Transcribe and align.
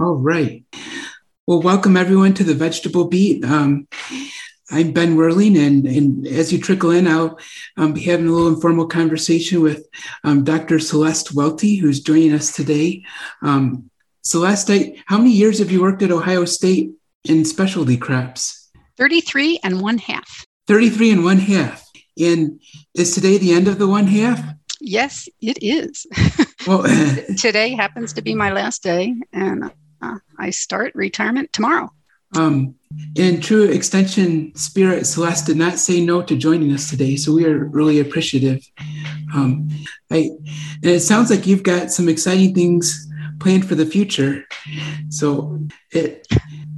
All 0.00 0.14
right. 0.14 0.64
Well, 1.44 1.60
welcome 1.60 1.96
everyone 1.96 2.32
to 2.34 2.44
the 2.44 2.54
Vegetable 2.54 3.08
Beat. 3.08 3.44
Um, 3.44 3.88
I'm 4.70 4.92
Ben 4.92 5.16
Werling, 5.16 5.58
and, 5.58 5.88
and 5.88 6.24
as 6.24 6.52
you 6.52 6.60
trickle 6.60 6.92
in, 6.92 7.08
I'll 7.08 7.36
um, 7.76 7.94
be 7.94 8.02
having 8.02 8.28
a 8.28 8.30
little 8.30 8.54
informal 8.54 8.86
conversation 8.86 9.60
with 9.60 9.88
um, 10.22 10.44
Dr. 10.44 10.78
Celeste 10.78 11.34
Welty, 11.34 11.74
who's 11.78 11.98
joining 11.98 12.32
us 12.32 12.54
today. 12.54 13.02
Um, 13.42 13.90
Celeste, 14.22 14.70
I, 14.70 15.02
how 15.06 15.18
many 15.18 15.32
years 15.32 15.58
have 15.58 15.72
you 15.72 15.82
worked 15.82 16.02
at 16.02 16.12
Ohio 16.12 16.44
State 16.44 16.92
in 17.24 17.44
specialty 17.44 17.96
crops? 17.96 18.70
33 18.98 19.58
and 19.64 19.80
one 19.80 19.98
half. 19.98 20.46
33 20.68 21.10
and 21.10 21.24
one 21.24 21.38
half. 21.38 21.84
And 22.20 22.60
is 22.94 23.16
today 23.16 23.36
the 23.38 23.52
end 23.52 23.66
of 23.66 23.80
the 23.80 23.88
one 23.88 24.06
half? 24.06 24.40
Yes, 24.80 25.28
it 25.40 25.58
is. 25.60 26.06
Well, 26.66 26.82
today 27.38 27.70
happens 27.70 28.12
to 28.14 28.20
be 28.20 28.34
my 28.34 28.50
last 28.50 28.82
day, 28.82 29.14
and 29.32 29.70
uh, 30.02 30.18
I 30.38 30.50
start 30.50 30.94
retirement 30.94 31.52
tomorrow. 31.52 31.90
Um, 32.36 32.74
in 33.16 33.40
true 33.40 33.64
extension 33.64 34.54
spirit, 34.54 35.06
Celeste 35.06 35.46
did 35.46 35.56
not 35.56 35.78
say 35.78 36.04
no 36.04 36.22
to 36.22 36.36
joining 36.36 36.72
us 36.72 36.90
today, 36.90 37.16
so 37.16 37.32
we 37.32 37.46
are 37.46 37.64
really 37.66 38.00
appreciative. 38.00 38.66
Um, 39.34 39.68
I, 40.10 40.30
and 40.82 40.92
it 40.92 41.00
sounds 41.00 41.30
like 41.30 41.46
you've 41.46 41.62
got 41.62 41.90
some 41.90 42.08
exciting 42.08 42.54
things 42.54 43.06
planned 43.40 43.68
for 43.68 43.74
the 43.74 43.86
future. 43.86 44.44
So 45.10 45.58
it 45.90 46.26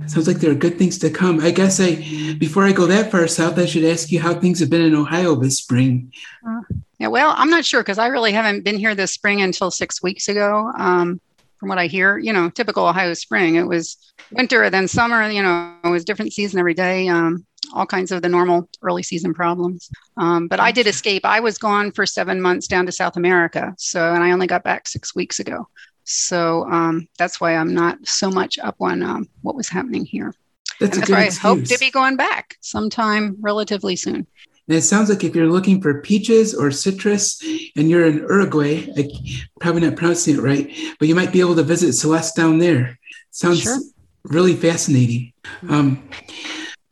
sounds 0.06 0.26
like 0.26 0.38
there 0.38 0.50
are 0.50 0.56
good 0.56 0.78
things 0.78 0.98
to 0.98 1.10
come. 1.10 1.40
I 1.40 1.50
guess 1.50 1.80
I, 1.80 1.94
before 2.38 2.64
I 2.64 2.72
go 2.72 2.86
that 2.86 3.10
far 3.10 3.26
south, 3.28 3.58
I 3.58 3.66
should 3.66 3.84
ask 3.84 4.10
you 4.10 4.20
how 4.20 4.34
things 4.34 4.60
have 4.60 4.70
been 4.70 4.82
in 4.82 4.94
Ohio 4.94 5.34
this 5.36 5.58
spring. 5.58 6.12
Uh, 6.46 6.60
yeah, 6.98 7.08
well, 7.08 7.34
I'm 7.36 7.50
not 7.50 7.64
sure 7.64 7.80
because 7.80 7.98
I 7.98 8.08
really 8.08 8.32
haven't 8.32 8.64
been 8.64 8.78
here 8.78 8.94
this 8.94 9.12
spring 9.12 9.40
until 9.42 9.70
six 9.70 10.02
weeks 10.02 10.28
ago. 10.28 10.70
Um, 10.76 11.20
from 11.60 11.68
what 11.68 11.78
I 11.78 11.86
hear, 11.86 12.18
you 12.18 12.32
know, 12.32 12.48
typical 12.48 12.86
Ohio 12.86 13.12
spring. 13.14 13.56
It 13.56 13.66
was 13.66 13.98
winter, 14.32 14.70
then 14.70 14.88
summer. 14.88 15.30
You 15.30 15.42
know, 15.42 15.76
it 15.84 15.90
was 15.90 16.04
different 16.06 16.32
season 16.32 16.58
every 16.58 16.74
day. 16.74 17.06
Um, 17.06 17.46
all 17.74 17.86
kinds 17.86 18.10
of 18.10 18.22
the 18.22 18.28
normal 18.28 18.68
early 18.82 19.02
season 19.02 19.34
problems. 19.34 19.90
Um, 20.16 20.48
but 20.48 20.58
I 20.58 20.72
did 20.72 20.86
escape. 20.86 21.24
I 21.24 21.38
was 21.40 21.58
gone 21.58 21.92
for 21.92 22.06
seven 22.06 22.40
months 22.40 22.66
down 22.66 22.86
to 22.86 22.92
South 22.92 23.16
America. 23.16 23.74
So, 23.76 24.14
and 24.14 24.24
I 24.24 24.32
only 24.32 24.46
got 24.46 24.64
back 24.64 24.88
six 24.88 25.14
weeks 25.14 25.38
ago. 25.38 25.68
So 26.04 26.64
um, 26.64 27.06
that's 27.18 27.40
why 27.40 27.54
I'm 27.54 27.74
not 27.74 27.98
so 28.04 28.30
much 28.30 28.58
up 28.58 28.76
on 28.80 29.02
um, 29.02 29.28
what 29.42 29.54
was 29.54 29.68
happening 29.68 30.04
here. 30.06 30.34
That's, 30.80 30.96
and 30.96 31.02
that's 31.02 31.10
why 31.10 31.24
excuse. 31.24 31.44
I 31.44 31.48
hope 31.48 31.64
to 31.64 31.78
be 31.78 31.90
going 31.90 32.16
back 32.16 32.56
sometime 32.60 33.36
relatively 33.40 33.96
soon. 33.96 34.26
And 34.70 34.78
it 34.78 34.82
sounds 34.82 35.08
like 35.08 35.24
if 35.24 35.34
you're 35.34 35.50
looking 35.50 35.82
for 35.82 36.00
peaches 36.00 36.54
or 36.54 36.70
citrus 36.70 37.42
and 37.74 37.90
you're 37.90 38.06
in 38.06 38.18
Uruguay, 38.18 38.86
I 38.96 39.10
probably 39.58 39.80
not 39.80 39.96
pronouncing 39.96 40.36
it 40.36 40.40
right, 40.40 40.70
but 41.00 41.08
you 41.08 41.16
might 41.16 41.32
be 41.32 41.40
able 41.40 41.56
to 41.56 41.64
visit 41.64 41.92
Celeste 41.94 42.36
down 42.36 42.58
there. 42.58 42.96
Sounds 43.32 43.62
sure. 43.62 43.80
really 44.22 44.54
fascinating. 44.54 45.32
Um, 45.68 46.08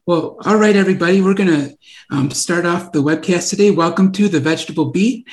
well, 0.06 0.38
all 0.44 0.56
right, 0.56 0.74
everybody, 0.74 1.22
we're 1.22 1.34
going 1.34 1.50
to 1.50 1.78
um, 2.10 2.32
start 2.32 2.66
off 2.66 2.90
the 2.90 3.00
webcast 3.00 3.50
today. 3.50 3.70
Welcome 3.70 4.10
to 4.10 4.28
the 4.28 4.40
Vegetable 4.40 4.86
Beat. 4.86 5.28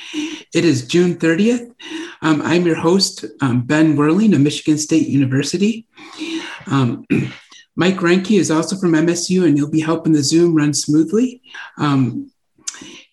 It 0.54 0.64
is 0.64 0.86
June 0.86 1.16
30th. 1.16 1.74
Um, 2.22 2.42
I'm 2.42 2.64
your 2.64 2.76
host, 2.76 3.24
um, 3.40 3.62
Ben 3.62 3.96
Werling 3.96 4.32
of 4.34 4.40
Michigan 4.40 4.78
State 4.78 5.08
University. 5.08 5.84
Um, 6.68 7.06
Mike 7.74 7.96
Reinke 7.96 8.38
is 8.38 8.52
also 8.52 8.76
from 8.76 8.92
MSU, 8.92 9.44
and 9.44 9.56
he'll 9.56 9.68
be 9.68 9.80
helping 9.80 10.12
the 10.12 10.22
Zoom 10.22 10.54
run 10.54 10.72
smoothly. 10.72 11.42
Um, 11.76 12.30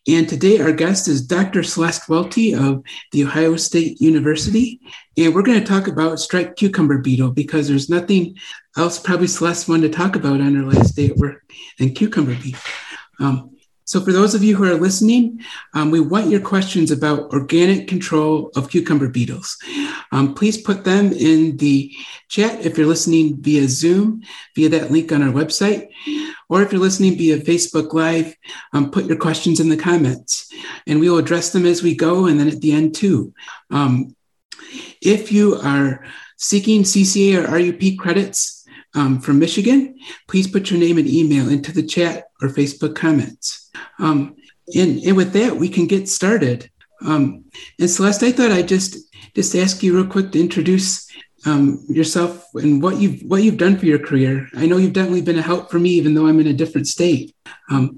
and 0.06 0.28
today, 0.28 0.59
our 0.59 0.73
guest 0.73 1.08
is 1.08 1.26
Dr. 1.26 1.64
Celeste 1.64 2.09
Welty 2.09 2.54
of 2.54 2.84
The 3.14 3.23
Ohio 3.23 3.56
State 3.56 4.02
University. 4.02 4.82
And 5.18 5.34
we're 5.34 5.44
going 5.44 5.62
to 5.62 5.66
talk 5.66 5.88
about 5.88 6.20
striped 6.20 6.58
cucumber 6.58 6.98
beetle 6.98 7.32
because 7.32 7.70
there's 7.70 7.90
nothing 7.90 8.36
else 8.76 9.00
probably 9.00 9.28
Celeste 9.28 9.70
wanted 9.70 9.94
to 9.94 9.98
talk 9.98 10.18
about 10.18 10.42
on 10.42 10.56
her 10.56 10.64
last 10.64 10.98
day 10.98 11.08
at 11.08 11.16
work 11.16 11.50
than 11.80 11.94
cucumber 11.94 12.36
beetle. 12.36 12.60
Um, 13.22 13.53
so, 13.86 14.02
for 14.02 14.12
those 14.12 14.34
of 14.34 14.44
you 14.44 14.56
who 14.56 14.64
are 14.64 14.76
listening, 14.76 15.42
um, 15.73 15.92
we 15.92 15.99
want 15.99 16.30
your 16.30 16.39
questions 16.39 16.92
about 16.92 17.32
organic 17.33 17.88
control 17.88 18.52
of 18.55 18.70
cucumber 18.70 19.10
beetles. 19.10 19.58
Um, 20.11 20.33
please 20.33 20.61
put 20.61 20.83
them 20.83 21.11
in 21.11 21.58
the 21.58 21.92
chat 22.30 22.66
if 22.66 22.77
you're 22.77 22.88
listening 22.88 23.42
via 23.42 23.67
Zoom, 23.67 24.21
via 24.55 24.70
that 24.70 24.92
link 24.92 25.11
on 25.11 25.21
our 25.21 25.33
website, 25.33 25.89
or 26.49 26.61
if 26.61 26.71
you're 26.71 26.82
listening 26.82 27.17
via 27.17 27.39
Facebook 27.39 27.94
Live, 27.94 28.36
um, 28.73 28.92
put 28.92 29.05
your 29.05 29.17
questions 29.17 29.60
in 29.60 29.70
the 29.70 29.77
comments 29.77 30.52
and 30.88 31.00
we 31.00 31.10
will 31.10 31.17
address 31.17 31.52
them 31.52 31.65
as 31.65 31.82
we 31.82 31.95
go 31.95 32.26
and 32.26 32.39
then 32.39 32.48
at 32.48 32.61
the 32.61 32.71
end 32.71 32.95
too. 32.95 33.33
Um, 33.70 34.15
if 35.02 35.32
you 35.32 35.55
are 35.55 36.05
seeking 36.38 36.83
CCA 36.83 37.44
or 37.44 37.52
RUP 37.52 37.98
credits 37.98 38.63
um, 38.95 39.20
from 39.20 39.39
Michigan, 39.39 39.98
please 40.27 40.48
put 40.48 40.70
your 40.70 40.80
name 40.80 40.98
and 40.98 41.08
email 41.08 41.49
into 41.49 41.71
the 41.71 41.83
chat 41.83 42.26
or 42.42 42.49
Facebook 42.49 42.95
comments. 42.95 43.70
Um, 43.99 44.36
and, 44.76 44.99
and 44.99 45.17
with 45.17 45.33
that, 45.33 45.55
we 45.55 45.70
can 45.70 45.87
get 45.87 46.08
started. 46.08 46.70
Um, 47.05 47.45
and 47.80 47.89
Celeste, 47.89 48.23
I 48.23 48.32
thought 48.32 48.52
I'd 48.52 48.67
just 48.67 48.98
just 49.36 49.55
ask 49.55 49.82
you 49.82 49.95
real 49.95 50.05
quick 50.05 50.32
to 50.32 50.39
introduce 50.39 51.09
um, 51.45 51.83
yourself 51.89 52.45
and 52.53 52.82
what 52.82 52.98
you've 52.98 53.21
what 53.23 53.43
you've 53.43 53.58
done 53.58 53.77
for 53.77 53.86
your 53.86 53.99
career. 53.99 54.48
I 54.55 54.65
know 54.65 54.77
you've 54.77 54.93
definitely 54.93 55.21
been 55.21 55.39
a 55.39 55.42
help 55.42 55.70
for 55.70 55.80
me, 55.80 55.92
even 55.92 56.14
though 56.14 56.27
I'm 56.27 56.39
in 56.39 56.48
a 56.48 56.53
different 56.53 56.87
state. 56.87 57.36
Um, 57.70 57.98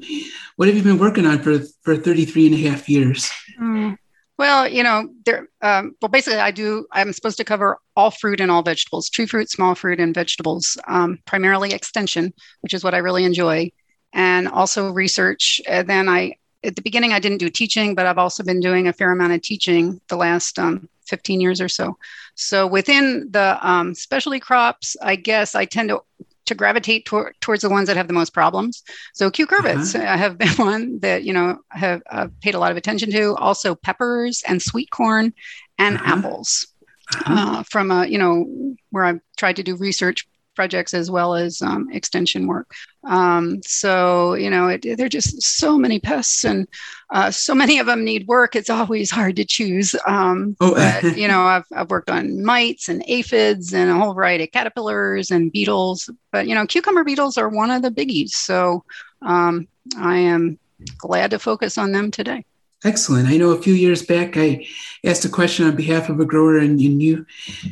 what 0.55 0.67
have 0.67 0.77
you 0.77 0.83
been 0.83 0.97
working 0.97 1.25
on 1.25 1.39
for 1.39 1.59
for 1.83 1.95
33 1.95 2.47
and 2.47 2.55
a 2.55 2.69
half 2.69 2.89
years? 2.89 3.29
Mm. 3.59 3.97
Well, 4.37 4.67
you 4.67 4.83
know, 4.83 5.09
there. 5.25 5.47
Um, 5.61 5.95
well, 6.01 6.09
basically, 6.09 6.39
I 6.39 6.51
do. 6.51 6.87
I'm 6.91 7.13
supposed 7.13 7.37
to 7.37 7.45
cover 7.45 7.77
all 7.95 8.11
fruit 8.11 8.41
and 8.41 8.51
all 8.51 8.63
vegetables: 8.63 9.09
true 9.09 9.27
fruit, 9.27 9.49
small 9.49 9.75
fruit, 9.75 9.99
and 9.99 10.13
vegetables. 10.13 10.77
Um, 10.87 11.19
primarily 11.25 11.71
extension, 11.71 12.33
which 12.61 12.73
is 12.73 12.83
what 12.83 12.93
I 12.93 12.97
really 12.97 13.23
enjoy, 13.23 13.71
and 14.13 14.47
also 14.49 14.91
research. 14.91 15.61
And 15.67 15.87
then 15.87 16.09
I, 16.09 16.35
at 16.65 16.75
the 16.75 16.81
beginning, 16.81 17.13
I 17.13 17.19
didn't 17.19 17.37
do 17.37 17.49
teaching, 17.49 17.95
but 17.95 18.05
I've 18.05 18.17
also 18.17 18.43
been 18.43 18.59
doing 18.59 18.87
a 18.87 18.93
fair 18.93 19.11
amount 19.11 19.33
of 19.33 19.41
teaching 19.41 20.01
the 20.09 20.17
last 20.17 20.59
um, 20.59 20.89
15 21.07 21.39
years 21.39 21.61
or 21.61 21.69
so. 21.69 21.97
So 22.35 22.67
within 22.67 23.29
the 23.31 23.57
um, 23.65 23.93
specialty 23.95 24.41
crops, 24.41 24.97
I 25.01 25.15
guess 25.15 25.55
I 25.55 25.63
tend 25.63 25.89
to 25.89 26.01
to 26.45 26.55
gravitate 26.55 27.05
tor- 27.05 27.33
towards 27.41 27.61
the 27.61 27.69
ones 27.69 27.87
that 27.87 27.97
have 27.97 28.07
the 28.07 28.13
most 28.13 28.33
problems. 28.33 28.83
So 29.13 29.29
cucurbits 29.29 29.95
uh-huh. 29.95 30.17
have 30.17 30.37
been 30.43 30.49
one 30.49 30.99
that 30.99 31.23
you 31.23 31.33
know 31.33 31.59
have 31.69 32.01
uh, 32.09 32.27
paid 32.41 32.55
a 32.55 32.59
lot 32.59 32.71
of 32.71 32.77
attention 32.77 33.11
to. 33.11 33.35
Also 33.35 33.75
peppers 33.75 34.43
and 34.47 34.61
sweet 34.61 34.89
corn 34.91 35.33
and 35.77 35.97
uh-huh. 35.97 36.15
apples. 36.15 36.67
Uh-huh. 37.13 37.59
Uh, 37.59 37.63
from 37.63 37.91
a 37.91 38.05
you 38.07 38.17
know 38.17 38.75
where 38.89 39.05
I've 39.05 39.21
tried 39.37 39.57
to 39.57 39.63
do 39.63 39.75
research 39.75 40.27
projects 40.55 40.93
as 40.93 41.11
well 41.11 41.35
as 41.35 41.61
um, 41.61 41.89
extension 41.91 42.47
work. 42.47 42.71
Um, 43.03 43.61
so, 43.63 44.33
you 44.33 44.49
know, 44.49 44.67
it, 44.69 44.97
there 44.97 45.05
are 45.05 45.09
just 45.09 45.41
so 45.43 45.77
many 45.77 45.99
pests 45.99 46.43
and 46.43 46.67
uh, 47.11 47.29
so 47.29 47.53
many 47.53 47.77
of 47.79 47.85
them 47.85 48.03
need 48.03 48.27
work. 48.27 48.55
It's 48.55 48.69
always 48.69 49.11
hard 49.11 49.35
to 49.35 49.45
choose. 49.45 49.95
Um, 50.07 50.55
oh. 50.59 50.73
but, 50.73 51.17
you 51.17 51.27
know, 51.27 51.41
I've, 51.41 51.65
I've 51.75 51.91
worked 51.91 52.09
on 52.09 52.43
mites 52.43 52.89
and 52.89 53.03
aphids 53.07 53.73
and 53.73 53.91
a 53.91 53.95
whole 53.95 54.13
variety 54.13 54.45
of 54.45 54.51
caterpillars 54.51 55.29
and 55.29 55.51
beetles. 55.51 56.09
But, 56.31 56.47
you 56.47 56.55
know, 56.55 56.65
cucumber 56.65 57.03
beetles 57.03 57.37
are 57.37 57.49
one 57.49 57.69
of 57.69 57.83
the 57.83 57.91
biggies. 57.91 58.29
So 58.31 58.83
um, 59.21 59.67
I 59.97 60.17
am 60.17 60.57
glad 60.97 61.31
to 61.31 61.39
focus 61.39 61.77
on 61.77 61.91
them 61.91 62.09
today. 62.09 62.45
Excellent. 62.83 63.27
I 63.27 63.37
know 63.37 63.51
a 63.51 63.61
few 63.61 63.73
years 63.73 64.03
back 64.03 64.37
I 64.37 64.67
asked 65.03 65.25
a 65.25 65.29
question 65.29 65.65
on 65.65 65.75
behalf 65.75 66.09
of 66.09 66.19
a 66.19 66.25
grower, 66.25 66.57
and 66.57 66.79
you 66.79 67.25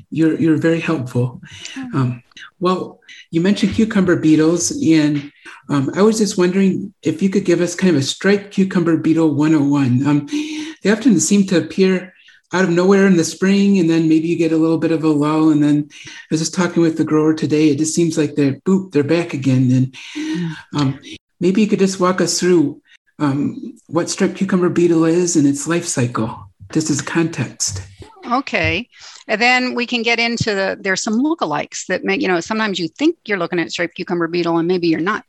you're 0.09 0.39
you're 0.39 0.57
very 0.57 0.79
helpful. 0.79 1.41
Um, 1.93 2.23
well, 2.59 2.99
you 3.29 3.41
mentioned 3.41 3.73
cucumber 3.73 4.15
beetles, 4.15 4.71
and 4.81 5.31
um, 5.69 5.91
I 5.95 6.01
was 6.01 6.17
just 6.17 6.37
wondering 6.37 6.93
if 7.03 7.21
you 7.21 7.29
could 7.29 7.45
give 7.45 7.61
us 7.61 7.75
kind 7.75 7.95
of 7.95 8.01
a 8.01 8.05
striped 8.05 8.53
cucumber 8.53 8.97
beetle 8.97 9.35
101. 9.35 10.07
Um, 10.07 10.27
they 10.81 10.91
often 10.91 11.19
seem 11.19 11.45
to 11.47 11.57
appear 11.57 12.13
out 12.53 12.63
of 12.63 12.69
nowhere 12.69 13.07
in 13.07 13.17
the 13.17 13.23
spring, 13.23 13.79
and 13.79 13.89
then 13.89 14.07
maybe 14.07 14.27
you 14.27 14.37
get 14.37 14.51
a 14.51 14.57
little 14.57 14.77
bit 14.77 14.91
of 14.91 15.03
a 15.03 15.09
lull. 15.09 15.49
And 15.49 15.61
then 15.63 15.89
I 15.91 16.11
was 16.31 16.39
just 16.39 16.53
talking 16.53 16.83
with 16.83 16.97
the 16.97 17.03
grower 17.03 17.33
today. 17.33 17.69
It 17.69 17.79
just 17.79 17.95
seems 17.95 18.17
like 18.17 18.35
they're 18.35 18.61
boop, 18.61 18.91
they're 18.91 19.03
back 19.03 19.33
again. 19.33 19.71
And 19.71 20.57
um, 20.75 20.99
maybe 21.39 21.61
you 21.61 21.67
could 21.67 21.79
just 21.79 21.99
walk 21.99 22.21
us 22.21 22.39
through 22.39 22.81
um, 23.19 23.75
what 23.87 24.09
striped 24.09 24.35
cucumber 24.35 24.69
beetle 24.69 25.05
is 25.05 25.35
and 25.35 25.47
its 25.47 25.67
life 25.67 25.85
cycle, 25.85 26.49
just 26.71 26.89
as 26.89 27.01
context. 27.01 27.81
Okay. 28.31 28.89
And 29.27 29.41
then 29.41 29.75
we 29.75 29.85
can 29.85 30.01
get 30.01 30.19
into 30.19 30.55
the, 30.55 30.77
there's 30.79 31.03
some 31.03 31.19
lookalikes 31.21 31.85
that 31.87 32.03
make, 32.03 32.21
you 32.21 32.27
know, 32.27 32.39
sometimes 32.39 32.79
you 32.79 32.87
think 32.87 33.17
you're 33.25 33.37
looking 33.37 33.59
at 33.59 33.71
striped 33.71 33.95
cucumber 33.95 34.27
beetle 34.27 34.57
and 34.57 34.67
maybe 34.67 34.87
you're 34.87 34.99
not. 34.99 35.25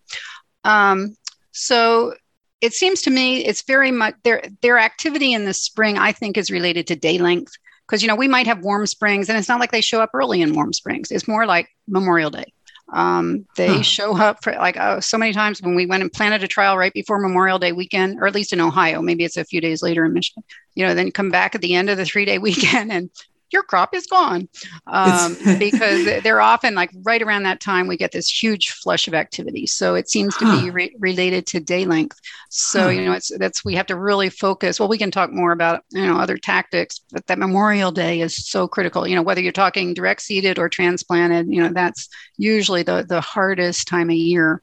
Um, 0.64 1.16
so 1.52 2.14
it 2.60 2.72
seems 2.72 3.02
to 3.02 3.10
me 3.10 3.44
it's 3.44 3.62
very 3.62 3.90
much 3.90 4.14
their 4.22 4.42
their 4.62 4.78
activity 4.78 5.34
in 5.34 5.44
the 5.44 5.52
spring, 5.52 5.98
I 5.98 6.12
think, 6.12 6.38
is 6.38 6.50
related 6.50 6.86
to 6.88 6.96
day 6.96 7.18
length. 7.18 7.52
Because 7.86 8.00
you 8.00 8.08
know, 8.08 8.16
we 8.16 8.28
might 8.28 8.46
have 8.46 8.64
warm 8.64 8.86
springs 8.86 9.28
and 9.28 9.36
it's 9.36 9.48
not 9.48 9.60
like 9.60 9.70
they 9.70 9.82
show 9.82 10.00
up 10.00 10.10
early 10.14 10.40
in 10.40 10.54
warm 10.54 10.72
springs. 10.72 11.10
It's 11.10 11.28
more 11.28 11.44
like 11.44 11.68
Memorial 11.86 12.30
Day. 12.30 12.53
Um, 12.92 13.46
they 13.56 13.76
huh. 13.76 13.82
show 13.82 14.16
up 14.16 14.42
for 14.42 14.52
like 14.52 14.76
oh, 14.78 15.00
so 15.00 15.18
many 15.18 15.32
times 15.32 15.62
when 15.62 15.74
we 15.74 15.86
went 15.86 16.02
and 16.02 16.12
planted 16.12 16.42
a 16.42 16.48
trial 16.48 16.76
right 16.76 16.92
before 16.92 17.18
Memorial 17.18 17.58
Day 17.58 17.72
weekend, 17.72 18.20
or 18.20 18.26
at 18.26 18.34
least 18.34 18.52
in 18.52 18.60
Ohio. 18.60 19.00
Maybe 19.02 19.24
it's 19.24 19.36
a 19.36 19.44
few 19.44 19.60
days 19.60 19.82
later 19.82 20.04
in 20.04 20.12
Michigan. 20.12 20.44
You 20.74 20.86
know, 20.86 20.94
then 20.94 21.10
come 21.10 21.30
back 21.30 21.54
at 21.54 21.60
the 21.60 21.74
end 21.74 21.90
of 21.90 21.96
the 21.96 22.04
three 22.04 22.24
day 22.24 22.38
weekend 22.48 22.92
and 22.92 23.10
your 23.54 23.62
crop 23.62 23.94
is 23.94 24.06
gone. 24.06 24.48
Um, 24.86 25.36
because 25.58 26.22
they're 26.22 26.42
often 26.42 26.74
like 26.74 26.90
right 27.02 27.22
around 27.22 27.44
that 27.44 27.60
time 27.60 27.86
we 27.86 27.96
get 27.96 28.12
this 28.12 28.28
huge 28.28 28.72
flush 28.72 29.08
of 29.08 29.14
activity. 29.14 29.66
So 29.66 29.94
it 29.94 30.10
seems 30.10 30.36
to 30.36 30.44
huh. 30.44 30.60
be 30.60 30.70
re- 30.70 30.96
related 30.98 31.46
to 31.46 31.60
day 31.60 31.86
length. 31.86 32.20
So 32.50 32.82
huh. 32.82 32.88
you 32.90 33.04
know 33.04 33.12
it's 33.12 33.30
that's 33.38 33.64
we 33.64 33.76
have 33.76 33.86
to 33.86 33.96
really 33.96 34.28
focus. 34.28 34.78
Well 34.78 34.88
we 34.88 34.98
can 34.98 35.10
talk 35.10 35.32
more 35.32 35.52
about 35.52 35.84
you 35.90 36.04
know 36.04 36.18
other 36.18 36.36
tactics 36.36 37.00
but 37.10 37.26
that 37.28 37.38
memorial 37.38 37.92
day 37.92 38.20
is 38.20 38.34
so 38.34 38.68
critical. 38.68 39.06
You 39.06 39.14
know 39.14 39.22
whether 39.22 39.40
you're 39.40 39.52
talking 39.52 39.94
direct 39.94 40.20
seeded 40.20 40.58
or 40.58 40.68
transplanted 40.68 41.46
you 41.48 41.62
know 41.62 41.72
that's 41.72 42.08
usually 42.36 42.82
the 42.82 43.06
the 43.08 43.22
hardest 43.22 43.88
time 43.88 44.10
of 44.10 44.16
year. 44.16 44.60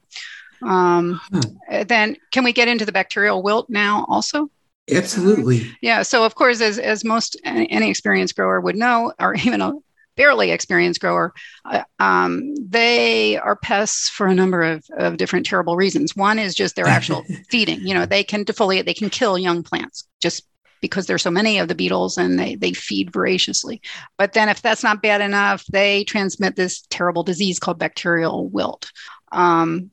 Um, 0.61 1.19
huh. 1.33 1.85
then 1.87 2.17
can 2.29 2.43
we 2.43 2.53
get 2.53 2.67
into 2.67 2.85
the 2.85 2.91
bacterial 2.91 3.41
wilt 3.41 3.67
now 3.67 4.05
also 4.07 4.51
Absolutely. 4.89 5.69
Yeah. 5.81 6.01
So 6.01 6.25
of 6.25 6.35
course, 6.35 6.61
as 6.61 6.79
as 6.79 7.03
most 7.03 7.39
any 7.43 7.89
experienced 7.89 8.35
grower 8.35 8.59
would 8.61 8.75
know, 8.75 9.13
or 9.19 9.35
even 9.45 9.61
a 9.61 9.73
barely 10.15 10.51
experienced 10.51 10.99
grower, 10.99 11.33
uh, 11.65 11.83
um, 11.99 12.53
they 12.55 13.37
are 13.37 13.55
pests 13.55 14.09
for 14.09 14.27
a 14.27 14.35
number 14.35 14.61
of, 14.61 14.83
of 14.97 15.17
different 15.17 15.45
terrible 15.45 15.75
reasons. 15.75 16.15
One 16.15 16.37
is 16.37 16.53
just 16.53 16.75
their 16.75 16.87
actual 16.87 17.23
feeding. 17.49 17.85
You 17.87 17.93
know, 17.93 18.05
they 18.05 18.23
can 18.23 18.43
defoliate, 18.43 18.85
they 18.85 18.93
can 18.93 19.09
kill 19.09 19.37
young 19.37 19.63
plants 19.63 20.03
just 20.21 20.43
because 20.81 21.05
there's 21.05 21.21
so 21.21 21.31
many 21.31 21.59
of 21.59 21.67
the 21.67 21.75
beetles 21.75 22.17
and 22.17 22.37
they, 22.37 22.55
they 22.55 22.73
feed 22.73 23.13
voraciously. 23.13 23.81
But 24.17 24.33
then 24.33 24.49
if 24.49 24.61
that's 24.61 24.83
not 24.83 25.01
bad 25.01 25.21
enough, 25.21 25.63
they 25.67 26.03
transmit 26.03 26.55
this 26.55 26.81
terrible 26.89 27.23
disease 27.23 27.59
called 27.59 27.79
bacterial 27.79 28.49
wilt. 28.49 28.91
Um, 29.31 29.91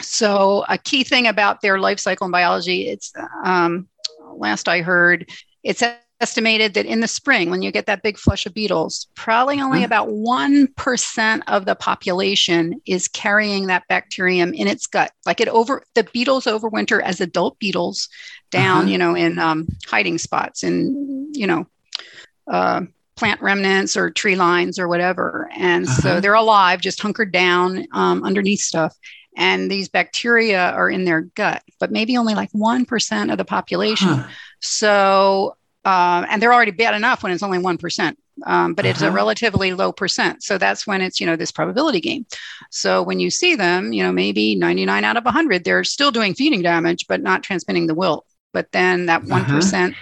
so 0.00 0.64
a 0.68 0.78
key 0.78 1.02
thing 1.02 1.26
about 1.26 1.60
their 1.60 1.78
life 1.78 1.98
cycle 1.98 2.24
and 2.24 2.32
biology, 2.32 2.88
it's 2.88 3.12
um, 3.44 3.88
last 4.38 4.68
I 4.68 4.80
heard, 4.80 5.28
it's 5.62 5.82
estimated 6.20 6.74
that 6.74 6.86
in 6.86 7.00
the 7.00 7.08
spring, 7.08 7.50
when 7.50 7.62
you 7.62 7.70
get 7.70 7.86
that 7.86 8.02
big 8.02 8.18
flush 8.18 8.44
of 8.46 8.54
beetles, 8.54 9.06
probably 9.14 9.60
only 9.60 9.84
about 9.84 10.08
1% 10.08 11.42
of 11.46 11.64
the 11.64 11.74
population 11.76 12.80
is 12.86 13.08
carrying 13.08 13.66
that 13.66 13.86
bacterium 13.88 14.52
in 14.52 14.66
its 14.66 14.86
gut. 14.86 15.12
Like 15.26 15.40
it 15.40 15.48
over, 15.48 15.82
the 15.94 16.04
beetles 16.04 16.46
overwinter 16.46 17.00
as 17.02 17.20
adult 17.20 17.58
beetles 17.58 18.08
down, 18.50 18.82
uh-huh. 18.82 18.90
you 18.90 18.98
know, 18.98 19.14
in 19.14 19.38
um, 19.38 19.68
hiding 19.86 20.18
spots 20.18 20.62
and, 20.62 21.36
you 21.36 21.46
know, 21.46 21.66
uh, 22.50 22.82
plant 23.14 23.40
remnants 23.40 23.96
or 23.96 24.10
tree 24.10 24.36
lines 24.36 24.78
or 24.78 24.88
whatever. 24.88 25.48
And 25.56 25.86
uh-huh. 25.86 26.00
so 26.00 26.20
they're 26.20 26.34
alive, 26.34 26.80
just 26.80 27.00
hunkered 27.00 27.32
down 27.32 27.86
um, 27.92 28.24
underneath 28.24 28.60
stuff 28.60 28.96
and 29.38 29.70
these 29.70 29.88
bacteria 29.88 30.70
are 30.72 30.90
in 30.90 31.04
their 31.04 31.22
gut, 31.22 31.62
but 31.78 31.92
maybe 31.92 32.16
only 32.16 32.34
like 32.34 32.50
1% 32.50 33.32
of 33.32 33.38
the 33.38 33.44
population. 33.44 34.08
Huh. 34.08 34.28
So, 34.60 35.56
uh, 35.84 36.26
and 36.28 36.42
they're 36.42 36.52
already 36.52 36.72
bad 36.72 36.94
enough 36.94 37.22
when 37.22 37.30
it's 37.30 37.44
only 37.44 37.58
1%. 37.58 38.16
Um, 38.46 38.74
but 38.74 38.84
uh-huh. 38.84 38.90
it's 38.90 39.00
a 39.00 39.06
uh-huh. 39.06 39.14
relatively 39.14 39.72
low 39.72 39.92
percent. 39.92 40.42
So 40.42 40.58
that's 40.58 40.88
when 40.88 41.00
it's, 41.00 41.20
you 41.20 41.26
know, 41.26 41.36
this 41.36 41.52
probability 41.52 42.00
game. 42.00 42.26
So 42.70 43.02
when 43.02 43.20
you 43.20 43.30
see 43.30 43.54
them, 43.54 43.92
you 43.92 44.02
know, 44.02 44.10
maybe 44.10 44.56
99 44.56 45.04
out 45.04 45.16
of 45.16 45.24
100, 45.24 45.62
they're 45.62 45.84
still 45.84 46.10
doing 46.10 46.34
feeding 46.34 46.62
damage, 46.62 47.06
but 47.08 47.22
not 47.22 47.44
transmitting 47.44 47.86
the 47.86 47.94
wilt. 47.94 48.26
But 48.52 48.72
then 48.72 49.06
that 49.06 49.22
uh-huh 49.22 49.92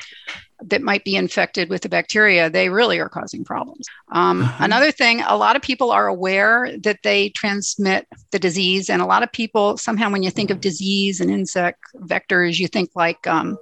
that 0.63 0.83
might 0.83 1.05
be 1.05 1.17
infected 1.17 1.69
with 1.69 1.83
the 1.83 1.89
bacteria, 1.89 2.49
they 2.49 2.69
really 2.69 2.99
are 2.99 3.09
causing 3.09 3.45
problems. 3.45 3.87
Um, 4.13 4.43
uh-huh. 4.43 4.65
Another 4.65 4.91
thing, 4.91 5.21
a 5.23 5.37
lot 5.37 5.57
of 5.57 5.63
people 5.63 5.91
are 5.91 6.07
aware 6.07 6.77
that 6.79 7.01
they 7.03 7.29
transmit 7.31 8.07
the 8.31 8.39
disease. 8.39 8.89
And 8.89 9.03
a 9.03 9.07
lot 9.07 9.23
of 9.23 9.31
people, 9.33 9.77
somehow, 9.77 10.11
when 10.11 10.23
you 10.23 10.31
think 10.31 10.51
of 10.51 10.61
disease 10.61 11.21
and 11.21 11.31
insect 11.31 11.81
vectors, 11.97 12.59
you 12.59 12.69
think 12.69 12.91
like 12.95 13.27
um, 13.27 13.59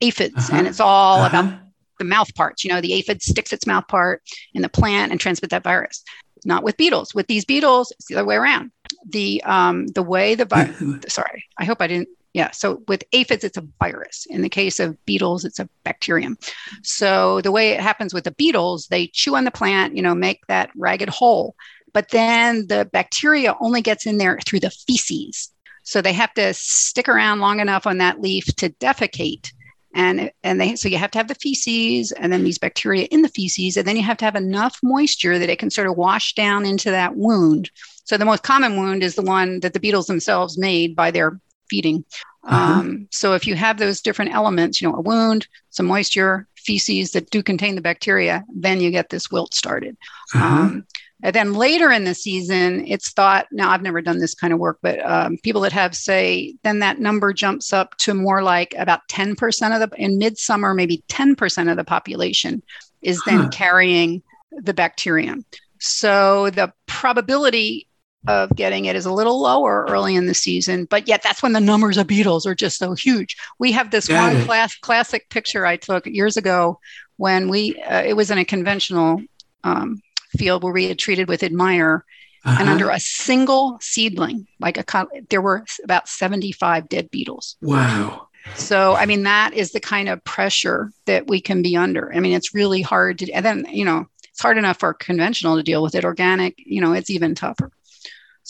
aphids, 0.00 0.48
uh-huh. 0.48 0.56
and 0.56 0.66
it's 0.66 0.80
all 0.80 1.20
uh-huh. 1.20 1.38
about 1.38 1.60
the 1.98 2.04
mouth 2.04 2.34
parts. 2.34 2.64
You 2.64 2.70
know, 2.72 2.80
the 2.80 2.94
aphid 2.94 3.22
sticks 3.22 3.52
its 3.52 3.66
mouth 3.66 3.86
part 3.88 4.22
in 4.54 4.62
the 4.62 4.68
plant 4.68 5.12
and 5.12 5.20
transmit 5.20 5.50
that 5.50 5.62
virus. 5.62 6.02
Not 6.46 6.62
with 6.62 6.78
beetles. 6.78 7.14
With 7.14 7.26
these 7.26 7.44
beetles, 7.44 7.92
it's 7.92 8.06
the 8.06 8.14
other 8.14 8.24
way 8.24 8.36
around. 8.36 8.72
The 9.06 9.42
um, 9.44 9.88
the 9.88 10.02
way 10.02 10.34
the 10.34 10.46
virus. 10.46 10.82
sorry, 11.08 11.44
I 11.58 11.66
hope 11.66 11.82
I 11.82 11.86
didn't 11.86 12.08
yeah. 12.32 12.50
So 12.52 12.82
with 12.86 13.02
aphids, 13.12 13.42
it's 13.42 13.56
a 13.56 13.66
virus. 13.80 14.26
In 14.30 14.42
the 14.42 14.48
case 14.48 14.78
of 14.78 15.04
beetles, 15.04 15.44
it's 15.44 15.58
a 15.58 15.68
bacterium. 15.82 16.38
So 16.82 17.40
the 17.40 17.50
way 17.50 17.70
it 17.70 17.80
happens 17.80 18.14
with 18.14 18.24
the 18.24 18.30
beetles, 18.30 18.86
they 18.86 19.08
chew 19.08 19.34
on 19.34 19.44
the 19.44 19.50
plant, 19.50 19.96
you 19.96 20.02
know, 20.02 20.14
make 20.14 20.46
that 20.46 20.70
ragged 20.76 21.08
hole. 21.08 21.56
But 21.92 22.10
then 22.10 22.68
the 22.68 22.88
bacteria 22.92 23.56
only 23.60 23.82
gets 23.82 24.06
in 24.06 24.18
there 24.18 24.38
through 24.46 24.60
the 24.60 24.70
feces. 24.70 25.50
So 25.82 26.00
they 26.00 26.12
have 26.12 26.32
to 26.34 26.54
stick 26.54 27.08
around 27.08 27.40
long 27.40 27.58
enough 27.58 27.86
on 27.86 27.98
that 27.98 28.20
leaf 28.20 28.44
to 28.56 28.70
defecate. 28.70 29.50
And, 29.92 30.30
and 30.44 30.60
they 30.60 30.76
so 30.76 30.88
you 30.88 30.98
have 30.98 31.10
to 31.10 31.18
have 31.18 31.26
the 31.26 31.34
feces 31.34 32.12
and 32.12 32.32
then 32.32 32.44
these 32.44 32.58
bacteria 32.58 33.06
in 33.06 33.22
the 33.22 33.28
feces 33.28 33.76
and 33.76 33.88
then 33.88 33.96
you 33.96 34.04
have 34.04 34.18
to 34.18 34.24
have 34.24 34.36
enough 34.36 34.78
moisture 34.84 35.36
that 35.36 35.50
it 35.50 35.58
can 35.58 35.68
sort 35.68 35.88
of 35.88 35.96
wash 35.96 36.34
down 36.34 36.64
into 36.64 36.92
that 36.92 37.16
wound 37.16 37.72
so 38.04 38.16
the 38.16 38.24
most 38.24 38.44
common 38.44 38.76
wound 38.76 39.02
is 39.02 39.16
the 39.16 39.22
one 39.22 39.58
that 39.58 39.72
the 39.72 39.80
beetles 39.80 40.06
themselves 40.06 40.56
made 40.56 40.94
by 40.94 41.10
their 41.10 41.40
feeding. 41.70 42.04
Uh-huh. 42.44 42.80
Um, 42.80 43.08
so 43.10 43.34
if 43.34 43.46
you 43.46 43.54
have 43.54 43.78
those 43.78 44.00
different 44.00 44.34
elements, 44.34 44.80
you 44.80 44.88
know, 44.88 44.96
a 44.96 45.00
wound, 45.00 45.46
some 45.70 45.86
moisture, 45.86 46.48
feces 46.56 47.12
that 47.12 47.30
do 47.30 47.42
contain 47.42 47.74
the 47.74 47.80
bacteria, 47.80 48.44
then 48.54 48.80
you 48.80 48.90
get 48.90 49.10
this 49.10 49.30
wilt 49.30 49.54
started. 49.54 49.96
Uh-huh. 50.34 50.44
Um, 50.44 50.86
and 51.22 51.34
then 51.34 51.52
later 51.52 51.90
in 51.90 52.04
the 52.04 52.14
season, 52.14 52.86
it's 52.86 53.12
thought, 53.12 53.46
now 53.52 53.70
I've 53.70 53.82
never 53.82 54.00
done 54.00 54.18
this 54.18 54.34
kind 54.34 54.52
of 54.52 54.58
work, 54.58 54.78
but 54.80 55.04
um, 55.04 55.36
people 55.42 55.60
that 55.62 55.72
have 55.72 55.94
say, 55.94 56.54
then 56.62 56.78
that 56.78 56.98
number 56.98 57.32
jumps 57.34 57.72
up 57.72 57.96
to 57.98 58.14
more 58.14 58.42
like 58.42 58.74
about 58.78 59.06
10% 59.08 59.34
of 59.82 59.90
the, 59.90 59.96
in 59.96 60.16
midsummer, 60.16 60.72
maybe 60.72 61.02
10% 61.08 61.70
of 61.70 61.76
the 61.76 61.84
population 61.84 62.62
is 63.02 63.22
then 63.26 63.40
huh. 63.40 63.48
carrying 63.50 64.22
the 64.50 64.74
bacterium. 64.74 65.44
So 65.78 66.50
the 66.50 66.72
probability 66.86 67.86
of 68.26 68.50
getting 68.54 68.84
it 68.84 68.96
is 68.96 69.06
a 69.06 69.12
little 69.12 69.40
lower 69.40 69.86
early 69.88 70.14
in 70.14 70.26
the 70.26 70.34
season, 70.34 70.84
but 70.84 71.08
yet 71.08 71.22
that's 71.22 71.42
when 71.42 71.52
the 71.52 71.60
numbers 71.60 71.96
of 71.96 72.06
beetles 72.06 72.46
are 72.46 72.54
just 72.54 72.78
so 72.78 72.94
huge. 72.94 73.36
We 73.58 73.72
have 73.72 73.90
this 73.90 74.08
Got 74.08 74.34
one 74.34 74.44
class, 74.44 74.76
classic 74.76 75.28
picture 75.30 75.64
I 75.64 75.76
took 75.76 76.06
years 76.06 76.36
ago 76.36 76.80
when 77.16 77.48
we 77.48 77.80
uh, 77.82 78.02
it 78.02 78.14
was 78.14 78.30
in 78.30 78.38
a 78.38 78.44
conventional 78.44 79.22
um, 79.64 80.02
field 80.36 80.62
where 80.62 80.72
we 80.72 80.88
had 80.88 80.98
treated 80.98 81.28
with 81.28 81.42
Admire, 81.42 82.04
uh-huh. 82.44 82.58
and 82.60 82.68
under 82.68 82.90
a 82.90 83.00
single 83.00 83.78
seedling, 83.80 84.46
like 84.58 84.76
a 84.76 85.06
there 85.30 85.42
were 85.42 85.64
about 85.82 86.08
seventy 86.08 86.52
five 86.52 86.88
dead 86.88 87.10
beetles. 87.10 87.56
Wow. 87.62 88.28
So, 88.54 88.94
I 88.94 89.04
mean, 89.04 89.24
that 89.24 89.52
is 89.52 89.72
the 89.72 89.80
kind 89.80 90.08
of 90.08 90.24
pressure 90.24 90.92
that 91.04 91.26
we 91.26 91.40
can 91.42 91.60
be 91.60 91.76
under. 91.76 92.10
I 92.14 92.20
mean, 92.20 92.32
it's 92.32 92.54
really 92.54 92.80
hard 92.80 93.18
to, 93.18 93.30
and 93.32 93.44
then, 93.44 93.66
you 93.70 93.84
know, 93.84 94.06
it's 94.30 94.40
hard 94.40 94.56
enough 94.56 94.78
for 94.78 94.94
conventional 94.94 95.56
to 95.56 95.62
deal 95.62 95.82
with 95.82 95.94
it. 95.94 96.06
Organic, 96.06 96.54
you 96.56 96.80
know, 96.80 96.94
it's 96.94 97.10
even 97.10 97.34
tougher. 97.34 97.70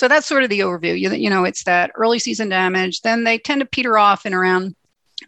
So 0.01 0.09
that's 0.09 0.27
sort 0.27 0.45
of 0.45 0.49
the 0.49 0.61
overview. 0.61 0.99
You, 0.99 1.11
you 1.11 1.29
know, 1.29 1.45
it's 1.45 1.65
that 1.65 1.91
early 1.95 2.19
season 2.19 2.49
damage. 2.49 3.03
Then 3.03 3.25
they 3.25 3.37
tend 3.37 3.61
to 3.61 3.67
peter 3.67 3.99
off 3.99 4.25
in 4.25 4.33
around 4.33 4.75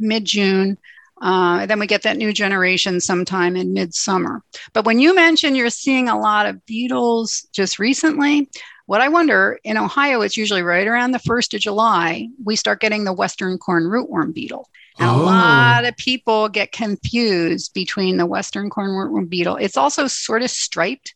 mid 0.00 0.24
June. 0.24 0.78
Uh, 1.20 1.66
then 1.66 1.78
we 1.78 1.86
get 1.86 2.04
that 2.04 2.16
new 2.16 2.32
generation 2.32 2.98
sometime 2.98 3.54
in 3.54 3.74
midsummer. 3.74 4.42
But 4.72 4.86
when 4.86 4.98
you 4.98 5.14
mention 5.14 5.54
you're 5.54 5.68
seeing 5.68 6.08
a 6.08 6.18
lot 6.18 6.46
of 6.46 6.64
beetles 6.64 7.46
just 7.52 7.78
recently, 7.78 8.48
what 8.86 9.02
I 9.02 9.10
wonder 9.10 9.60
in 9.62 9.76
Ohio, 9.76 10.22
it's 10.22 10.38
usually 10.38 10.62
right 10.62 10.88
around 10.88 11.10
the 11.10 11.18
1st 11.18 11.52
of 11.52 11.60
July, 11.60 12.30
we 12.42 12.56
start 12.56 12.80
getting 12.80 13.04
the 13.04 13.12
Western 13.12 13.58
corn 13.58 13.84
rootworm 13.84 14.32
beetle. 14.32 14.70
And 14.98 15.10
oh. 15.10 15.16
a 15.16 15.22
lot 15.22 15.84
of 15.84 15.94
people 15.98 16.48
get 16.48 16.72
confused 16.72 17.74
between 17.74 18.16
the 18.16 18.24
Western 18.24 18.70
corn 18.70 18.92
rootworm 18.92 19.28
beetle. 19.28 19.56
It's 19.56 19.76
also 19.76 20.06
sort 20.06 20.40
of 20.40 20.50
striped, 20.50 21.14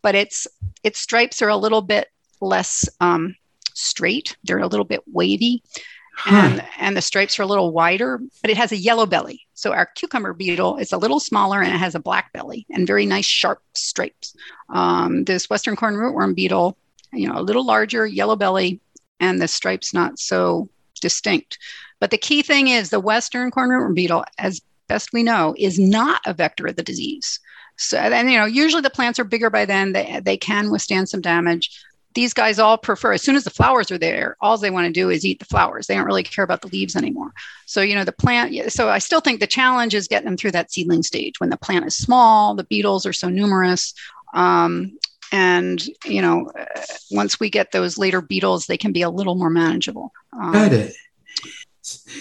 but 0.00 0.14
its 0.14 0.46
its 0.84 1.00
stripes 1.00 1.42
are 1.42 1.48
a 1.48 1.56
little 1.56 1.82
bit 1.82 2.06
less 2.46 2.88
um, 3.00 3.36
straight. 3.74 4.36
They're 4.44 4.58
a 4.58 4.66
little 4.66 4.84
bit 4.84 5.02
wavy. 5.12 5.62
Huh. 6.16 6.36
And, 6.36 6.64
and 6.78 6.96
the 6.96 7.02
stripes 7.02 7.38
are 7.38 7.42
a 7.42 7.46
little 7.46 7.72
wider, 7.72 8.20
but 8.40 8.50
it 8.50 8.56
has 8.56 8.70
a 8.70 8.76
yellow 8.76 9.04
belly. 9.04 9.46
So 9.54 9.72
our 9.72 9.86
cucumber 9.86 10.32
beetle 10.32 10.76
is 10.76 10.92
a 10.92 10.98
little 10.98 11.18
smaller 11.18 11.60
and 11.60 11.74
it 11.74 11.78
has 11.78 11.96
a 11.96 12.00
black 12.00 12.32
belly 12.32 12.66
and 12.70 12.86
very 12.86 13.04
nice 13.04 13.24
sharp 13.24 13.60
stripes. 13.74 14.36
Um, 14.68 15.24
this 15.24 15.50
western 15.50 15.74
corn 15.74 15.94
rootworm 15.94 16.34
beetle, 16.34 16.76
you 17.12 17.28
know, 17.28 17.38
a 17.38 17.42
little 17.42 17.66
larger, 17.66 18.06
yellow 18.06 18.36
belly, 18.36 18.80
and 19.18 19.40
the 19.40 19.48
stripes 19.48 19.92
not 19.92 20.18
so 20.18 20.68
distinct. 21.00 21.58
But 21.98 22.10
the 22.10 22.18
key 22.18 22.42
thing 22.42 22.68
is 22.68 22.90
the 22.90 23.00
western 23.00 23.50
corn 23.50 23.70
rootworm 23.70 23.94
beetle, 23.94 24.24
as 24.38 24.60
best 24.88 25.12
we 25.12 25.22
know, 25.22 25.54
is 25.58 25.78
not 25.78 26.20
a 26.26 26.34
vector 26.34 26.66
of 26.66 26.76
the 26.76 26.82
disease. 26.82 27.40
So, 27.76 27.98
and 27.98 28.30
you 28.30 28.38
know, 28.38 28.44
usually 28.44 28.82
the 28.82 28.90
plants 28.90 29.18
are 29.18 29.24
bigger 29.24 29.50
by 29.50 29.64
then. 29.64 29.92
They 29.92 30.20
they 30.22 30.36
can 30.36 30.70
withstand 30.70 31.08
some 31.08 31.20
damage 31.20 31.70
these 32.14 32.32
guys 32.32 32.58
all 32.58 32.78
prefer 32.78 33.12
as 33.12 33.22
soon 33.22 33.36
as 33.36 33.44
the 33.44 33.50
flowers 33.50 33.90
are 33.90 33.98
there 33.98 34.36
all 34.40 34.56
they 34.56 34.70
want 34.70 34.86
to 34.86 34.92
do 34.92 35.10
is 35.10 35.24
eat 35.24 35.38
the 35.38 35.44
flowers. 35.44 35.86
They 35.86 35.94
don't 35.94 36.06
really 36.06 36.22
care 36.22 36.44
about 36.44 36.62
the 36.62 36.68
leaves 36.68 36.96
anymore. 36.96 37.32
So 37.66 37.80
you 37.80 37.94
know 37.94 38.04
the 38.04 38.12
plant 38.12 38.72
so 38.72 38.88
i 38.88 38.98
still 38.98 39.20
think 39.20 39.40
the 39.40 39.46
challenge 39.46 39.94
is 39.94 40.08
getting 40.08 40.26
them 40.26 40.36
through 40.36 40.52
that 40.52 40.72
seedling 40.72 41.02
stage. 41.02 41.40
When 41.40 41.50
the 41.50 41.56
plant 41.56 41.86
is 41.86 41.96
small 41.96 42.54
the 42.54 42.64
beetles 42.64 43.06
are 43.06 43.12
so 43.12 43.28
numerous 43.28 43.94
um, 44.34 44.98
and 45.32 45.84
you 46.04 46.22
know 46.22 46.50
uh, 46.58 46.80
once 47.10 47.40
we 47.40 47.50
get 47.50 47.72
those 47.72 47.98
later 47.98 48.20
beetles 48.20 48.66
they 48.66 48.76
can 48.76 48.92
be 48.92 49.02
a 49.02 49.10
little 49.10 49.34
more 49.34 49.50
manageable. 49.50 50.12
Um, 50.32 50.52
got 50.52 50.72
it. 50.72 50.94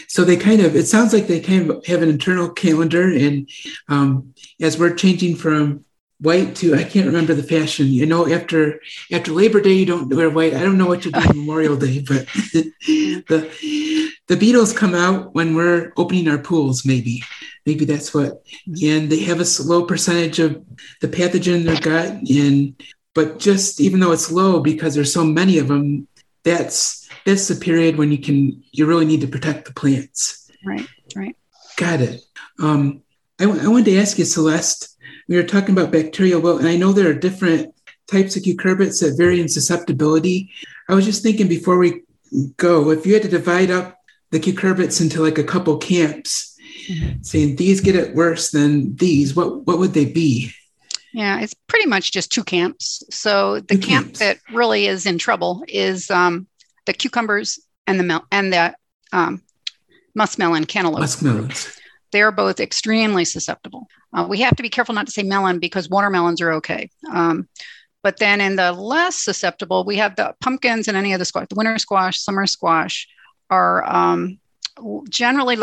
So 0.08 0.26
they 0.26 0.36
kind 0.36 0.62
of 0.62 0.76
it 0.76 0.88
sounds 0.88 1.14
like 1.14 1.28
they 1.28 1.40
kind 1.40 1.70
of 1.70 1.86
have 1.86 2.02
an 2.02 2.10
internal 2.10 2.50
calendar 2.50 3.04
and 3.04 3.50
um, 3.88 4.34
as 4.62 4.78
we're 4.78 4.96
changing 4.96 5.36
from 5.36 5.86
white 6.24 6.56
too. 6.56 6.74
I 6.74 6.84
can't 6.84 7.06
remember 7.06 7.34
the 7.34 7.44
fashion. 7.44 7.88
You 7.88 8.06
know, 8.06 8.27
after 8.27 8.80
after 9.12 9.32
Labor 9.32 9.62
Day, 9.62 9.74
you 9.74 9.86
don't 9.86 10.13
wear 10.13 10.30
white. 10.30 10.53
I 10.53 10.63
don't 10.63 10.77
know 10.77 10.88
what 10.88 11.06
you 11.06 11.12
do 11.12 11.20
on 11.20 11.38
Memorial 11.38 11.75
Day, 11.75 12.00
but 12.00 12.25
the 12.53 14.12
the 14.27 14.38
beetles 14.38 14.74
come 14.74 14.96
out 14.96 15.36
when 15.36 15.53
we're 15.53 15.92
opening 15.98 16.27
our 16.27 16.38
pools. 16.38 16.86
Maybe, 16.86 17.24
maybe 17.65 17.86
that's 17.86 18.13
what. 18.13 18.42
And 18.65 19.10
they 19.10 19.20
have 19.25 19.42
a 19.42 19.63
low 19.63 19.86
percentage 19.86 20.39
of 20.39 20.63
the 21.01 21.08
pathogen 21.08 21.58
in 21.58 21.65
their 21.65 21.80
gut, 21.80 22.30
and 22.30 22.82
but 23.13 23.39
just 23.39 23.82
even 23.82 24.00
though 24.00 24.13
it's 24.13 24.32
low 24.32 24.62
because 24.62 24.96
there's 24.96 25.13
so 25.13 25.25
many 25.25 25.58
of 25.60 25.68
them, 25.68 26.08
that's 26.44 27.08
that's 27.25 27.48
the 27.48 27.56
period 27.56 27.98
when 27.98 28.12
you 28.12 28.18
can 28.18 28.63
you 28.72 28.86
really 28.86 29.06
need 29.06 29.22
to 29.22 29.27
protect 29.27 29.65
the 29.65 29.74
plants. 29.74 30.50
Right. 30.65 30.88
Right. 31.15 31.36
Got 31.75 32.01
it. 32.01 32.22
Um, 32.60 33.01
I, 33.39 33.46
I 33.46 33.68
wanted 33.68 33.86
to 33.86 33.98
ask 34.00 34.18
you, 34.18 34.25
Celeste 34.25 34.93
we 35.34 35.42
were 35.42 35.48
talking 35.48 35.75
about 35.75 35.92
bacterial 35.92 36.40
wilt, 36.40 36.60
and 36.60 36.70
I 36.70 36.75
know 36.78 36.94
there 36.94 37.10
are 37.10 37.13
different 37.16 37.74
types 38.06 38.36
of 38.36 38.44
cucurbits 38.44 39.02
that 39.02 39.18
vary 39.18 39.42
in 39.42 39.50
susceptibility. 39.50 40.52
I 40.88 40.94
was 40.94 41.06
just 41.06 41.24
thinking 41.24 41.48
before 41.48 41.80
we 41.80 42.04
go, 42.58 42.92
if 42.92 43.04
you 43.04 43.16
had 43.16 43.24
to 43.24 43.30
divide 43.30 43.72
up 43.72 43.98
the 44.30 44.40
cucurbits 44.40 45.02
into 45.02 45.24
like 45.24 45.40
a 45.40 45.44
couple 45.44 45.75
camps, 45.78 46.56
mm-hmm. 46.88 47.24
saying 47.24 47.56
these 47.56 47.82
get 47.82 47.96
it 47.96 48.13
worse 48.13 48.52
than 48.52 48.96
these, 48.98 49.36
what 49.36 49.66
what 49.66 49.80
would 49.80 49.94
they 49.96 50.06
be? 50.06 50.52
Yeah, 51.13 51.40
it's 51.40 51.56
pretty 51.66 51.88
much 51.88 52.12
just 52.12 52.32
two 52.32 52.44
camps. 52.44 53.02
So 53.10 53.56
the 53.56 53.74
two 53.74 53.88
camp 53.88 54.06
camps. 54.06 54.20
that 54.20 54.38
really 54.52 54.86
is 54.86 55.08
in 55.08 55.18
trouble 55.18 55.63
is 55.68 56.12
um, 56.12 56.46
the 56.86 56.94
cucumbers 56.94 57.60
and 57.88 58.00
the 58.00 58.04
mel- 58.04 58.28
and 58.32 58.54
the 58.54 58.75
um, 59.12 59.42
muskmelon 60.16 60.68
cantaloupe. 60.68 61.02
Muskmelons. 61.02 61.75
They 62.12 62.22
are 62.22 62.32
both 62.32 62.60
extremely 62.60 63.25
susceptible. 63.25 63.88
Uh, 64.13 64.25
we 64.27 64.41
have 64.41 64.55
to 64.55 64.63
be 64.63 64.70
careful 64.70 64.96
not 64.96 65.05
to 65.05 65.12
say 65.12 65.24
melon 65.24 65.60
because 65.60 65.89
watermelons 65.89 66.41
are 66.41 66.53
okay. 66.53 66.89
Um, 67.12 67.48
but 68.03 68.17
then 68.17 68.41
in 68.41 68.58
the 68.58 68.72
less 68.74 69.15
susceptible, 69.15 69.86
we 69.86 69.96
have 69.98 70.15
the 70.15 70.36
pumpkins 70.41 70.88
and 70.88 70.98
any 70.98 71.13
of 71.13 71.20
the 71.20 71.25
squash, 71.25 71.48
the 71.50 71.55
winter 71.55 71.77
squash, 71.77 72.20
summer 72.20 72.46
squash 72.46 73.08
are 73.50 73.84
um, 73.89 74.39
generally 75.10 75.55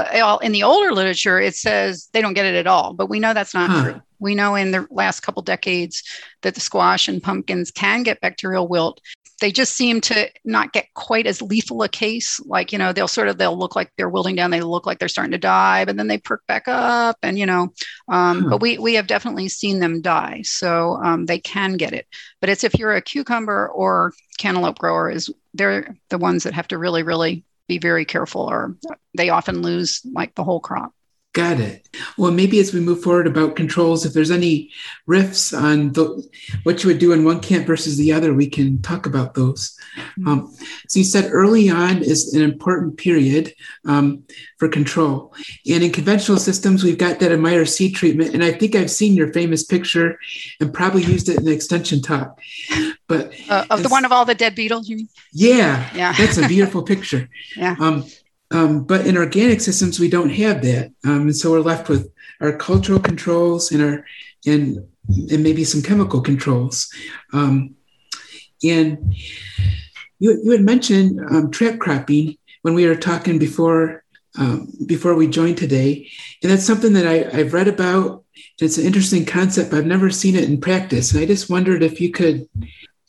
in 0.43 0.53
the 0.53 0.63
older 0.63 0.93
literature, 0.93 1.41
it 1.41 1.55
says 1.55 2.09
they 2.13 2.21
don't 2.21 2.35
get 2.35 2.47
it 2.47 2.55
at 2.55 2.67
all, 2.67 2.95
but 2.95 3.09
we 3.09 3.21
know 3.21 3.35
that's 3.35 3.55
not 3.55 3.71
huh. 3.71 3.83
true. 3.83 4.03
We 4.19 4.35
know 4.35 4.55
in 4.55 4.71
the 4.71 4.87
last 4.91 5.21
couple 5.21 5.43
decades 5.43 6.03
that 6.43 6.55
the 6.55 6.61
squash 6.61 7.09
and 7.09 7.23
pumpkins 7.23 7.71
can 7.71 8.03
get 8.03 8.21
bacterial 8.21 8.69
wilt 8.69 9.01
they 9.41 9.51
just 9.51 9.75
seem 9.75 10.01
to 10.03 10.31
not 10.45 10.73
get 10.73 10.93
quite 10.95 11.27
as 11.27 11.43
lethal 11.43 11.83
a 11.83 11.89
case. 11.89 12.41
Like, 12.45 12.73
you 12.73 12.79
know, 12.79 12.93
they'll 12.93 13.09
sort 13.09 13.29
of, 13.29 13.39
they'll 13.39 13.59
look 13.59 13.75
like 13.75 13.91
they're 13.97 14.09
wilting 14.09 14.37
down. 14.37 14.51
They 14.51 14.61
look 14.61 14.87
like 14.87 14.99
they're 14.99 15.09
starting 15.09 15.33
to 15.33 15.39
die, 15.39 15.85
but 15.85 15.97
then 15.97 16.07
they 16.07 16.19
perk 16.19 16.47
back 16.47 16.69
up 16.69 17.17
and, 17.23 17.39
you 17.39 17.47
know, 17.47 17.73
um, 18.09 18.43
hmm. 18.43 18.51
but 18.51 18.61
we, 18.61 18.79
we 18.79 18.95
have 18.95 19.07
definitely 19.07 19.49
seen 19.49 19.81
them 19.81 20.01
die. 20.01 20.43
So 20.45 20.99
um, 21.03 21.27
they 21.27 21.39
can 21.39 21.77
get 21.77 21.93
it, 21.93 22.07
but 22.41 22.51
it's 22.51 22.65
if 22.65 22.79
you're 22.79 22.95
a 22.95 23.03
cucumber 23.03 23.69
or 23.69 24.13
cantaloupe 24.39 24.79
grower 24.79 25.11
is 25.11 25.33
they're 25.55 25.97
the 26.09 26.19
ones 26.19 26.45
that 26.45 26.55
have 26.55 26.69
to 26.69 26.79
really, 26.79 27.03
really 27.03 27.45
be 27.67 27.79
very 27.79 28.05
careful 28.05 28.43
or 28.43 28.77
they 29.17 29.31
often 29.31 29.63
lose 29.63 30.03
like 30.13 30.35
the 30.35 30.45
whole 30.45 30.61
crop. 30.61 30.93
Got 31.33 31.61
it. 31.61 31.89
Well, 32.19 32.33
maybe 32.33 32.59
as 32.59 32.75
we 32.75 32.81
move 32.81 33.05
forward 33.05 33.29
about 33.29 33.55
controls, 33.55 34.05
if 34.05 34.13
there's 34.13 34.33
any 34.33 34.71
riffs 35.09 35.57
on 35.57 35.93
the, 35.93 36.29
what 36.65 36.83
you 36.83 36.89
would 36.89 36.99
do 36.99 37.13
in 37.13 37.25
one 37.25 37.39
camp 37.39 37.69
versus 37.69 37.97
the 37.97 38.13
other, 38.13 38.35
we 38.35 38.49
can 38.49 38.83
talk 38.83 39.07
about 39.07 39.35
those. 39.35 39.79
Mm-hmm. 39.97 40.29
Um, 40.29 40.57
so 40.89 40.99
you 40.99 41.05
said 41.05 41.31
early 41.31 41.71
on 41.71 41.99
is 41.99 42.35
an 42.35 42.43
important 42.43 42.97
period 42.97 43.55
um, 43.87 44.25
for 44.59 44.69
control. 44.69 45.33
And 45.71 45.85
in 45.85 45.93
conventional 45.93 46.39
systems, 46.39 46.83
we've 46.83 46.99
got 46.99 47.21
that 47.21 47.31
Admire 47.31 47.65
seed 47.65 47.95
treatment. 47.95 48.35
And 48.35 48.43
I 48.43 48.51
think 48.51 48.75
I've 48.75 48.91
seen 48.91 49.15
your 49.15 49.33
famous 49.33 49.63
picture 49.63 50.19
and 50.59 50.75
probably 50.75 51.05
used 51.05 51.29
it 51.29 51.39
in 51.39 51.45
the 51.45 51.53
extension 51.53 52.03
talk. 52.03 52.41
But 53.07 53.33
uh, 53.49 53.67
of 53.71 53.85
the 53.85 53.89
one 53.89 54.05
of 54.05 54.11
all 54.11 54.25
the 54.25 54.35
dead 54.35 54.57
beetles, 54.57 54.89
you 54.89 54.97
mean? 54.97 55.09
Yeah, 55.33 55.89
yeah. 55.95 56.13
that's 56.13 56.39
a 56.39 56.49
beautiful 56.49 56.83
picture. 56.83 57.29
Yeah. 57.57 57.77
Um, 57.79 58.05
um, 58.51 58.85
but 58.85 59.07
in 59.07 59.17
organic 59.17 59.61
systems, 59.61 60.01
we 60.01 60.09
don't 60.09 60.31
have 60.31 60.63
that, 60.63 60.93
um, 61.05 61.23
and 61.23 61.37
so 61.37 61.53
we're 61.53 61.61
left 61.61 61.89
with 61.89 62.11
our 62.41 62.53
cultural 62.57 62.99
controls 62.99 63.71
and 63.71 63.83
our 63.83 64.05
and 64.47 64.87
and 65.09 65.43
maybe 65.43 65.65
some 65.65 65.83
chemical 65.83 66.21
controls. 66.21 66.93
Um, 67.33 67.77
and 68.63 69.15
you 70.19 70.41
you 70.43 70.51
had 70.51 70.63
mentioned 70.63 71.21
um, 71.31 71.51
trap 71.51 71.79
cropping 71.79 72.39
when 72.63 72.75
we 72.75 72.87
were 72.87 72.97
talking 72.97 73.39
before 73.39 74.05
um, 74.39 74.73
before 74.87 75.15
we 75.15 75.27
joined 75.27 75.59
today, 75.59 76.09
and 76.43 76.51
that's 76.51 76.67
something 76.67 76.93
that 76.95 77.07
I, 77.07 77.39
I've 77.39 77.53
read 77.53 77.69
about. 77.69 78.25
It's 78.61 78.79
an 78.79 78.85
interesting 78.85 79.25
concept. 79.25 79.71
But 79.71 79.79
I've 79.79 79.87
never 79.87 80.11
seen 80.11 80.35
it 80.35 80.49
in 80.49 80.61
practice, 80.61 81.13
and 81.13 81.21
I 81.21 81.27
just 81.27 81.51
wondered 81.51 81.83
if 81.83 82.01
you 82.01 82.11
could 82.11 82.49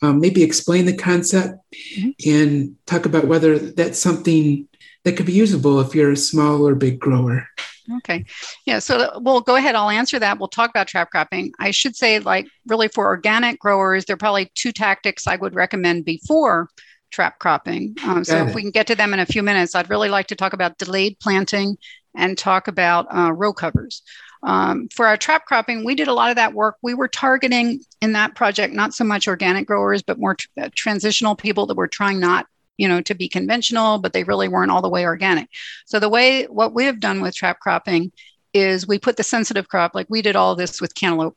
um, 0.02 0.20
maybe 0.20 0.42
explain 0.42 0.84
the 0.84 0.96
concept 0.96 1.58
mm-hmm. 1.96 2.10
and 2.30 2.76
talk 2.86 3.06
about 3.06 3.26
whether 3.26 3.58
that's 3.58 3.98
something 3.98 4.68
that 5.04 5.16
could 5.16 5.26
be 5.26 5.32
usable 5.32 5.80
if 5.80 5.94
you're 5.94 6.12
a 6.12 6.16
small 6.16 6.66
or 6.66 6.74
big 6.74 6.98
grower. 6.98 7.48
Okay. 7.96 8.24
Yeah. 8.64 8.78
So 8.78 9.18
we'll 9.20 9.40
go 9.40 9.56
ahead. 9.56 9.74
I'll 9.74 9.90
answer 9.90 10.18
that. 10.18 10.38
We'll 10.38 10.48
talk 10.48 10.70
about 10.70 10.86
trap 10.86 11.10
cropping. 11.10 11.52
I 11.58 11.72
should 11.72 11.96
say, 11.96 12.20
like, 12.20 12.46
really 12.66 12.88
for 12.88 13.06
organic 13.06 13.58
growers, 13.58 14.04
there 14.04 14.14
are 14.14 14.18
probably 14.18 14.52
two 14.54 14.72
tactics 14.72 15.26
I 15.26 15.36
would 15.36 15.54
recommend 15.54 16.04
before 16.04 16.68
trap 17.10 17.38
cropping. 17.38 17.94
Um, 18.04 18.24
so 18.24 18.46
if 18.46 18.54
we 18.54 18.62
can 18.62 18.70
get 18.70 18.86
to 18.86 18.94
them 18.94 19.12
in 19.12 19.20
a 19.20 19.26
few 19.26 19.42
minutes, 19.42 19.74
I'd 19.74 19.90
really 19.90 20.08
like 20.08 20.28
to 20.28 20.36
talk 20.36 20.54
about 20.54 20.78
delayed 20.78 21.18
planting 21.20 21.76
and 22.16 22.38
talk 22.38 22.68
about 22.68 23.06
uh, 23.14 23.32
row 23.32 23.52
covers. 23.52 24.02
Um, 24.42 24.88
for 24.88 25.06
our 25.06 25.16
trap 25.16 25.44
cropping, 25.44 25.84
we 25.84 25.94
did 25.94 26.08
a 26.08 26.14
lot 26.14 26.30
of 26.30 26.36
that 26.36 26.54
work. 26.54 26.76
We 26.82 26.94
were 26.94 27.08
targeting 27.08 27.80
in 28.00 28.12
that 28.12 28.34
project 28.34 28.74
not 28.74 28.94
so 28.94 29.04
much 29.04 29.28
organic 29.28 29.66
growers, 29.66 30.02
but 30.02 30.18
more 30.18 30.36
uh, 30.60 30.68
transitional 30.74 31.36
people 31.36 31.66
that 31.66 31.76
were 31.76 31.88
trying 31.88 32.18
not 32.18 32.46
you 32.76 32.88
know, 32.88 33.00
to 33.02 33.14
be 33.14 33.28
conventional, 33.28 33.98
but 33.98 34.12
they 34.12 34.24
really 34.24 34.48
weren't 34.48 34.70
all 34.70 34.82
the 34.82 34.88
way 34.88 35.04
organic. 35.04 35.48
So 35.86 35.98
the 35.98 36.08
way 36.08 36.44
what 36.44 36.74
we 36.74 36.84
have 36.84 37.00
done 37.00 37.20
with 37.20 37.34
trap 37.34 37.60
cropping 37.60 38.12
is 38.54 38.86
we 38.86 38.98
put 38.98 39.16
the 39.16 39.22
sensitive 39.22 39.68
crop, 39.68 39.94
like 39.94 40.06
we 40.08 40.22
did 40.22 40.36
all 40.36 40.54
this 40.54 40.80
with 40.80 40.94
cantaloupe, 40.94 41.36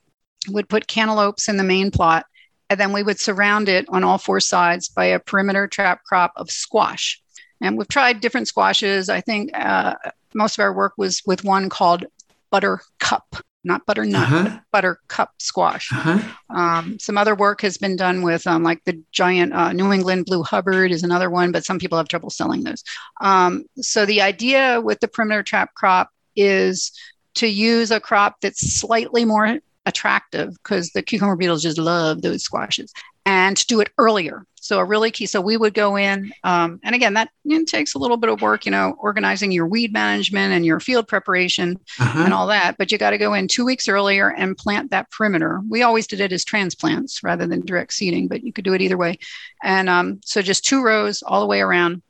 would 0.49 0.69
put 0.69 0.87
cantaloupes 0.87 1.47
in 1.47 1.57
the 1.57 1.63
main 1.63 1.91
plot, 1.91 2.25
and 2.69 2.79
then 2.79 2.91
we 2.93 3.03
would 3.03 3.19
surround 3.19 3.69
it 3.69 3.85
on 3.89 4.03
all 4.03 4.17
four 4.17 4.39
sides 4.39 4.89
by 4.89 5.05
a 5.05 5.19
perimeter 5.19 5.67
trap 5.67 6.03
crop 6.03 6.33
of 6.35 6.51
squash. 6.51 7.21
And 7.61 7.77
we've 7.77 7.87
tried 7.87 8.21
different 8.21 8.47
squashes. 8.47 9.09
I 9.09 9.21
think 9.21 9.51
uh, 9.57 9.95
most 10.33 10.57
of 10.57 10.63
our 10.63 10.73
work 10.73 10.93
was 10.97 11.21
with 11.25 11.43
one 11.43 11.69
called 11.69 12.05
Buttercup 12.51 13.37
not 13.65 13.85
butternut, 13.85 14.21
uh-huh. 14.21 14.59
buttercup 14.71 15.31
squash. 15.39 15.91
Uh-huh. 15.91 16.19
Um, 16.49 16.97
some 16.99 17.17
other 17.17 17.35
work 17.35 17.61
has 17.61 17.77
been 17.77 17.95
done 17.95 18.21
with 18.21 18.45
um, 18.47 18.63
like 18.63 18.83
the 18.85 19.01
giant 19.11 19.53
uh, 19.53 19.73
New 19.73 19.91
England 19.91 20.25
blue 20.25 20.43
Hubbard 20.43 20.91
is 20.91 21.03
another 21.03 21.29
one, 21.29 21.51
but 21.51 21.65
some 21.65 21.79
people 21.79 21.97
have 21.97 22.07
trouble 22.07 22.29
selling 22.29 22.63
those. 22.63 22.83
Um, 23.21 23.65
so 23.77 24.05
the 24.05 24.21
idea 24.21 24.81
with 24.81 24.99
the 24.99 25.07
perimeter 25.07 25.43
trap 25.43 25.73
crop 25.73 26.09
is 26.35 26.91
to 27.35 27.47
use 27.47 27.91
a 27.91 27.99
crop 27.99 28.41
that's 28.41 28.79
slightly 28.79 29.25
more 29.25 29.59
attractive 29.85 30.53
because 30.63 30.91
the 30.91 31.01
cucumber 31.01 31.35
beetles 31.35 31.61
just 31.61 31.77
love 31.77 32.21
those 32.21 32.43
squashes 32.43 32.93
and 33.25 33.57
to 33.57 33.67
do 33.67 33.79
it 33.81 33.89
earlier. 33.97 34.45
So 34.65 34.79
a 34.79 34.83
really 34.83 35.11
key. 35.11 35.27
So 35.27 35.41
we 35.41 35.57
would 35.57 35.75
go 35.75 35.95
in, 35.95 36.33
um, 36.43 36.79
and 36.83 36.95
again, 36.95 37.13
that 37.13 37.29
you 37.43 37.59
know, 37.59 37.65
takes 37.65 37.93
a 37.93 37.99
little 37.99 38.17
bit 38.17 38.31
of 38.31 38.41
work, 38.41 38.65
you 38.65 38.71
know, 38.71 38.95
organizing 38.99 39.51
your 39.51 39.67
weed 39.67 39.93
management 39.93 40.53
and 40.53 40.65
your 40.65 40.79
field 40.79 41.07
preparation 41.07 41.79
uh-huh. 41.99 42.23
and 42.23 42.33
all 42.33 42.47
that. 42.47 42.75
But 42.79 42.91
you 42.91 42.97
got 42.97 43.11
to 43.11 43.19
go 43.19 43.35
in 43.35 43.47
two 43.47 43.63
weeks 43.63 43.87
earlier 43.87 44.29
and 44.29 44.57
plant 44.57 44.89
that 44.89 45.11
perimeter. 45.11 45.61
We 45.69 45.83
always 45.83 46.07
did 46.07 46.19
it 46.19 46.31
as 46.31 46.43
transplants 46.43 47.21
rather 47.21 47.45
than 47.45 47.63
direct 47.63 47.93
seeding, 47.93 48.27
but 48.27 48.43
you 48.43 48.51
could 48.51 48.65
do 48.65 48.73
it 48.73 48.81
either 48.81 48.97
way. 48.97 49.19
And 49.61 49.87
um, 49.87 50.19
so 50.25 50.41
just 50.41 50.65
two 50.65 50.83
rows 50.83 51.21
all 51.21 51.41
the 51.41 51.45
way 51.45 51.61
around. 51.61 52.01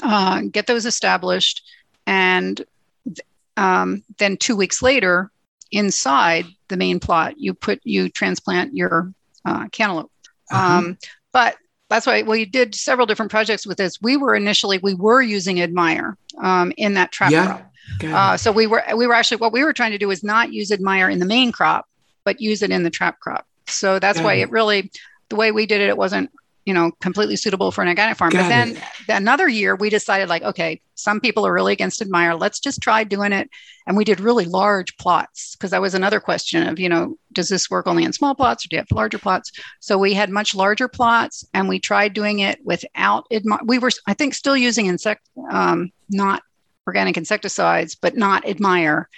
Uh, 0.00 0.42
get 0.52 0.68
those 0.68 0.86
established, 0.86 1.62
and 2.06 2.64
um, 3.56 4.04
then 4.18 4.36
two 4.36 4.54
weeks 4.54 4.82
later, 4.82 5.32
inside 5.72 6.46
the 6.68 6.76
main 6.76 7.00
plot, 7.00 7.34
you 7.38 7.54
put 7.54 7.80
you 7.82 8.08
transplant 8.08 8.76
your 8.76 9.12
uh, 9.44 9.66
cantaloupe. 9.70 10.12
Uh-huh. 10.52 10.78
Um, 10.78 10.98
but 11.32 11.56
that's 11.88 12.06
why 12.06 12.22
we 12.22 12.44
did 12.44 12.74
several 12.74 13.06
different 13.06 13.30
projects 13.30 13.66
with 13.66 13.78
this. 13.78 14.00
We 14.00 14.16
were 14.16 14.34
initially 14.34 14.78
we 14.78 14.94
were 14.94 15.22
using 15.22 15.60
Admire 15.60 16.16
um, 16.42 16.72
in 16.76 16.94
that 16.94 17.12
trap 17.12 17.30
yeah. 17.30 17.46
crop. 17.46 17.70
Uh, 18.02 18.36
so 18.36 18.50
we 18.50 18.66
were 18.66 18.82
we 18.96 19.06
were 19.06 19.14
actually 19.14 19.36
what 19.36 19.52
we 19.52 19.62
were 19.62 19.72
trying 19.72 19.92
to 19.92 19.98
do 19.98 20.10
is 20.10 20.24
not 20.24 20.52
use 20.52 20.72
Admire 20.72 21.10
in 21.10 21.18
the 21.18 21.26
main 21.26 21.52
crop, 21.52 21.86
but 22.24 22.40
use 22.40 22.62
it 22.62 22.70
in 22.70 22.82
the 22.82 22.90
trap 22.90 23.20
crop. 23.20 23.46
So 23.66 23.98
that's 23.98 24.18
Got 24.18 24.24
why 24.24 24.34
it. 24.34 24.42
it 24.42 24.50
really 24.50 24.90
the 25.28 25.36
way 25.36 25.52
we 25.52 25.66
did 25.66 25.80
it, 25.80 25.88
it 25.88 25.96
wasn't 25.96 26.30
you 26.64 26.72
know 26.72 26.90
completely 27.00 27.36
suitable 27.36 27.70
for 27.70 27.82
an 27.82 27.88
organic 27.88 28.16
farm. 28.16 28.30
Got 28.30 28.42
but 28.42 28.48
then 28.48 28.76
it. 28.76 28.82
another 29.08 29.48
year 29.48 29.76
we 29.76 29.90
decided 29.90 30.28
like 30.28 30.42
okay, 30.42 30.80
some 30.94 31.20
people 31.20 31.46
are 31.46 31.52
really 31.52 31.72
against 31.72 32.00
Admire. 32.00 32.34
Let's 32.34 32.60
just 32.60 32.80
try 32.80 33.04
doing 33.04 33.32
it, 33.32 33.48
and 33.86 33.96
we 33.96 34.04
did 34.04 34.20
really 34.20 34.44
large 34.44 34.96
plots 34.96 35.56
because 35.56 35.70
that 35.70 35.80
was 35.80 35.94
another 35.94 36.20
question 36.20 36.66
of 36.66 36.78
you 36.78 36.88
know 36.88 37.16
does 37.32 37.48
this 37.48 37.70
work 37.70 37.86
only 37.86 38.04
in 38.04 38.12
small 38.12 38.34
plots 38.34 38.64
or 38.64 38.68
do 38.68 38.76
you 38.76 38.80
have 38.80 38.86
larger 38.92 39.18
plots? 39.18 39.52
So 39.80 39.98
we 39.98 40.14
had 40.14 40.30
much 40.30 40.54
larger 40.54 40.88
plots, 40.88 41.44
and 41.54 41.68
we 41.68 41.78
tried 41.78 42.14
doing 42.14 42.40
it 42.40 42.58
without 42.64 43.26
Admire. 43.30 43.60
We 43.64 43.78
were 43.78 43.90
I 44.06 44.14
think 44.14 44.34
still 44.34 44.56
using 44.56 44.86
insect 44.86 45.28
um, 45.50 45.90
not 46.08 46.42
organic 46.86 47.16
insecticides, 47.16 47.94
but 47.94 48.16
not 48.16 48.46
Admire. 48.46 49.08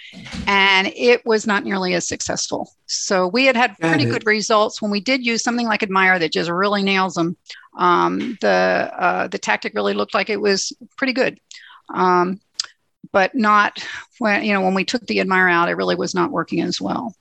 And 0.47 0.87
it 0.95 1.25
was 1.25 1.45
not 1.45 1.63
nearly 1.63 1.93
as 1.93 2.07
successful. 2.07 2.71
So 2.85 3.27
we 3.27 3.45
had 3.45 3.55
had 3.55 3.77
pretty 3.77 4.05
good 4.05 4.25
results 4.25 4.81
when 4.81 4.91
we 4.91 5.01
did 5.01 5.25
use 5.25 5.43
something 5.43 5.67
like 5.67 5.83
Admire 5.83 6.19
that 6.19 6.31
just 6.31 6.49
really 6.49 6.83
nails 6.83 7.15
them. 7.15 7.35
Um, 7.77 8.37
the 8.41 8.91
uh, 8.97 9.27
the 9.27 9.37
tactic 9.37 9.73
really 9.75 9.93
looked 9.93 10.13
like 10.13 10.29
it 10.29 10.41
was 10.41 10.73
pretty 10.95 11.13
good. 11.13 11.39
Um, 11.93 12.39
but 13.11 13.35
not 13.35 13.85
when 14.19 14.43
you 14.43 14.53
know 14.53 14.61
when 14.61 14.73
we 14.73 14.85
took 14.85 15.05
the 15.07 15.19
admire 15.19 15.47
out 15.47 15.69
it 15.69 15.77
really 15.77 15.95
was 15.95 16.15
not 16.15 16.31
working 16.31 16.61
as 16.61 16.81
well 16.81 17.13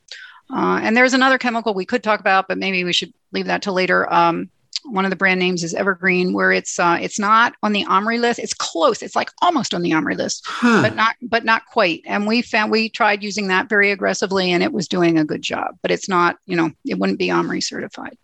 uh, 0.51 0.81
and 0.83 0.97
there's 0.97 1.15
another 1.15 1.39
chemical 1.39 1.75
we 1.75 1.85
could 1.85 2.03
talk 2.03 2.21
about 2.21 2.49
but 2.49 2.59
maybe 2.59 2.85
we 2.85 2.93
should 2.93 3.13
leave 3.33 3.47
that 3.47 3.63
to 3.63 3.73
later 3.73 4.13
um, 4.13 4.51
one 4.85 5.05
of 5.05 5.11
the 5.11 5.17
brand 5.17 5.41
names 5.41 5.65
is 5.65 5.75
evergreen 5.75 6.33
where 6.33 6.53
it's 6.53 6.79
uh, 6.79 6.99
it's 7.01 7.19
not 7.19 7.55
on 7.63 7.73
the 7.73 7.85
omri 7.87 8.19
list 8.19 8.39
it's 8.39 8.55
close 8.55 9.03
it's 9.03 9.17
like 9.17 9.31
almost 9.43 9.75
on 9.75 9.83
the 9.83 9.93
omri 9.93 10.15
list 10.15 10.45
huh. 10.47 10.83
but 10.83 10.95
not 10.95 11.17
but 11.23 11.45
not 11.45 11.67
quite 11.67 12.03
and 12.07 12.27
we 12.27 12.43
found 12.43 12.71
we 12.71 12.89
tried 12.89 13.23
using 13.23 13.49
that 13.49 13.69
very 13.69 13.91
aggressively 13.91 14.53
and 14.53 14.63
it 14.63 14.73
was 14.73 14.89
doing 14.89 15.19
a 15.19 15.25
good 15.25 15.43
job 15.43 15.77
but 15.83 15.91
it's 15.91 16.09
not 16.09 16.37
you 16.47 16.57
know 16.57 16.71
it 16.85 16.99
wouldn't 16.99 17.19
be 17.19 17.31
omri 17.31 17.61
certified 17.61 18.17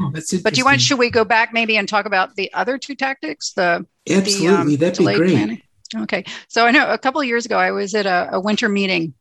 Oh, 0.00 0.10
but 0.12 0.54
do 0.54 0.58
you 0.58 0.64
want? 0.64 0.80
Should 0.80 0.98
we 0.98 1.08
go 1.08 1.24
back 1.24 1.52
maybe 1.52 1.76
and 1.76 1.88
talk 1.88 2.04
about 2.04 2.34
the 2.34 2.52
other 2.52 2.78
two 2.78 2.96
tactics? 2.96 3.52
The 3.52 3.86
absolutely, 4.08 4.46
the, 4.48 4.54
um, 4.54 4.76
that'd 4.76 4.98
be 4.98 5.14
great. 5.14 5.30
Planning? 5.30 5.62
Okay. 5.96 6.24
So 6.48 6.66
I 6.66 6.70
know 6.70 6.90
a 6.90 6.98
couple 6.98 7.20
of 7.20 7.26
years 7.26 7.46
ago, 7.46 7.58
I 7.58 7.70
was 7.70 7.94
at 7.94 8.06
a, 8.06 8.30
a 8.32 8.40
winter 8.40 8.68
meeting 8.68 9.14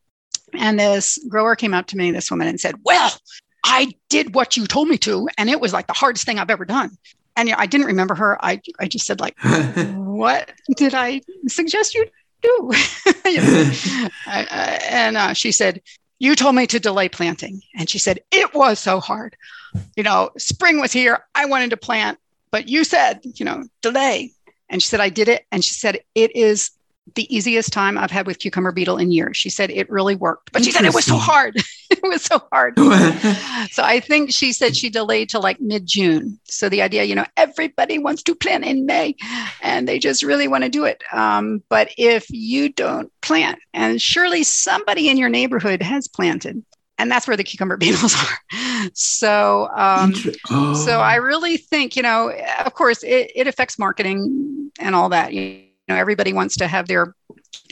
and 0.53 0.79
this 0.79 1.17
grower 1.27 1.55
came 1.55 1.73
up 1.73 1.87
to 1.87 1.97
me, 1.97 2.11
this 2.11 2.31
woman, 2.31 2.47
and 2.47 2.59
said, 2.59 2.75
Well, 2.83 3.13
I 3.67 3.93
did 4.07 4.33
what 4.33 4.55
you 4.55 4.65
told 4.65 4.87
me 4.87 4.97
to. 4.99 5.27
And 5.37 5.49
it 5.49 5.59
was 5.59 5.73
like 5.73 5.87
the 5.87 5.93
hardest 5.93 6.25
thing 6.25 6.39
I've 6.39 6.49
ever 6.49 6.63
done. 6.63 6.97
And 7.35 7.49
you 7.49 7.53
know, 7.53 7.59
I 7.59 7.65
didn't 7.65 7.87
remember 7.87 8.15
her. 8.15 8.43
I, 8.43 8.61
I 8.79 8.87
just 8.87 9.05
said, 9.05 9.19
like, 9.19 9.35
what 9.93 10.51
did 10.77 10.93
I 10.93 11.21
suggest 11.47 11.93
you 11.93 12.07
do? 12.41 12.49
you 13.25 13.41
know? 13.41 13.71
I, 14.25 14.47
I, 14.49 14.79
and 14.89 15.17
uh, 15.17 15.33
she 15.33 15.51
said, 15.51 15.81
you 16.17 16.35
told 16.35 16.55
me 16.55 16.65
to 16.67 16.79
delay 16.79 17.09
planting. 17.09 17.61
And 17.77 17.89
she 17.89 17.99
said, 17.99 18.21
it 18.31 18.55
was 18.55 18.79
so 18.79 19.01
hard. 19.01 19.35
You 19.97 20.03
know, 20.03 20.31
spring 20.37 20.79
was 20.79 20.93
here. 20.93 21.25
I 21.35 21.45
wanted 21.45 21.69
to 21.71 21.77
plant, 21.77 22.17
but 22.49 22.69
you 22.69 22.85
said, 22.85 23.19
you 23.23 23.45
know, 23.45 23.65
delay. 23.81 24.31
And 24.69 24.81
she 24.81 24.87
said, 24.87 25.01
I 25.01 25.09
did 25.09 25.27
it. 25.27 25.45
And 25.51 25.63
she 25.63 25.73
said, 25.73 25.99
it 26.15 26.35
is 26.35 26.71
the 27.15 27.33
easiest 27.35 27.71
time 27.71 27.97
I've 27.97 28.11
had 28.11 28.27
with 28.27 28.39
cucumber 28.39 28.71
beetle 28.71 28.97
in 28.97 29.11
years. 29.11 29.37
She 29.37 29.49
said 29.49 29.69
it 29.71 29.89
really 29.89 30.15
worked, 30.15 30.51
but 30.51 30.63
she 30.63 30.71
said 30.71 30.85
it 30.85 30.93
was 30.93 31.05
so 31.05 31.17
hard. 31.17 31.55
it 31.89 32.03
was 32.03 32.23
so 32.23 32.41
hard. 32.51 32.77
so 33.71 33.83
I 33.83 33.99
think 33.99 34.31
she 34.31 34.51
said 34.51 34.75
she 34.75 34.89
delayed 34.89 35.29
to 35.29 35.39
like 35.39 35.59
mid 35.59 35.85
June. 35.85 36.39
So 36.45 36.69
the 36.69 36.81
idea, 36.81 37.03
you 37.03 37.15
know, 37.15 37.25
everybody 37.35 37.97
wants 37.97 38.23
to 38.23 38.35
plant 38.35 38.65
in 38.65 38.85
May 38.85 39.15
and 39.61 39.87
they 39.87 39.99
just 39.99 40.23
really 40.23 40.47
want 40.47 40.63
to 40.63 40.69
do 40.69 40.85
it. 40.85 41.03
Um, 41.11 41.63
but 41.69 41.89
if 41.97 42.29
you 42.29 42.69
don't 42.69 43.11
plant, 43.21 43.59
and 43.73 44.01
surely 44.01 44.43
somebody 44.43 45.09
in 45.09 45.17
your 45.17 45.29
neighborhood 45.29 45.81
has 45.81 46.07
planted, 46.07 46.63
and 46.97 47.11
that's 47.11 47.27
where 47.27 47.37
the 47.37 47.43
cucumber 47.43 47.77
beetles 47.77 48.15
are. 48.15 48.89
So, 48.93 49.69
um, 49.75 50.13
oh. 50.49 50.73
so 50.73 50.99
I 50.99 51.15
really 51.15 51.57
think, 51.57 51.95
you 51.95 52.03
know, 52.03 52.31
of 52.65 52.73
course, 52.73 53.03
it, 53.03 53.31
it 53.35 53.47
affects 53.47 53.77
marketing 53.77 54.71
and 54.79 54.95
all 54.95 55.09
that. 55.09 55.33
You 55.33 55.66
know, 55.93 55.99
everybody 55.99 56.33
wants 56.33 56.57
to 56.57 56.67
have 56.67 56.87
their 56.87 57.15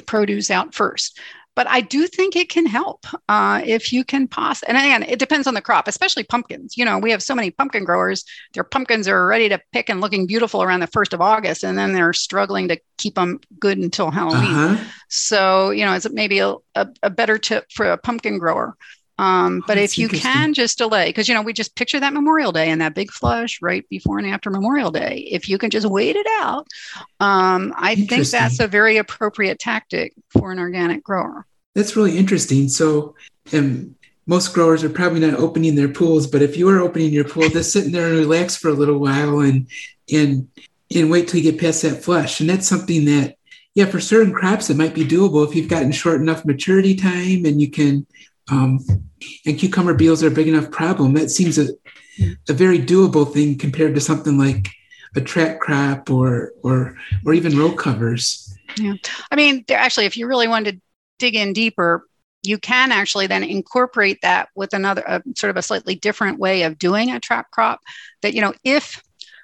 produce 0.06 0.52
out 0.52 0.74
first. 0.74 1.20
But 1.56 1.68
I 1.70 1.80
do 1.80 2.06
think 2.06 2.36
it 2.36 2.50
can 2.50 2.66
help 2.66 3.06
uh, 3.30 3.62
if 3.66 3.94
you 3.94 4.04
can 4.04 4.28
pass. 4.28 4.62
And 4.64 4.76
again, 4.76 5.04
it 5.04 5.20
depends 5.20 5.48
on 5.48 5.54
the 5.54 5.62
crop, 5.62 5.88
especially 5.88 6.26
pumpkins. 6.26 6.76
You 6.76 6.84
know, 6.84 7.00
we 7.00 7.12
have 7.12 7.24
so 7.24 7.34
many 7.34 7.50
pumpkin 7.50 7.86
growers. 7.86 8.26
Their 8.54 8.66
pumpkins 8.66 9.08
are 9.08 9.26
ready 9.26 9.48
to 9.48 9.62
pick 9.72 9.90
and 9.90 10.02
looking 10.02 10.28
beautiful 10.28 10.62
around 10.62 10.82
the 10.82 10.88
first 10.88 11.14
of 11.14 11.22
August, 11.22 11.64
and 11.64 11.78
then 11.78 11.94
they're 11.94 12.12
struggling 12.12 12.68
to 12.68 12.80
keep 12.98 13.16
them 13.16 13.40
good 13.58 13.78
until 13.78 14.12
Halloween. 14.12 14.54
Uh-huh. 14.54 14.84
So, 15.08 15.70
you 15.70 15.86
know, 15.86 15.94
it's 15.94 16.10
maybe 16.12 16.40
a, 16.40 16.56
a, 16.76 16.88
a 17.04 17.10
better 17.10 17.38
tip 17.38 17.72
for 17.72 17.86
a 17.86 17.98
pumpkin 17.98 18.38
grower 18.38 18.76
um, 19.18 19.64
but 19.66 19.78
if 19.78 19.98
you 19.98 20.10
can 20.10 20.54
just 20.54 20.78
delay, 20.78 21.08
because 21.08 21.30
you 21.30 21.36
know 21.36 21.42
we 21.42 21.54
just 21.54 21.76
picture 21.76 22.00
that 22.00 22.14
Memorial 22.14 22.52
Day 22.52 22.70
and 22.70 22.82
that 22.82 22.96
big 22.96 23.12
flush 23.12 23.62
right 23.62 23.88
before 23.90 24.18
and 24.18 24.28
after 24.28 24.50
Memorial 24.50 24.92
Day. 24.92 25.28
If 25.32 25.48
you 25.48 25.58
can 25.58 25.70
just 25.70 25.88
wait 25.88 26.18
it 26.18 26.28
out, 26.40 26.68
um, 27.22 27.74
I 27.78 27.96
think 27.96 28.28
that's 28.28 28.60
a 28.60 28.68
very 28.68 28.98
appropriate 28.98 29.60
tactic 29.60 30.14
for 30.30 30.52
an 30.52 30.60
organic 30.60 31.04
grower. 31.04 31.46
That's 31.76 31.96
really 31.96 32.18
interesting. 32.18 32.68
So, 32.68 33.16
um, 33.54 33.96
most 34.28 34.54
growers 34.54 34.84
are 34.84 34.90
probably 34.90 35.22
not 35.22 35.40
opening 35.40 35.76
their 35.76 35.88
pools, 35.88 36.28
but 36.28 36.42
if 36.42 36.58
you 36.58 36.68
are 36.70 36.80
opening 36.80 37.12
your 37.14 37.26
pool, 37.26 37.48
just 37.50 37.72
sit 37.72 37.86
in 37.86 37.92
there 37.92 38.08
and 38.08 38.18
relax 38.18 38.58
for 38.58 38.70
a 38.70 38.74
little 38.74 38.98
while 38.98 39.40
and 39.40 39.68
and 40.12 40.50
and 40.94 41.10
wait 41.10 41.28
till 41.28 41.40
you 41.40 41.52
get 41.52 41.62
past 41.62 41.84
that 41.84 42.04
flush. 42.04 42.42
And 42.42 42.50
that's 42.50 42.68
something 42.68 43.06
that, 43.06 43.38
yeah, 43.76 43.86
for 43.86 44.00
certain 44.00 44.34
crops 44.34 44.70
it 44.70 44.78
might 44.78 44.94
be 44.94 45.06
doable 45.06 45.48
if 45.48 45.56
you've 45.56 45.70
gotten 45.70 45.92
short 45.92 46.20
enough 46.20 46.44
maturity 46.44 46.96
time 46.96 47.46
and 47.46 47.62
you 47.62 47.72
can 47.72 48.06
um, 48.52 48.80
and 49.46 49.58
cucumber 49.58 49.94
beetles 49.94 50.24
are 50.24 50.28
a 50.28 50.32
big 50.32 50.48
enough 50.48 50.72
problem. 50.72 51.14
That 51.14 51.30
seems 51.32 51.58
a, 51.58 51.70
a 52.48 52.54
very 52.54 52.80
doable 52.80 53.32
thing 53.32 53.58
compared 53.58 53.96
to 53.96 54.02
something 54.02 54.38
like 54.38 54.70
a 55.16 55.22
trap 55.22 55.60
crop 55.60 56.10
or 56.10 56.52
or 56.64 56.98
or 57.26 57.34
even 57.34 57.58
row 57.58 57.72
covers. 57.72 58.54
Yeah, 58.78 58.94
I 59.32 59.36
mean, 59.36 59.66
actually, 59.70 60.06
if 60.06 60.18
you 60.18 60.28
really 60.28 60.48
wanted 60.48 60.76
to 60.76 60.82
dig 61.18 61.36
in 61.36 61.54
deeper, 61.54 62.06
you 62.44 62.58
can 62.58 62.92
actually 62.92 63.28
then 63.28 63.44
incorporate 63.44 64.20
that 64.22 64.50
with 64.56 64.74
another 64.74 65.04
a, 65.06 65.24
sort 65.36 65.50
of 65.50 65.58
a 65.58 65.62
slightly 65.62 65.96
different 65.96 66.40
way 66.40 66.64
of 66.64 66.78
doing 66.78 67.12
a 67.12 67.20
trap 67.20 67.52
crop. 67.52 67.80
That 68.22 68.34
you 68.34 68.42
know, 68.42 68.54
if 68.64 69.02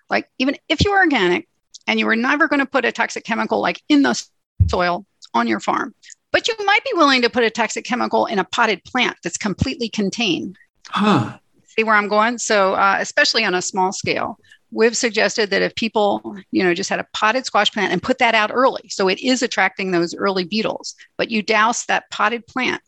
like 0.09 0.29
even 0.37 0.57
if 0.69 0.83
you're 0.83 0.97
organic 0.97 1.47
and 1.87 1.99
you 1.99 2.05
were 2.05 2.15
never 2.15 2.47
going 2.47 2.59
to 2.59 2.65
put 2.65 2.85
a 2.85 2.91
toxic 2.91 3.23
chemical 3.23 3.61
like 3.61 3.81
in 3.89 4.03
the 4.03 4.21
soil 4.69 5.05
on 5.33 5.47
your 5.47 5.59
farm, 5.59 5.95
but 6.31 6.47
you 6.47 6.55
might 6.65 6.83
be 6.83 6.91
willing 6.93 7.21
to 7.21 7.29
put 7.29 7.43
a 7.43 7.49
toxic 7.49 7.85
chemical 7.85 8.25
in 8.25 8.39
a 8.39 8.43
potted 8.43 8.83
plant 8.83 9.17
that's 9.23 9.37
completely 9.37 9.89
contained. 9.89 10.57
Huh. 10.87 11.37
See 11.65 11.83
where 11.83 11.95
I'm 11.95 12.07
going? 12.07 12.37
So, 12.37 12.73
uh, 12.73 12.97
especially 12.99 13.45
on 13.45 13.55
a 13.55 13.61
small 13.61 13.91
scale, 13.91 14.37
we've 14.71 14.95
suggested 14.95 15.49
that 15.49 15.61
if 15.61 15.75
people, 15.75 16.37
you 16.51 16.63
know, 16.63 16.73
just 16.73 16.89
had 16.89 16.99
a 16.99 17.07
potted 17.13 17.45
squash 17.45 17.71
plant 17.71 17.91
and 17.91 18.01
put 18.01 18.17
that 18.19 18.35
out 18.35 18.51
early, 18.53 18.89
so 18.89 19.07
it 19.07 19.19
is 19.19 19.41
attracting 19.41 19.91
those 19.91 20.15
early 20.15 20.43
beetles, 20.43 20.95
but 21.17 21.29
you 21.29 21.41
douse 21.41 21.85
that 21.85 22.09
potted 22.09 22.47
plant 22.47 22.81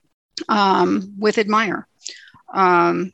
um, 0.50 1.14
with 1.18 1.38
Admire. 1.38 1.88
Um, 2.54 3.14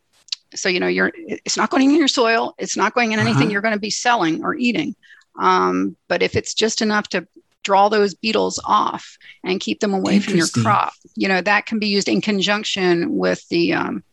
so 0.56 0.70
you 0.70 0.80
know, 0.80 0.88
you're 0.88 1.12
it's 1.15 1.58
not 1.58 1.70
going 1.70 1.89
in 1.92 1.98
your 1.98 2.08
soil, 2.08 2.56
it's 2.58 2.78
not 2.78 2.94
going 2.94 3.12
in 3.12 3.20
anything 3.20 3.44
uh-huh. 3.44 3.52
you're 3.52 3.62
going 3.62 3.74
to 3.74 3.80
be 3.80 3.92
selling 3.92 4.44
or 4.44 4.56
eating. 4.56 4.96
Um, 5.39 5.96
but 6.08 6.22
if 6.22 6.36
it's 6.36 6.54
just 6.54 6.82
enough 6.82 7.08
to 7.10 7.28
draw 7.63 7.89
those 7.89 8.13
beetles 8.13 8.60
off 8.65 9.17
and 9.43 9.60
keep 9.60 9.80
them 9.80 9.93
away 9.93 10.19
from 10.19 10.36
your 10.36 10.48
crop. 10.48 10.93
You 11.15 11.28
know, 11.28 11.41
that 11.41 11.65
can 11.65 11.80
be 11.80 11.88
used 11.88 12.10
in 12.10 12.22
conjunction 12.22 13.17
with 13.17 13.48
the, 13.50 13.74
um, 13.74 14.04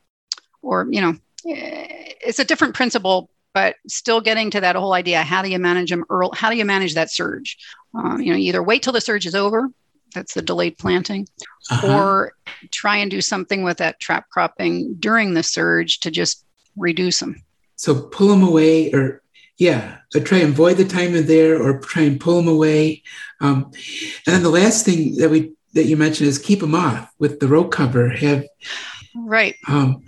or, 0.63 0.87
you 0.91 1.01
know, 1.01 1.15
it's 1.45 2.39
a 2.39 2.45
different 2.45 2.75
principle, 2.75 3.31
but 3.55 3.77
still 3.89 4.21
getting 4.21 4.51
to 4.51 4.61
that 4.61 4.77
whole 4.77 4.93
idea. 4.93 5.23
How 5.23 5.43
do 5.43 5.49
you 5.49 5.59
manage 5.59 5.91
them 5.91 6.05
early? 6.11 6.33
How 6.35 6.51
do 6.51 6.57
you 6.57 6.65
manage 6.65 6.95
that 6.95 7.11
surge? 7.11 7.57
Um, 7.95 8.21
you 8.21 8.33
know, 8.33 8.39
either 8.39 8.63
wait 8.63 8.83
till 8.83 8.93
the 8.93 9.01
surge 9.01 9.27
is 9.27 9.35
over. 9.35 9.69
That's 10.15 10.35
the 10.35 10.43
delayed 10.43 10.79
planting, 10.79 11.29
uh-huh. 11.71 11.95
or 11.95 12.33
try 12.73 12.97
and 12.97 13.11
do 13.11 13.21
something 13.21 13.63
with 13.63 13.79
that 13.79 14.01
trap 14.01 14.29
cropping 14.31 14.95
during 14.95 15.35
the 15.35 15.43
surge 15.43 16.01
to 16.01 16.11
just 16.11 16.45
reduce 16.77 17.21
them. 17.21 17.43
So 17.77 18.03
pull 18.03 18.29
them 18.29 18.43
away 18.43 18.91
or 18.93 19.23
yeah, 19.59 19.99
I 20.15 20.21
try 20.21 20.39
and 20.39 20.53
avoid 20.53 20.77
the 20.77 20.85
time 20.85 21.15
of 21.15 21.27
there 21.27 21.61
or 21.61 21.79
try 21.81 22.03
and 22.03 22.21
pull 22.21 22.37
them 22.37 22.49
away. 22.49 23.03
Um, 23.41 23.71
and 24.27 24.35
then 24.35 24.43
the 24.43 24.51
last 24.51 24.85
thing 24.85 25.17
that 25.17 25.31
we 25.31 25.53
that 25.75 25.85
you 25.85 25.97
mentioned 25.97 26.29
is 26.29 26.39
keep 26.39 26.61
them 26.61 26.75
off 26.75 27.11
with 27.19 27.41
the 27.41 27.49
row 27.49 27.65
cover. 27.65 28.09
Have 28.09 28.45
right. 29.15 29.57
Um, 29.69 30.03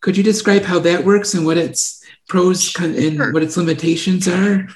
could 0.00 0.16
you 0.16 0.22
describe 0.22 0.62
how 0.62 0.78
that 0.80 1.04
works 1.04 1.34
and 1.34 1.44
what 1.44 1.58
its 1.58 2.04
pros 2.28 2.74
and 2.78 3.16
sure. 3.16 3.32
what 3.32 3.42
its 3.42 3.56
limitations 3.56 4.28
are? 4.28 4.68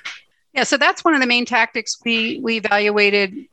Yeah, 0.54 0.64
so 0.64 0.76
that's 0.76 1.04
one 1.04 1.14
of 1.14 1.20
the 1.20 1.26
main 1.26 1.44
tactics 1.44 1.98
we 2.04 2.40
we 2.40 2.58
evaluated 2.58 3.46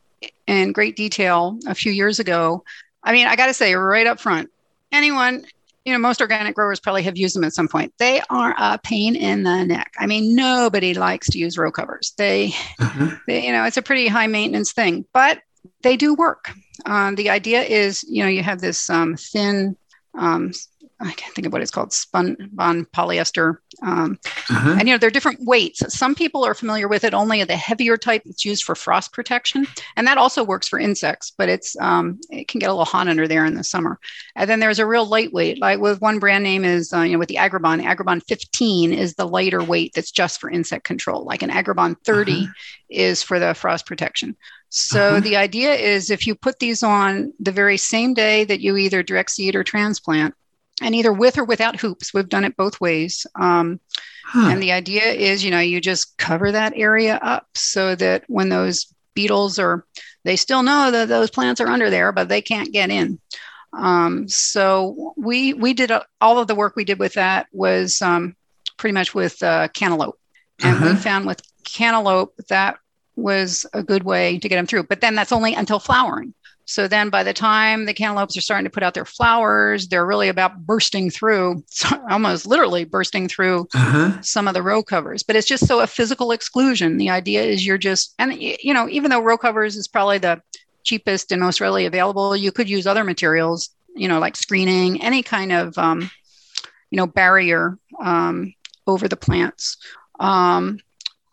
in 0.46 0.72
great 0.72 0.96
detail 0.96 1.58
a 1.66 1.74
few 1.74 1.92
years 1.92 2.18
ago. 2.18 2.64
I 3.02 3.12
mean, 3.12 3.26
I 3.26 3.36
got 3.36 3.46
to 3.46 3.54
say 3.54 3.74
right 3.74 4.06
up 4.06 4.20
front, 4.20 4.50
anyone 4.92 5.44
you 5.84 5.92
know, 5.92 5.98
most 5.98 6.20
organic 6.20 6.54
growers 6.54 6.80
probably 6.80 7.02
have 7.02 7.16
used 7.16 7.34
them 7.34 7.44
at 7.44 7.54
some 7.54 7.68
point. 7.68 7.92
They 7.98 8.20
are 8.30 8.54
a 8.56 8.78
pain 8.78 9.16
in 9.16 9.42
the 9.42 9.64
neck. 9.64 9.92
I 9.98 10.06
mean, 10.06 10.34
nobody 10.34 10.94
likes 10.94 11.28
to 11.30 11.38
use 11.38 11.58
row 11.58 11.72
covers. 11.72 12.12
They, 12.16 12.54
uh-huh. 12.78 13.16
they 13.26 13.46
you 13.46 13.52
know, 13.52 13.64
it's 13.64 13.76
a 13.76 13.82
pretty 13.82 14.06
high 14.06 14.28
maintenance 14.28 14.72
thing, 14.72 15.04
but 15.12 15.40
they 15.82 15.96
do 15.96 16.14
work. 16.14 16.52
Um, 16.86 17.14
the 17.16 17.30
idea 17.30 17.62
is, 17.62 18.04
you 18.04 18.22
know, 18.22 18.28
you 18.28 18.42
have 18.42 18.60
this 18.60 18.88
um, 18.90 19.16
thin 19.16 19.76
um, 20.14 20.52
I 21.02 21.12
can't 21.12 21.34
think 21.34 21.46
of 21.46 21.52
what 21.52 21.62
it's 21.62 21.70
called, 21.70 21.92
spun 21.92 22.36
bond 22.52 22.90
polyester. 22.92 23.56
Um, 23.82 24.18
uh-huh. 24.50 24.76
And 24.78 24.88
you 24.88 24.94
know, 24.94 24.98
there 24.98 25.08
are 25.08 25.10
different 25.10 25.40
weights. 25.42 25.82
Some 25.94 26.14
people 26.14 26.44
are 26.44 26.54
familiar 26.54 26.88
with 26.88 27.04
it 27.04 27.14
only 27.14 27.42
the 27.44 27.56
heavier 27.56 27.96
type 27.96 28.22
that's 28.24 28.44
used 28.44 28.64
for 28.64 28.74
frost 28.74 29.12
protection, 29.12 29.66
and 29.96 30.06
that 30.06 30.18
also 30.18 30.44
works 30.44 30.68
for 30.68 30.78
insects. 30.78 31.32
But 31.36 31.48
it's 31.48 31.76
um, 31.80 32.20
it 32.30 32.48
can 32.48 32.60
get 32.60 32.68
a 32.68 32.72
little 32.72 32.84
hot 32.84 33.08
under 33.08 33.26
there 33.26 33.44
in 33.44 33.54
the 33.54 33.64
summer. 33.64 33.98
And 34.36 34.48
then 34.48 34.60
there's 34.60 34.78
a 34.78 34.86
real 34.86 35.06
lightweight, 35.06 35.60
like 35.60 35.80
with 35.80 36.00
one 36.00 36.18
brand 36.18 36.44
name 36.44 36.64
is 36.64 36.92
uh, 36.92 37.00
you 37.00 37.14
know 37.14 37.18
with 37.18 37.28
the 37.28 37.36
Agribon. 37.36 37.82
Agribon 37.82 38.22
15 38.22 38.92
is 38.92 39.14
the 39.14 39.26
lighter 39.26 39.62
weight 39.62 39.92
that's 39.94 40.12
just 40.12 40.40
for 40.40 40.50
insect 40.50 40.84
control. 40.84 41.24
Like 41.24 41.42
an 41.42 41.50
Agribon 41.50 41.96
30 42.04 42.32
uh-huh. 42.32 42.52
is 42.90 43.22
for 43.22 43.38
the 43.38 43.54
frost 43.54 43.86
protection. 43.86 44.36
So 44.68 45.08
uh-huh. 45.10 45.20
the 45.20 45.36
idea 45.36 45.74
is 45.74 46.10
if 46.10 46.26
you 46.26 46.34
put 46.34 46.58
these 46.58 46.82
on 46.82 47.34
the 47.38 47.52
very 47.52 47.76
same 47.76 48.14
day 48.14 48.44
that 48.44 48.60
you 48.60 48.76
either 48.78 49.02
direct 49.02 49.30
seed 49.30 49.54
or 49.54 49.62
transplant, 49.62 50.34
and 50.82 50.94
either 50.94 51.12
with 51.12 51.38
or 51.38 51.44
without 51.44 51.80
hoops, 51.80 52.12
we've 52.12 52.28
done 52.28 52.44
it 52.44 52.56
both 52.56 52.80
ways. 52.80 53.26
Um, 53.34 53.80
huh. 54.24 54.48
And 54.50 54.62
the 54.62 54.72
idea 54.72 55.04
is, 55.04 55.44
you 55.44 55.50
know, 55.50 55.60
you 55.60 55.80
just 55.80 56.16
cover 56.18 56.52
that 56.52 56.72
area 56.76 57.18
up 57.22 57.48
so 57.54 57.94
that 57.96 58.24
when 58.28 58.48
those 58.48 58.92
beetles 59.14 59.58
are, 59.58 59.84
they 60.24 60.36
still 60.36 60.62
know 60.62 60.90
that 60.90 61.08
those 61.08 61.30
plants 61.30 61.60
are 61.60 61.68
under 61.68 61.90
there, 61.90 62.12
but 62.12 62.28
they 62.28 62.42
can't 62.42 62.72
get 62.72 62.90
in. 62.90 63.20
Um, 63.72 64.28
so 64.28 65.14
we 65.16 65.54
we 65.54 65.72
did 65.72 65.90
a, 65.90 66.04
all 66.20 66.38
of 66.38 66.46
the 66.46 66.54
work 66.54 66.76
we 66.76 66.84
did 66.84 66.98
with 66.98 67.14
that 67.14 67.46
was 67.52 68.02
um, 68.02 68.36
pretty 68.76 68.92
much 68.92 69.14
with 69.14 69.42
uh, 69.42 69.68
cantaloupe, 69.68 70.18
and 70.62 70.76
uh-huh. 70.76 70.90
we 70.90 70.96
found 70.96 71.26
with 71.26 71.40
cantaloupe 71.64 72.36
that 72.48 72.78
was 73.16 73.66
a 73.72 73.82
good 73.82 74.02
way 74.02 74.38
to 74.38 74.48
get 74.48 74.56
them 74.56 74.66
through. 74.66 74.84
But 74.84 75.00
then 75.00 75.14
that's 75.14 75.32
only 75.32 75.54
until 75.54 75.78
flowering. 75.78 76.34
So 76.72 76.88
then 76.88 77.10
by 77.10 77.22
the 77.22 77.34
time 77.34 77.84
the 77.84 77.92
cantaloupes 77.92 78.34
are 78.34 78.40
starting 78.40 78.64
to 78.64 78.70
put 78.70 78.82
out 78.82 78.94
their 78.94 79.04
flowers, 79.04 79.88
they're 79.88 80.06
really 80.06 80.30
about 80.30 80.64
bursting 80.64 81.10
through, 81.10 81.62
almost 82.10 82.46
literally 82.46 82.84
bursting 82.84 83.28
through 83.28 83.68
uh-huh. 83.74 84.22
some 84.22 84.48
of 84.48 84.54
the 84.54 84.62
row 84.62 84.82
covers. 84.82 85.22
But 85.22 85.36
it's 85.36 85.46
just 85.46 85.66
so 85.66 85.80
a 85.80 85.86
physical 85.86 86.32
exclusion. 86.32 86.96
The 86.96 87.10
idea 87.10 87.42
is 87.42 87.66
you're 87.66 87.76
just, 87.76 88.14
and 88.18 88.32
you 88.40 88.72
know, 88.72 88.88
even 88.88 89.10
though 89.10 89.20
row 89.20 89.36
covers 89.36 89.76
is 89.76 89.86
probably 89.86 90.16
the 90.16 90.40
cheapest 90.82 91.30
and 91.30 91.42
most 91.42 91.60
readily 91.60 91.84
available, 91.84 92.34
you 92.34 92.50
could 92.50 92.70
use 92.70 92.86
other 92.86 93.04
materials, 93.04 93.68
you 93.94 94.08
know, 94.08 94.18
like 94.18 94.34
screening, 94.34 95.02
any 95.02 95.22
kind 95.22 95.52
of, 95.52 95.76
um, 95.76 96.10
you 96.90 96.96
know, 96.96 97.06
barrier 97.06 97.76
um, 98.00 98.54
over 98.86 99.08
the 99.08 99.16
plants. 99.16 99.76
Um, 100.18 100.78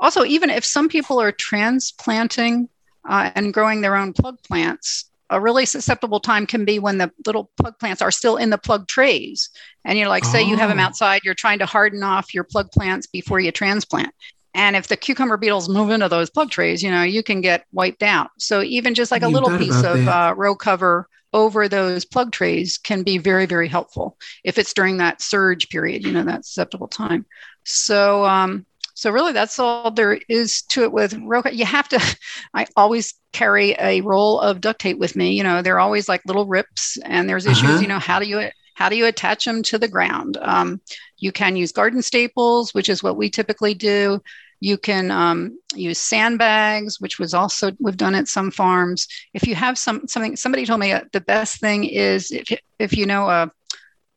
also, 0.01 0.25
even 0.25 0.49
if 0.49 0.65
some 0.65 0.89
people 0.89 1.21
are 1.21 1.31
transplanting 1.31 2.67
uh, 3.07 3.31
and 3.35 3.53
growing 3.53 3.79
their 3.79 3.95
own 3.95 4.11
plug 4.11 4.43
plants, 4.43 5.08
a 5.29 5.39
really 5.39 5.65
susceptible 5.65 6.19
time 6.19 6.45
can 6.45 6.65
be 6.65 6.79
when 6.79 6.97
the 6.97 7.11
little 7.25 7.51
plug 7.59 7.77
plants 7.79 8.01
are 8.01 8.11
still 8.11 8.37
in 8.37 8.49
the 8.49 8.57
plug 8.57 8.87
trays. 8.87 9.49
And 9.85 9.97
you're 9.97 10.07
like, 10.07 10.25
say 10.25 10.41
you 10.41 10.57
have 10.57 10.69
them 10.69 10.79
oh. 10.79 10.83
outside, 10.83 11.21
you're 11.23 11.33
trying 11.35 11.59
to 11.59 11.65
harden 11.65 12.03
off 12.03 12.33
your 12.33 12.43
plug 12.43 12.71
plants 12.71 13.07
before 13.07 13.39
you 13.39 13.51
transplant. 13.51 14.13
And 14.53 14.75
if 14.75 14.87
the 14.87 14.97
cucumber 14.97 15.37
beetles 15.37 15.69
move 15.69 15.91
into 15.91 16.09
those 16.09 16.29
plug 16.29 16.49
trays, 16.49 16.81
you 16.81 16.89
know, 16.89 17.03
you 17.03 17.21
can 17.21 17.41
get 17.41 17.65
wiped 17.71 18.01
out. 18.01 18.31
So 18.39 18.61
even 18.61 18.95
just 18.95 19.11
like 19.11 19.21
a 19.21 19.27
little 19.27 19.55
piece 19.57 19.83
of 19.83 20.07
uh, 20.07 20.33
row 20.35 20.55
cover 20.55 21.07
over 21.31 21.67
those 21.67 22.05
plug 22.05 22.31
trays 22.31 22.79
can 22.79 23.03
be 23.03 23.19
very, 23.19 23.45
very 23.45 23.67
helpful 23.67 24.17
if 24.43 24.57
it's 24.57 24.73
during 24.73 24.97
that 24.97 25.21
surge 25.21 25.69
period, 25.69 26.03
you 26.03 26.11
know, 26.11 26.23
that 26.23 26.45
susceptible 26.45 26.87
time. 26.87 27.25
So, 27.63 28.25
um, 28.25 28.65
so 28.99 29.11
really, 29.11 29.31
that's 29.31 29.57
all 29.59 29.91
there 29.91 30.19
is 30.27 30.61
to 30.63 30.83
it 30.83 30.91
with 30.91 31.13
row 31.13 31.41
cover. 31.41 31.55
You 31.55 31.63
have 31.63 31.87
to. 31.87 32.17
I 32.53 32.65
always 32.75 33.13
carry 33.31 33.73
a 33.79 34.01
roll 34.01 34.41
of 34.41 34.59
duct 34.59 34.81
tape 34.81 34.97
with 34.97 35.15
me. 35.15 35.37
You 35.37 35.43
know, 35.43 35.61
they're 35.61 35.79
always 35.79 36.09
like 36.09 36.19
little 36.25 36.45
rips, 36.45 36.97
and 37.05 37.29
there's 37.29 37.45
issues. 37.45 37.69
Uh-huh. 37.69 37.79
You 37.79 37.87
know, 37.87 37.99
how 37.99 38.19
do 38.19 38.27
you 38.27 38.49
how 38.73 38.89
do 38.89 38.97
you 38.97 39.05
attach 39.05 39.45
them 39.45 39.63
to 39.63 39.77
the 39.77 39.87
ground? 39.87 40.37
Um, 40.41 40.81
you 41.17 41.31
can 41.31 41.55
use 41.55 41.71
garden 41.71 42.01
staples, 42.01 42.73
which 42.73 42.89
is 42.89 43.01
what 43.01 43.15
we 43.15 43.29
typically 43.29 43.73
do. 43.73 44.21
You 44.59 44.77
can 44.77 45.11
um, 45.11 45.57
use 45.73 45.97
sandbags, 45.97 46.99
which 46.99 47.19
was 47.19 47.33
also 47.33 47.71
we've 47.79 47.95
done 47.95 48.15
at 48.15 48.27
some 48.27 48.51
farms. 48.51 49.07
If 49.33 49.47
you 49.47 49.55
have 49.55 49.77
some 49.77 50.09
something, 50.09 50.35
somebody 50.35 50.65
told 50.65 50.81
me 50.81 50.91
uh, 50.91 51.05
the 51.13 51.21
best 51.21 51.61
thing 51.61 51.85
is 51.85 52.31
if 52.31 52.59
if 52.79 52.97
you 52.97 53.05
know 53.05 53.29
a 53.29 53.49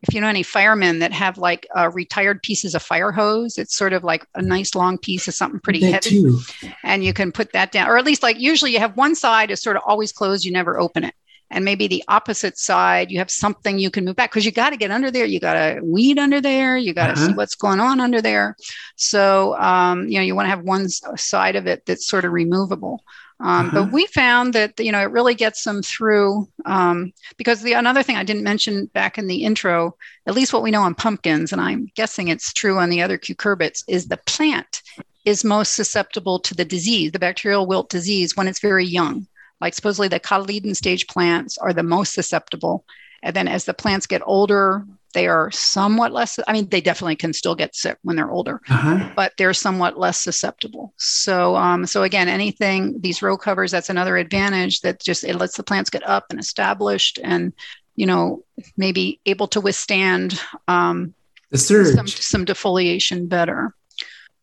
if 0.03 0.15
you 0.15 0.21
know 0.21 0.27
any 0.27 0.43
firemen 0.43 0.99
that 0.99 1.13
have 1.13 1.39
like 1.39 1.67
uh, 1.77 1.91
retired 1.91 2.43
pieces 2.43 2.75
of 2.75 2.83
fire 2.83 3.13
hose, 3.13 3.57
it's 3.57 3.77
sort 3.77 3.93
of 3.93 4.03
like 4.03 4.27
a 4.35 4.43
nice 4.43 4.75
long 4.75 4.99
piece 4.99 5.29
of 5.29 5.35
something 5.35 5.61
pretty 5.61 5.81
that 5.81 6.05
heavy. 6.05 6.23
Too. 6.23 6.41
And 6.83 7.05
you 7.05 7.13
can 7.13 7.31
put 7.31 7.53
that 7.53 7.73
down, 7.73 7.89
or 7.89 7.97
at 7.97 8.05
least 8.05 8.23
like 8.23 8.41
usually 8.41 8.73
you 8.73 8.81
have 8.81 8.97
one 8.97 9.15
side 9.15 9.51
is 9.51 9.63
sort 9.63 9.77
of 9.77 9.83
always 9.87 10.13
closed, 10.13 10.45
you 10.45 10.53
never 10.53 10.79
open 10.79 11.05
it. 11.05 11.15
And 11.53 11.65
maybe 11.65 11.87
the 11.87 12.03
opposite 12.09 12.59
side, 12.59 13.11
you 13.11 13.19
have 13.19 13.31
something 13.31 13.79
you 13.79 13.91
can 13.91 14.05
move 14.05 14.17
back 14.17 14.31
because 14.31 14.47
you 14.47 14.53
got 14.53 14.71
to 14.71 14.77
get 14.77 14.91
under 14.91 15.11
there. 15.11 15.27
You 15.27 15.39
got 15.39 15.55
to 15.55 15.81
weed 15.83 16.19
under 16.19 16.41
there. 16.41 16.77
You 16.77 16.95
got 16.95 17.09
to 17.09 17.13
uh-huh. 17.13 17.27
see 17.29 17.33
what's 17.35 17.55
going 17.55 17.79
on 17.79 18.01
under 18.01 18.23
there. 18.23 18.57
So, 18.97 19.57
um, 19.59 20.09
you 20.09 20.19
know, 20.19 20.25
you 20.25 20.35
want 20.35 20.47
to 20.47 20.51
have 20.51 20.63
one 20.63 20.89
side 20.89 21.57
of 21.57 21.67
it 21.67 21.85
that's 21.87 22.09
sort 22.09 22.25
of 22.25 22.33
removable. 22.33 23.05
Um, 23.43 23.67
uh-huh. 23.67 23.71
But 23.85 23.93
we 23.93 24.07
found 24.07 24.55
that 24.55 24.79
you 24.79 24.93
know 24.93 25.01
it 25.01 25.11
really 25.11 25.35
gets 25.35 25.65
them 25.65 25.83
through 25.83 26.49
um, 26.65 27.13
because 27.37 27.61
the 27.63 27.73
another 27.73 28.03
thing 28.03 28.17
I 28.17 28.25
didn't 28.25 28.45
mention 28.45 28.87
back 28.87 29.19
in 29.19 29.27
the 29.27 29.45
intro, 29.45 29.97
at 30.27 30.35
least 30.35 30.53
what 30.53 30.63
we 30.63 30.71
know 30.71 30.83
on 30.83 30.95
pumpkins, 30.95 31.53
and 31.53 31.61
I'm 31.61 31.89
guessing 31.95 32.29
it's 32.29 32.53
true 32.53 32.79
on 32.79 32.89
the 32.89 33.03
other 33.03 33.19
cucurbits, 33.19 33.83
is 33.89 34.07
the 34.07 34.17
plant 34.17 34.83
is 35.25 35.45
most 35.45 35.75
susceptible 35.75 36.39
to 36.41 36.55
the 36.55 36.65
disease, 36.65 37.13
the 37.13 37.19
bacterial 37.19 37.67
wilt 37.67 37.91
disease, 37.91 38.37
when 38.37 38.49
it's 38.49 38.61
very 38.61 38.87
young. 38.87 39.27
Like 39.63 39.75
supposedly 39.75 40.09
the 40.09 40.21
cotyledon 40.21 40.77
stage 40.77 41.07
plants 41.07 41.57
are 41.57 41.73
the 41.73 41.83
most 41.83 42.13
susceptible, 42.13 42.85
and 43.23 43.35
then 43.35 43.49
as 43.49 43.65
the 43.65 43.73
plants 43.73 44.07
get 44.07 44.21
older, 44.27 44.85
they 45.15 45.29
are 45.29 45.51
somewhat 45.51 46.13
less 46.13 46.39
i 46.49 46.53
mean 46.53 46.69
they 46.69 46.81
definitely 46.81 47.17
can 47.17 47.33
still 47.33 47.55
get 47.55 47.75
sick 47.75 47.99
when 48.03 48.17
they're 48.17 48.31
older 48.31 48.61
uh-huh. 48.69 49.11
but 49.15 49.33
they're 49.37 49.53
somewhat 49.53 49.99
less 49.99 50.19
susceptible. 50.19 50.93
So 50.97 51.55
um, 51.57 51.87
so 51.87 52.03
again 52.03 52.29
anything 52.29 53.01
these 53.01 53.23
row 53.23 53.37
covers 53.37 53.71
that's 53.71 53.91
another 53.91 54.17
advantage 54.17 54.81
that 54.81 55.01
just 55.01 55.25
it 55.25 55.37
lets 55.37 55.57
the 55.57 55.63
plants 55.63 55.91
get 55.91 56.07
up 56.09 56.27
and 56.31 56.41
established 56.41 57.19
and 57.23 57.53
you 57.95 58.07
know 58.07 58.45
maybe 58.77 59.21
able 59.27 59.49
to 59.49 59.61
withstand 59.61 60.41
um, 60.69 61.15
the 61.51 61.59
surge. 61.59 61.95
some, 61.95 62.09
some 62.09 62.47
defoliation 62.47 63.29
better. 63.29 63.75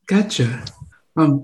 Gotcha. 0.06 0.64
Um, 1.18 1.42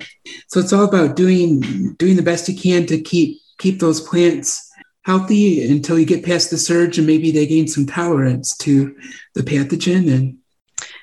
so 0.47 0.59
it's 0.59 0.71
all 0.71 0.85
about 0.85 1.15
doing 1.15 1.95
doing 1.97 2.15
the 2.15 2.21
best 2.21 2.47
you 2.47 2.55
can 2.55 2.85
to 2.85 3.01
keep 3.01 3.39
keep 3.57 3.79
those 3.79 4.01
plants 4.01 4.71
healthy 5.03 5.69
until 5.69 5.99
you 5.99 6.05
get 6.05 6.25
past 6.25 6.49
the 6.49 6.57
surge 6.57 6.97
and 6.97 7.07
maybe 7.07 7.31
they 7.31 7.45
gain 7.45 7.67
some 7.67 7.85
tolerance 7.85 8.57
to 8.57 8.95
the 9.35 9.41
pathogen 9.41 10.11
and 10.11 10.37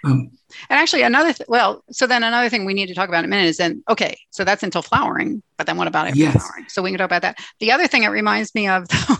um, 0.04 0.30
and 0.68 0.78
actually 0.78 1.02
another 1.02 1.32
th- 1.32 1.48
well 1.48 1.84
so 1.90 2.06
then 2.06 2.24
another 2.24 2.48
thing 2.48 2.64
we 2.64 2.74
need 2.74 2.86
to 2.86 2.94
talk 2.94 3.08
about 3.08 3.20
in 3.20 3.26
a 3.26 3.28
minute 3.28 3.46
is 3.46 3.56
then 3.56 3.82
okay 3.88 4.18
so 4.30 4.44
that's 4.44 4.64
until 4.64 4.82
flowering 4.82 5.42
but 5.62 5.68
then 5.68 5.76
what 5.76 5.86
about 5.86 6.08
after 6.08 6.18
yes. 6.18 6.32
flowering? 6.32 6.68
So 6.68 6.82
we 6.82 6.90
can 6.90 6.98
talk 6.98 7.04
about 7.04 7.22
that. 7.22 7.38
The 7.60 7.70
other 7.70 7.86
thing 7.86 8.02
it 8.02 8.08
reminds 8.08 8.52
me 8.52 8.66
of 8.66 8.88
though, 9.08 9.14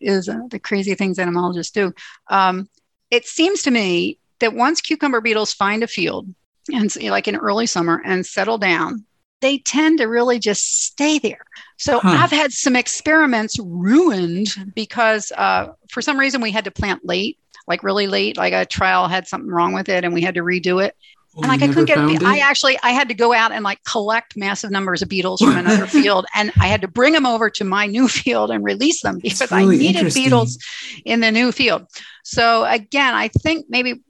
is 0.00 0.28
uh, 0.28 0.40
the 0.50 0.58
crazy 0.58 0.96
things 0.96 1.20
entomologists 1.20 1.70
do. 1.70 1.94
Um, 2.26 2.68
it 3.12 3.26
seems 3.26 3.62
to 3.62 3.70
me 3.70 4.18
that 4.40 4.54
once 4.54 4.80
cucumber 4.80 5.20
beetles 5.20 5.52
find 5.52 5.84
a 5.84 5.86
field 5.86 6.26
and 6.72 6.92
like 7.04 7.28
in 7.28 7.36
early 7.36 7.66
summer 7.66 8.02
and 8.04 8.26
settle 8.26 8.58
down 8.58 9.04
they 9.44 9.58
tend 9.58 9.98
to 9.98 10.06
really 10.06 10.38
just 10.38 10.86
stay 10.86 11.18
there. 11.18 11.44
So 11.76 12.00
huh. 12.00 12.08
I've 12.08 12.30
had 12.30 12.50
some 12.50 12.74
experiments 12.74 13.58
ruined 13.58 14.48
because 14.74 15.30
uh, 15.36 15.74
for 15.90 16.00
some 16.00 16.18
reason 16.18 16.40
we 16.40 16.50
had 16.50 16.64
to 16.64 16.70
plant 16.70 17.04
late, 17.04 17.38
like 17.68 17.82
really 17.82 18.06
late. 18.06 18.38
Like 18.38 18.54
a 18.54 18.64
trial 18.64 19.06
had 19.06 19.28
something 19.28 19.50
wrong 19.50 19.74
with 19.74 19.90
it, 19.90 20.02
and 20.02 20.14
we 20.14 20.22
had 20.22 20.36
to 20.36 20.40
redo 20.40 20.82
it. 20.82 20.96
Oh, 21.36 21.42
and 21.42 21.48
like 21.48 21.60
I 21.60 21.68
couldn't 21.68 21.84
get. 21.84 21.98
It? 21.98 22.22
I 22.22 22.38
actually 22.38 22.78
I 22.82 22.92
had 22.92 23.08
to 23.08 23.14
go 23.14 23.34
out 23.34 23.52
and 23.52 23.62
like 23.62 23.84
collect 23.84 24.34
massive 24.34 24.70
numbers 24.70 25.02
of 25.02 25.10
beetles 25.10 25.42
from 25.42 25.56
another 25.58 25.86
field, 25.86 26.24
and 26.34 26.50
I 26.58 26.68
had 26.68 26.80
to 26.80 26.88
bring 26.88 27.12
them 27.12 27.26
over 27.26 27.50
to 27.50 27.64
my 27.64 27.84
new 27.84 28.08
field 28.22 28.50
and 28.50 28.64
release 28.64 29.02
them 29.02 29.18
because 29.18 29.52
really 29.52 29.74
I 29.74 29.78
needed 29.78 30.14
beetles 30.14 30.58
in 31.04 31.20
the 31.20 31.30
new 31.30 31.52
field. 31.52 31.86
So 32.22 32.64
again, 32.64 33.12
I 33.12 33.28
think 33.28 33.66
maybe 33.68 34.00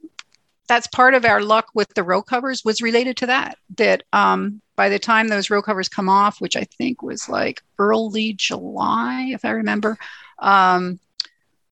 that's 0.67 0.87
part 0.87 1.13
of 1.13 1.25
our 1.25 1.41
luck 1.41 1.67
with 1.73 1.93
the 1.93 2.03
row 2.03 2.21
covers 2.21 2.63
was 2.65 2.81
related 2.81 3.17
to 3.17 3.27
that. 3.27 3.57
That 3.77 4.03
um, 4.13 4.61
by 4.75 4.89
the 4.89 4.99
time 4.99 5.27
those 5.27 5.49
row 5.49 5.61
covers 5.61 5.89
come 5.89 6.09
off, 6.09 6.41
which 6.41 6.55
I 6.55 6.63
think 6.77 7.01
was 7.01 7.29
like 7.29 7.61
early 7.79 8.33
July, 8.33 9.29
if 9.31 9.45
I 9.45 9.51
remember, 9.51 9.97
um, 10.39 10.99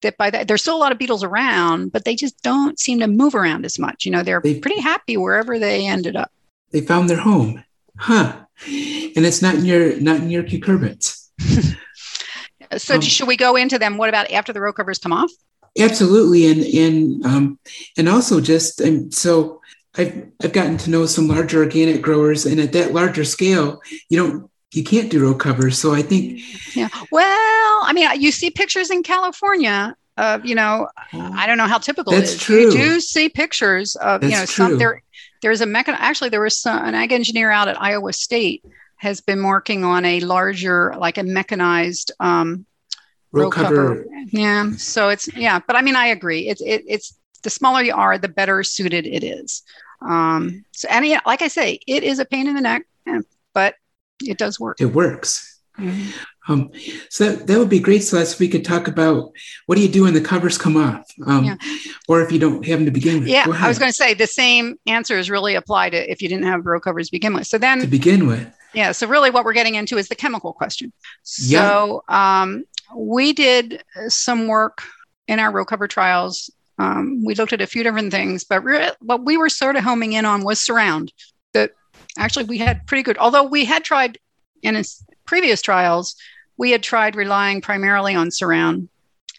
that 0.01 0.17
by 0.17 0.29
that 0.29 0.47
there's 0.47 0.61
still 0.61 0.77
a 0.77 0.79
lot 0.79 0.91
of 0.91 0.97
beetles 0.97 1.23
around, 1.23 1.91
but 1.91 2.05
they 2.05 2.15
just 2.15 2.41
don't 2.43 2.79
seem 2.79 2.99
to 2.99 3.07
move 3.07 3.35
around 3.35 3.65
as 3.65 3.79
much. 3.79 4.05
You 4.05 4.11
know, 4.11 4.23
they're 4.23 4.41
they, 4.41 4.59
pretty 4.59 4.81
happy 4.81 5.17
wherever 5.17 5.57
they 5.57 5.87
ended 5.87 6.15
up. 6.15 6.31
They 6.71 6.81
found 6.81 7.09
their 7.09 7.17
home, 7.17 7.63
huh? 7.97 8.39
And 8.65 9.25
it's 9.25 9.41
not 9.41 9.55
in 9.55 9.65
your 9.65 9.99
not 9.99 10.17
in 10.17 10.29
your 10.29 10.43
cucurbits. 10.43 11.29
so 12.77 12.95
um, 12.95 13.01
should 13.01 13.27
we 13.27 13.37
go 13.37 13.55
into 13.55 13.79
them? 13.79 13.97
What 13.97 14.09
about 14.09 14.31
after 14.31 14.53
the 14.53 14.61
row 14.61 14.73
covers 14.73 14.99
come 14.99 15.13
off? 15.13 15.31
Absolutely, 15.79 16.47
and 16.47 16.61
and 16.63 17.25
um, 17.25 17.59
and 17.97 18.07
also 18.07 18.39
just 18.39 18.81
um, 18.81 19.11
so 19.11 19.61
I've 19.95 20.27
I've 20.43 20.53
gotten 20.53 20.77
to 20.77 20.89
know 20.89 21.05
some 21.05 21.27
larger 21.27 21.59
organic 21.63 22.01
growers, 22.01 22.45
and 22.45 22.59
at 22.59 22.73
that 22.73 22.93
larger 22.93 23.23
scale, 23.23 23.81
you 24.09 24.17
don't 24.17 24.51
you 24.71 24.83
can't 24.83 25.09
do 25.09 25.21
row 25.21 25.33
covers. 25.33 25.79
So 25.79 25.93
I 25.93 26.01
think 26.01 26.41
yeah. 26.75 26.89
Well, 27.11 27.25
I 27.83 27.91
mean, 27.93 28.21
you 28.21 28.31
see 28.31 28.51
pictures 28.51 28.91
in 28.91 29.03
California 29.03 29.95
of 30.17 30.45
you 30.45 30.53
know 30.53 30.89
I 31.11 31.47
don't 31.47 31.57
know 31.57 31.67
how 31.67 31.79
typical 31.79 32.13
That's 32.13 32.33
it 32.33 32.35
is. 32.35 32.41
True. 32.41 32.61
You 32.61 32.71
do 32.71 32.99
see 32.99 33.29
pictures 33.29 33.95
of 33.95 34.21
That's 34.21 34.31
you 34.31 34.39
know 34.39 34.45
true. 34.45 34.65
some 34.65 34.77
there. 34.77 35.01
There's 35.41 35.61
a 35.61 35.65
mechan. 35.65 35.95
Actually, 35.97 36.29
there 36.29 36.41
was 36.41 36.57
some, 36.57 36.85
an 36.85 36.95
ag 36.95 37.11
engineer 37.11 37.49
out 37.51 37.67
at 37.67 37.81
Iowa 37.81 38.13
State 38.13 38.63
has 38.97 39.19
been 39.19 39.43
working 39.43 39.83
on 39.83 40.05
a 40.05 40.21
larger, 40.21 40.93
like 40.97 41.17
a 41.17 41.23
mechanized 41.23 42.11
um, 42.21 42.65
row, 43.33 43.43
row 43.43 43.49
cover. 43.49 43.75
cover. 43.75 44.05
Yeah. 44.31 44.71
So 44.77 45.09
it's 45.09 45.27
yeah, 45.35 45.59
but 45.65 45.75
I 45.75 45.81
mean, 45.81 45.97
I 45.97 46.07
agree. 46.07 46.47
It's 46.47 46.61
it, 46.61 46.83
it's 46.87 47.19
the 47.43 47.49
smaller 47.49 47.81
you 47.81 47.93
are, 47.93 48.17
the 48.17 48.29
better 48.29 48.63
suited 48.63 49.05
it 49.05 49.23
is. 49.23 49.63
Um, 50.01 50.63
so, 50.71 50.87
and 50.89 51.05
yeah, 51.05 51.19
like 51.25 51.41
I 51.41 51.49
say, 51.49 51.79
it 51.87 52.03
is 52.03 52.19
a 52.19 52.25
pain 52.25 52.47
in 52.47 52.55
the 52.55 52.61
neck, 52.61 52.83
but 53.53 53.75
it 54.23 54.37
does 54.37 54.59
work. 54.59 54.79
It 54.79 54.87
works. 54.87 55.61
Mm-hmm. 55.77 56.11
Um, 56.47 56.71
so 57.09 57.29
that, 57.29 57.47
that 57.47 57.57
would 57.57 57.69
be 57.69 57.79
great, 57.79 57.99
Celeste. 58.03 58.33
If 58.33 58.39
we 58.39 58.49
could 58.49 58.65
talk 58.65 58.87
about 58.87 59.31
what 59.65 59.75
do 59.75 59.81
you 59.81 59.87
do 59.87 60.03
when 60.03 60.13
the 60.13 60.21
covers 60.21 60.57
come 60.57 60.75
off, 60.75 61.09
um, 61.25 61.45
yeah. 61.45 61.55
or 62.07 62.21
if 62.21 62.31
you 62.31 62.39
don't 62.39 62.65
have 62.65 62.79
them 62.79 62.85
to 62.85 62.91
begin 62.91 63.19
with. 63.19 63.29
Yeah, 63.29 63.45
I 63.47 63.67
was 63.67 63.79
going 63.79 63.89
to 63.89 63.95
say 63.95 64.13
the 64.13 64.27
same 64.27 64.75
answers 64.85 65.29
really 65.29 65.55
apply 65.55 65.89
to 65.91 66.11
if 66.11 66.21
you 66.21 66.27
didn't 66.27 66.45
have 66.45 66.65
row 66.65 66.81
covers 66.81 67.07
to 67.07 67.11
begin 67.13 67.33
with. 67.33 67.47
So 67.47 67.57
then 67.57 67.79
to 67.79 67.87
begin 67.87 68.27
with, 68.27 68.47
yeah. 68.73 68.91
So 68.91 69.07
really, 69.07 69.29
what 69.29 69.45
we're 69.45 69.53
getting 69.53 69.75
into 69.75 69.97
is 69.97 70.09
the 70.09 70.15
chemical 70.15 70.51
question. 70.51 70.91
So 71.23 72.03
yeah. 72.09 72.41
um, 72.41 72.65
we 72.95 73.33
did 73.33 73.83
some 74.07 74.47
work 74.47 74.83
in 75.27 75.39
our 75.39 75.51
row 75.51 75.65
cover 75.65 75.87
trials. 75.87 76.49
Um, 76.79 77.23
we 77.23 77.35
looked 77.35 77.53
at 77.53 77.61
a 77.61 77.67
few 77.67 77.83
different 77.83 78.11
things, 78.11 78.43
but 78.43 78.63
re- 78.63 78.91
what 79.01 79.23
we 79.23 79.37
were 79.37 79.49
sort 79.49 79.75
of 79.75 79.83
homing 79.83 80.13
in 80.13 80.25
on 80.25 80.43
was 80.43 80.59
surround. 80.59 81.13
That 81.53 81.71
actually 82.17 82.45
we 82.45 82.57
had 82.57 82.85
pretty 82.87 83.03
good, 83.03 83.17
although 83.17 83.43
we 83.43 83.65
had 83.65 83.83
tried 83.83 84.17
in 84.63 84.81
previous 85.25 85.61
trials, 85.61 86.15
we 86.57 86.71
had 86.71 86.83
tried 86.83 87.15
relying 87.15 87.61
primarily 87.61 88.15
on 88.15 88.31
surround. 88.31 88.89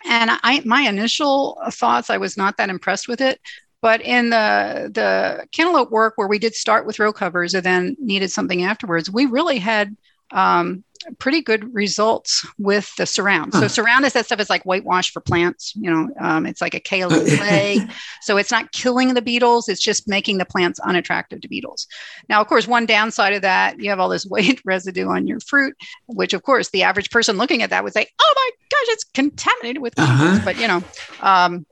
And 0.06 0.30
I, 0.42 0.62
my 0.64 0.82
initial 0.82 1.58
thoughts, 1.70 2.10
I 2.10 2.18
was 2.18 2.36
not 2.36 2.56
that 2.58 2.68
impressed 2.68 3.08
with 3.08 3.20
it. 3.20 3.40
But 3.80 4.00
in 4.00 4.30
the 4.30 4.90
the 4.94 5.46
cantaloupe 5.52 5.90
work 5.90 6.14
where 6.16 6.28
we 6.28 6.38
did 6.38 6.54
start 6.54 6.86
with 6.86 6.98
row 6.98 7.12
covers 7.12 7.52
and 7.52 7.64
then 7.64 7.96
needed 8.00 8.30
something 8.30 8.62
afterwards, 8.62 9.10
we 9.10 9.26
really 9.26 9.58
had 9.58 9.94
um, 10.30 10.84
pretty 11.18 11.40
good 11.40 11.72
results 11.74 12.46
with 12.58 12.94
the 12.96 13.06
surround. 13.06 13.52
Huh. 13.52 13.62
So 13.62 13.68
surround 13.68 14.04
is 14.04 14.12
that 14.12 14.26
stuff 14.26 14.40
is 14.40 14.50
like 14.50 14.64
whitewash 14.64 15.10
for 15.10 15.20
plants. 15.20 15.74
You 15.76 15.90
know, 15.90 16.08
um, 16.20 16.46
it's 16.46 16.60
like 16.60 16.74
a 16.74 16.80
kaolin 16.80 17.36
clay. 17.38 17.80
so 18.22 18.36
it's 18.36 18.50
not 18.50 18.72
killing 18.72 19.14
the 19.14 19.22
beetles. 19.22 19.68
It's 19.68 19.82
just 19.82 20.08
making 20.08 20.38
the 20.38 20.44
plants 20.44 20.78
unattractive 20.80 21.40
to 21.40 21.48
beetles. 21.48 21.86
Now, 22.28 22.40
of 22.40 22.46
course, 22.46 22.66
one 22.66 22.86
downside 22.86 23.32
of 23.32 23.42
that, 23.42 23.80
you 23.80 23.90
have 23.90 24.00
all 24.00 24.08
this 24.08 24.26
white 24.34 24.60
residue 24.64 25.08
on 25.08 25.26
your 25.26 25.40
fruit, 25.40 25.76
which 26.06 26.32
of 26.32 26.42
course 26.42 26.70
the 26.70 26.82
average 26.82 27.10
person 27.10 27.36
looking 27.36 27.62
at 27.62 27.70
that 27.70 27.84
would 27.84 27.92
say, 27.92 28.06
"Oh 28.20 28.34
my 28.36 28.50
gosh, 28.70 28.94
it's 28.94 29.04
contaminated 29.04 29.82
with 29.82 29.98
uh-huh. 29.98 30.40
But 30.44 30.58
you 30.58 30.68
know, 30.68 30.82
um, 31.20 31.66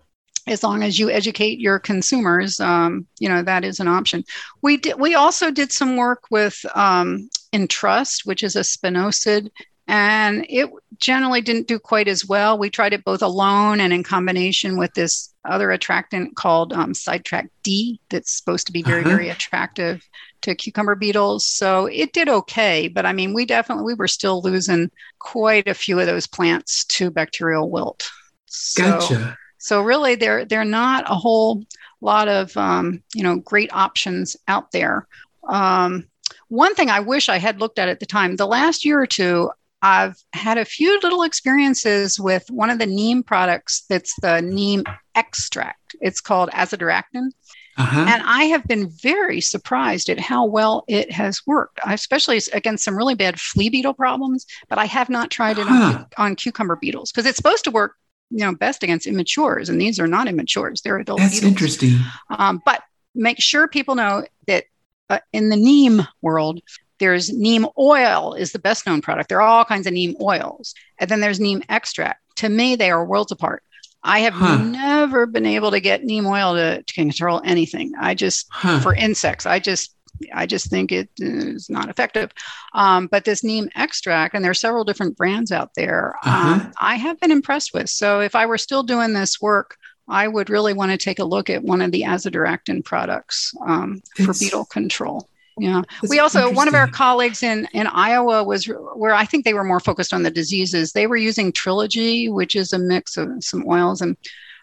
as 0.47 0.63
long 0.63 0.83
as 0.83 0.99
you 0.99 1.11
educate 1.11 1.61
your 1.61 1.79
consumers, 1.79 2.59
um, 2.61 3.07
you 3.19 3.29
know 3.29 3.43
that 3.43 3.65
is 3.65 3.81
an 3.81 3.89
option. 3.89 4.25
We 4.63 4.77
did. 4.77 4.99
We 4.99 5.15
also 5.15 5.51
did 5.51 5.73
some 5.73 5.97
work 5.97 6.25
with 6.31 6.65
um, 6.75 7.29
Entrust, 7.53 8.25
which 8.25 8.43
is 8.43 8.57
a 8.57 8.61
spinosad, 8.61 9.51
and 9.89 10.47
it 10.49 10.71
generally 10.99 11.41
didn't 11.41 11.67
do 11.67 11.79
quite 11.79 12.09
as 12.09 12.25
well. 12.25 12.57
We 12.57 12.71
tried 12.71 12.93
it 12.93 13.05
both 13.05 13.23
alone 13.23 13.81
and 13.81 13.93
in 13.93 14.03
combination 14.03 14.79
with 14.79 14.95
this 14.95 15.35
other 15.45 15.71
attractant 15.71 16.37
called 16.37 16.73
um, 16.73 16.95
Sidetrack 16.95 17.49
D, 17.63 18.01
that's 18.09 18.33
supposed 18.33 18.67
to 18.67 18.73
be 18.73 18.83
very, 18.83 19.01
uh-huh. 19.01 19.11
very 19.11 19.29
attractive 19.29 20.09
to 20.43 20.55
cucumber 20.55 20.95
beetles. 20.95 21.47
So 21.47 21.87
it 21.87 22.13
did 22.13 22.29
okay, 22.29 22.89
but 22.89 23.07
I 23.07 23.13
mean, 23.13 23.35
we 23.35 23.45
definitely 23.45 23.85
we 23.85 23.95
were 23.95 24.09
still 24.09 24.41
losing 24.43 24.91
quite 25.19 25.69
a 25.69 25.75
few 25.75 25.99
of 25.99 26.07
those 26.07 26.27
plants 26.27 26.85
to 26.87 27.11
bacterial 27.11 27.71
wilt. 27.71 28.09
So, 28.47 28.83
gotcha. 28.83 29.39
So 29.59 29.83
really, 29.83 30.15
there 30.15 30.45
there 30.45 30.61
are 30.61 30.65
not 30.65 31.05
a 31.11 31.15
whole 31.15 31.65
lot 32.01 32.29
of 32.29 32.57
um, 32.57 33.03
you 33.15 33.23
know 33.23 33.37
great 33.37 33.73
options 33.73 34.37
out 34.49 34.73
there. 34.73 35.07
Um, 35.49 36.07
one 36.53 36.75
thing 36.75 36.91
I 36.91 37.01
wish 37.01 37.31
I 37.31 37.39
had 37.39 37.61
looked 37.61 37.79
at 37.79 37.89
at 37.89 37.99
the 37.99 38.05
time, 38.05 38.37
the 38.37 38.47
last 38.47 38.85
year 38.85 39.01
or 39.01 39.07
two, 39.07 39.51
I've 39.81 40.17
had 40.35 40.59
a 40.59 40.67
few 40.67 41.01
little 41.01 41.23
experiences 41.23 42.21
with 42.21 42.45
one 42.51 42.69
of 42.69 42.79
the 42.79 42.87
neem 42.87 43.23
products 43.23 43.87
that's 43.89 44.15
the 44.21 44.43
neem 44.43 44.85
extract. 45.15 45.97
It's 46.03 46.21
called 46.21 46.51
azadirachtin. 46.51 47.31
Uh-huh. 47.79 48.07
And 48.07 48.23
I 48.27 48.45
have 48.45 48.67
been 48.67 48.91
very 48.91 49.41
surprised 49.41 50.11
at 50.11 50.21
how 50.21 50.45
well 50.45 50.85
it 50.89 51.11
has 51.11 51.41
worked, 51.47 51.81
especially 51.87 52.39
against 52.53 52.85
some 52.85 52.99
really 52.99 53.15
bad 53.15 53.41
flea 53.41 53.71
beetle 53.71 53.95
problems. 53.95 54.45
But 54.69 54.79
I 54.79 54.85
have 54.85 55.09
not 55.09 55.31
tried 55.31 55.57
it 55.57 55.67
huh. 55.67 56.05
on, 56.19 56.27
on, 56.27 56.37
cucumber 56.37 56.77
beetles 56.77 57.11
because 57.11 57.25
it's 57.25 57.39
supposed 57.39 57.65
to 57.65 57.71
work 57.71 57.97
you 58.29 58.45
know 58.45 58.55
best 58.55 58.83
against 58.83 59.07
immatures 59.07 59.69
and 59.69 59.79
these 59.79 60.01
are 60.01 60.07
not 60.07 60.27
immatures 60.27 60.81
they're 60.81 60.97
adult 60.97 61.19
that's 61.19 61.35
beetles. 61.35 61.51
interesting 61.51 61.99
um, 62.31 62.63
but 62.65 62.83
make 63.15 63.39
sure 63.39 63.69
people 63.69 63.95
know 63.95 64.25
that 64.47 64.65
uh, 65.13 65.19
in 65.33 65.49
the 65.49 65.57
neem 65.57 66.03
world 66.21 66.61
there's 66.99 67.33
neem 67.33 67.67
oil 67.79 68.35
is 68.35 68.53
the 68.53 68.59
best 68.59 68.87
known 68.87 69.01
product 69.01 69.29
there 69.29 69.41
are 69.41 69.49
all 69.49 69.65
kinds 69.65 69.87
of 69.87 69.93
neem 69.93 70.17
oils 70.21 70.75
and 70.99 71.11
then 71.11 71.21
there's 71.21 71.41
neem 71.41 71.63
extract 71.69 72.21
to 72.37 72.49
me 72.49 72.75
they 72.77 72.91
are 72.91 73.05
worlds 73.05 73.33
apart 73.33 73.63
I 74.05 74.21
have 74.21 74.35
huh. 74.35 74.57
never 74.57 75.27
been 75.27 75.47
able 75.47 75.71
to 75.71 75.79
get 75.79 76.03
neem 76.03 76.27
oil 76.27 76.55
to, 76.55 76.83
to 76.83 76.95
control 76.95 77.41
anything. 77.45 77.93
I 78.01 78.15
just, 78.15 78.49
huh. 78.51 78.81
for 78.81 78.95
insects, 78.97 79.47
I 79.47 79.61
just 79.61 79.95
I 80.33 80.47
just 80.47 80.71
think 80.71 80.93
it 80.93 81.09
is 81.19 81.69
not 81.71 81.89
effective. 81.89 82.31
Um, 82.75 83.07
but 83.07 83.25
this 83.25 83.43
neem 83.43 83.69
extract, 83.75 84.35
and 84.35 84.45
there 84.45 84.51
are 84.51 84.55
several 84.55 84.85
different 84.85 85.17
brands 85.17 85.53
out 85.53 85.71
there, 85.75 86.15
uh-huh. 86.23 86.55
um, 86.55 86.73
I 86.81 86.97
have 86.97 87.19
been 87.21 87.31
impressed 87.31 87.75
with. 87.75 87.89
So 87.89 88.21
if 88.21 88.35
I 88.35 88.47
were 88.47 88.59
still 88.59 88.83
doing 88.83 89.13
this 89.13 89.41
work, 89.41 89.77
I 90.13 90.29
would 90.29 90.51
really 90.51 90.75
want 90.75 90.93
to 90.93 90.99
take 90.99 91.19
a 91.19 91.25
look 91.25 91.49
at 91.49 91.63
one 91.63 91.81
of 91.81 91.91
the 91.91 92.03
azadirachtin 92.03 92.85
products 92.85 93.55
um, 93.67 94.03
for 94.17 94.35
beetle 94.39 94.67
control. 94.67 95.29
Yeah. 95.59 95.83
We 96.09 96.19
also, 96.19 96.53
one 96.53 96.69
of 96.69 96.75
our 96.75 96.89
colleagues 96.89 97.43
in, 97.43 97.69
in 97.73 97.87
Iowa 97.87 98.45
was 98.45 98.67
where 98.95 99.15
I 99.15 99.25
think 99.25 99.45
they 99.45 99.55
were 99.55 99.65
more 99.65 99.81
focused 99.81 100.15
on 100.15 100.23
the 100.23 100.31
diseases. 100.31 100.93
They 100.93 101.07
were 101.07 101.17
using 101.17 101.53
Trilogy, 101.53 102.29
which 102.29 102.57
is 102.57 102.73
a 102.73 102.79
mix 102.79 103.17
of 103.17 103.29
some 103.41 103.65
oils 103.67 104.01
and 104.01 104.17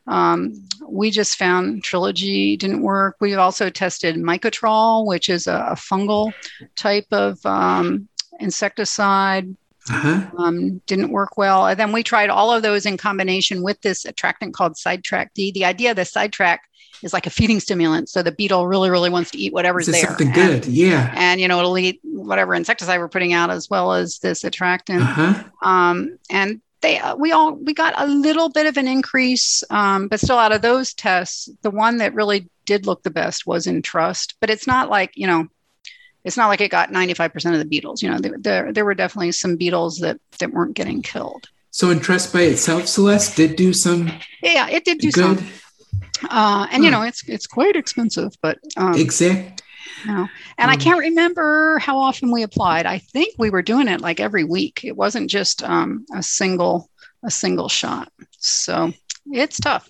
um, 0.08 0.68
we 0.88 1.12
just 1.12 1.38
found 1.38 1.84
Trilogy 1.84 2.58
didn't 2.58 2.82
work. 2.82 3.18
We've 3.20 3.38
also 3.38 3.70
tested 3.70 4.16
Mycotrol, 4.16 5.06
which 5.06 5.30
is 5.30 5.46
a, 5.46 5.68
a 5.70 5.76
fungal 5.76 6.34
type 6.76 7.06
of 7.12 7.44
um, 7.46 8.08
insecticide. 8.40 9.56
Uh-huh. 9.90 10.30
Um, 10.38 10.82
didn't 10.86 11.12
work 11.12 11.38
well. 11.38 11.68
And 11.68 11.80
then 11.80 11.92
we 11.92 12.04
tried 12.04 12.30
all 12.30 12.52
of 12.52 12.62
those 12.62 12.86
in 12.86 12.98
combination 12.98 13.64
with 13.64 13.82
this 13.82 14.06
attractant 14.06 14.54
called 14.54 14.78
Sidetrack 14.78 15.34
D. 15.34 15.52
The 15.52 15.66
idea 15.66 15.92
of 15.92 15.96
the 15.96 16.06
Sidetrack 16.06 16.62
is 17.02 17.14
like 17.14 17.26
a 17.26 17.30
feeding 17.30 17.60
stimulant. 17.60 18.10
So 18.10 18.22
the 18.22 18.32
beetle 18.32 18.68
really, 18.68 18.90
really 18.90 19.10
wants 19.10 19.32
to 19.32 19.38
eat 19.38 19.54
whatever's 19.54 19.88
there. 19.88 20.06
Something 20.06 20.32
good, 20.32 20.66
and, 20.66 20.68
yeah. 20.68 21.14
And 21.16 21.40
you 21.42 21.48
know, 21.48 21.60
it'll 21.60 21.78
eat 21.78 22.00
whatever 22.04 22.54
insecticide 22.54 23.00
we're 23.00 23.10
putting 23.10 23.34
out 23.34 23.50
as 23.50 23.70
well 23.70 23.94
as 23.94 24.20
this 24.20 24.44
attractant. 24.44 25.02
Uh-huh. 25.02 25.44
Um, 25.62 26.18
and 26.30 26.62
they 26.82 27.00
uh, 27.00 27.16
we 27.16 27.32
all 27.32 27.54
we 27.56 27.74
got 27.74 27.94
a 27.98 28.08
little 28.08 28.50
bit 28.50 28.66
of 28.66 28.78
an 28.78 28.88
increase, 28.88 29.64
um, 29.70 30.08
but 30.08 30.20
still 30.20 30.38
out 30.38 30.52
of 30.52 30.62
those 30.62 30.94
tests, 30.94 31.50
the 31.62 31.72
one 31.72 31.98
that 31.98 32.14
really 32.14 32.50
did 32.66 32.86
look 32.86 33.04
the 33.04 33.10
best 33.10 33.46
was 33.48 33.68
Entrust. 33.68 34.36
But 34.40 34.50
it's 34.50 34.68
not 34.68 34.90
like 34.90 35.12
you 35.16 35.28
know, 35.28 35.48
it's 36.24 36.38
not 36.38 36.48
like 36.48 36.62
it 36.62 36.70
got 36.70 36.92
ninety 36.92 37.14
five 37.14 37.34
percent 37.34 37.56
of 37.56 37.60
the 37.60 37.68
beetles. 37.68 38.02
You 38.02 38.10
know, 38.10 38.20
there, 38.20 38.72
there 38.72 38.86
were 38.86 38.94
definitely 38.94 39.32
some 39.32 39.56
beetles 39.56 40.00
that 40.00 40.20
that 40.40 40.52
weren't 40.52 40.76
getting 40.76 41.02
killed. 41.02 41.48
So 41.72 41.92
Entrust 41.92 42.34
by 42.34 42.42
itself, 42.42 42.88
Celeste, 42.88 43.36
did 43.36 43.56
do 43.56 43.74
some. 43.74 44.12
Yeah, 44.42 44.70
it 44.70 44.86
did 44.86 45.00
do 45.00 45.12
good. 45.12 45.40
some. 45.40 45.48
Uh, 46.30 46.68
and 46.72 46.82
huh. 46.82 46.86
you 46.86 46.92
know, 46.92 47.02
it's 47.04 47.28
it's 47.28 47.48
quite 47.48 47.76
expensive, 47.76 48.34
but 48.42 48.58
um, 48.78 48.96
exact 48.96 49.64
no. 50.06 50.28
And 50.58 50.70
um, 50.70 50.70
I 50.70 50.76
can't 50.76 51.00
remember 51.00 51.80
how 51.80 51.98
often 51.98 52.32
we 52.32 52.44
applied. 52.44 52.86
I 52.86 53.00
think 53.00 53.36
we 53.38 53.50
were 53.50 53.62
doing 53.62 53.88
it 53.88 54.02
like 54.02 54.20
every 54.20 54.44
week. 54.44 54.82
It 54.84 54.96
wasn't 54.96 55.30
just 55.30 55.64
um, 55.64 56.06
a 56.16 56.24
single 56.24 56.90
a 57.24 57.32
single 57.32 57.70
shot. 57.70 58.12
So 58.38 58.94
it's 59.32 59.60
tough. 59.60 59.90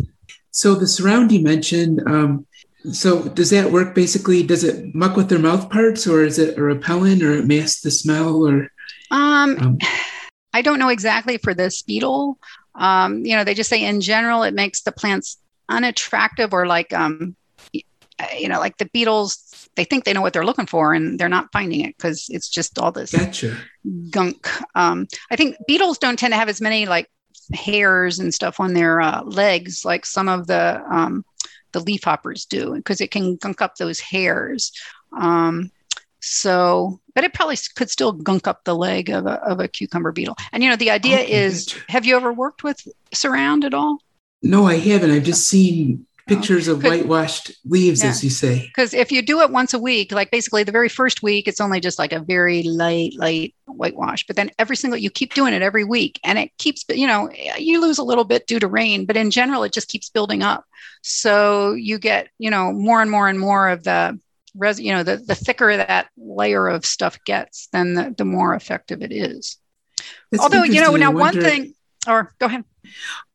So 0.52 0.76
the 0.76 0.88
surround 0.88 1.32
you 1.32 1.42
mentioned, 1.42 2.02
um, 2.08 2.48
so 2.92 3.28
does 3.30 3.50
that 3.50 3.72
work 3.72 3.94
basically? 3.94 4.44
Does 4.44 4.64
it 4.64 4.94
muck 4.96 5.16
with 5.16 5.30
their 5.30 5.40
mouth 5.40 5.70
parts 5.70 6.08
or 6.08 6.24
is 6.24 6.40
it 6.40 6.58
a 6.58 6.62
repellent 6.62 7.22
or 7.24 7.34
it 7.34 7.46
masks 7.46 7.82
the 7.82 7.92
smell 7.92 8.48
or? 8.48 8.72
Um, 9.12 9.58
um, 9.60 9.78
I 10.54 10.62
don't 10.62 10.80
know 10.80 10.90
exactly 10.90 11.38
for 11.38 11.54
this 11.54 11.82
beetle. 11.82 12.40
Um, 12.76 13.26
you 13.26 13.36
know, 13.36 13.44
they 13.44 13.54
just 13.54 13.70
say 13.70 13.84
in 13.84 14.02
general, 14.02 14.44
it 14.44 14.54
makes 14.54 14.82
the 14.82 14.92
plants 14.92 15.38
unattractive 15.68 16.54
or 16.54 16.66
like, 16.66 16.92
um, 16.94 17.36
you 17.72 18.48
know, 18.48 18.60
like 18.60 18.78
the 18.78 18.86
beetles 18.88 19.70
they 19.76 19.84
think 19.84 20.04
they 20.04 20.14
know 20.14 20.22
what 20.22 20.34
they're 20.34 20.46
looking 20.46 20.66
for 20.66 20.94
and 20.94 21.20
they're 21.20 21.30
not 21.30 21.52
finding 21.54 21.82
it 21.82 21.96
because 21.96 22.28
it's 22.30 22.50
just 22.50 22.78
all 22.80 22.92
this 22.92 23.12
gotcha. 23.12 23.58
gunk. 24.10 24.50
Um, 24.76 25.08
I 25.32 25.36
think 25.36 25.56
beetles 25.68 25.98
don't 25.98 26.20
tend 26.20 26.34
to 26.34 26.38
have 26.38 26.50
as 26.50 26.60
many 26.60 26.86
like 26.86 27.10
hairs 27.54 28.20
and 28.20 28.34
stuff 28.34 28.60
on 28.60 28.74
their 28.74 29.00
uh, 29.02 29.24
legs 29.24 29.86
like 29.86 30.06
some 30.06 30.28
of 30.28 30.48
the 30.48 30.84
um, 30.92 31.24
the 31.72 31.82
leafhoppers 31.82 32.48
do 32.48 32.76
because 32.76 33.02
it 33.02 33.12
can 33.12 33.36
gunk 33.38 33.62
up 33.62 33.76
those 33.76 34.00
hairs. 34.00 34.72
Um, 35.18 35.72
so, 36.22 37.00
but 37.16 37.24
it 37.24 37.34
probably 37.34 37.58
could 37.76 37.90
still 37.90 38.12
gunk 38.12 38.48
up 38.48 38.64
the 38.64 38.76
leg 38.76 39.10
of 39.10 39.26
a, 39.26 39.42
of 39.44 39.60
a 39.60 39.68
cucumber 39.68 40.12
beetle. 40.12 40.36
And 40.52 40.64
you 40.64 40.70
know, 40.70 40.76
the 40.76 40.92
idea 40.92 41.22
okay, 41.22 41.32
is, 41.32 41.74
have 41.88 42.06
you 42.06 42.16
ever 42.16 42.34
worked 42.34 42.64
with 42.64 42.86
surround 43.14 43.64
at 43.64 43.74
all? 43.74 44.00
No, 44.42 44.66
I 44.66 44.78
haven't. 44.78 45.12
I've 45.12 45.24
just 45.24 45.48
seen 45.48 46.06
pictures 46.30 46.68
of 46.68 46.84
whitewashed 46.84 47.52
leaves, 47.66 48.04
yeah. 48.04 48.10
as 48.10 48.24
you 48.24 48.30
say. 48.30 48.68
Because 48.68 48.94
if 48.94 49.12
you 49.12 49.22
do 49.22 49.42
it 49.42 49.52
once 49.52 49.74
a 49.74 49.80
week, 49.80 50.12
like 50.12 50.32
basically 50.32 50.64
the 50.64 50.72
very 50.72 50.90
first 50.90 51.22
week, 51.22 51.48
it's 51.48 51.60
only 51.60 51.80
just 51.80 52.00
like 52.00 52.14
a 52.14 52.20
very 52.20 52.64
light, 52.64 53.14
light 53.18 53.54
whitewash. 53.66 54.26
But 54.26 54.36
then 54.36 54.52
every 54.58 54.76
single, 54.76 54.98
you 54.98 55.10
keep 55.10 55.34
doing 55.34 55.54
it 55.54 55.62
every 55.62 55.84
week, 55.84 56.20
and 56.24 56.40
it 56.40 56.56
keeps, 56.58 56.86
you 56.90 57.08
know, 57.08 57.30
you 57.58 57.82
lose 57.82 57.98
a 57.98 58.04
little 58.04 58.24
bit 58.24 58.48
due 58.48 58.60
to 58.60 58.68
rain, 58.68 59.06
but 59.06 59.18
in 59.18 59.32
general, 59.32 59.64
it 59.64 59.74
just 59.74 59.90
keeps 59.90 60.10
building 60.10 60.44
up. 60.44 60.66
So 61.02 61.74
you 61.74 62.00
get, 62.00 62.30
you 62.38 62.50
know, 62.50 62.72
more 62.72 63.02
and 63.02 63.12
more 63.12 63.28
and 63.28 63.40
more 63.40 63.70
of 63.70 63.84
the 63.84 64.20
res, 64.56 64.80
you 64.80 64.94
know, 64.94 65.04
the 65.04 65.18
the 65.18 65.36
thicker 65.36 65.76
that 65.78 66.10
layer 66.18 66.68
of 66.68 66.86
stuff 66.86 67.20
gets, 67.26 67.68
then 67.72 67.94
the, 67.94 68.16
the 68.18 68.26
more 68.26 68.56
effective 68.56 69.02
it 69.02 69.12
is. 69.12 69.58
That's 70.32 70.44
Although, 70.44 70.64
you 70.64 70.82
know, 70.82 70.96
now 70.96 71.12
one 71.12 71.40
thing, 71.40 71.74
or 72.08 72.34
go 72.40 72.46
ahead. 72.46 72.64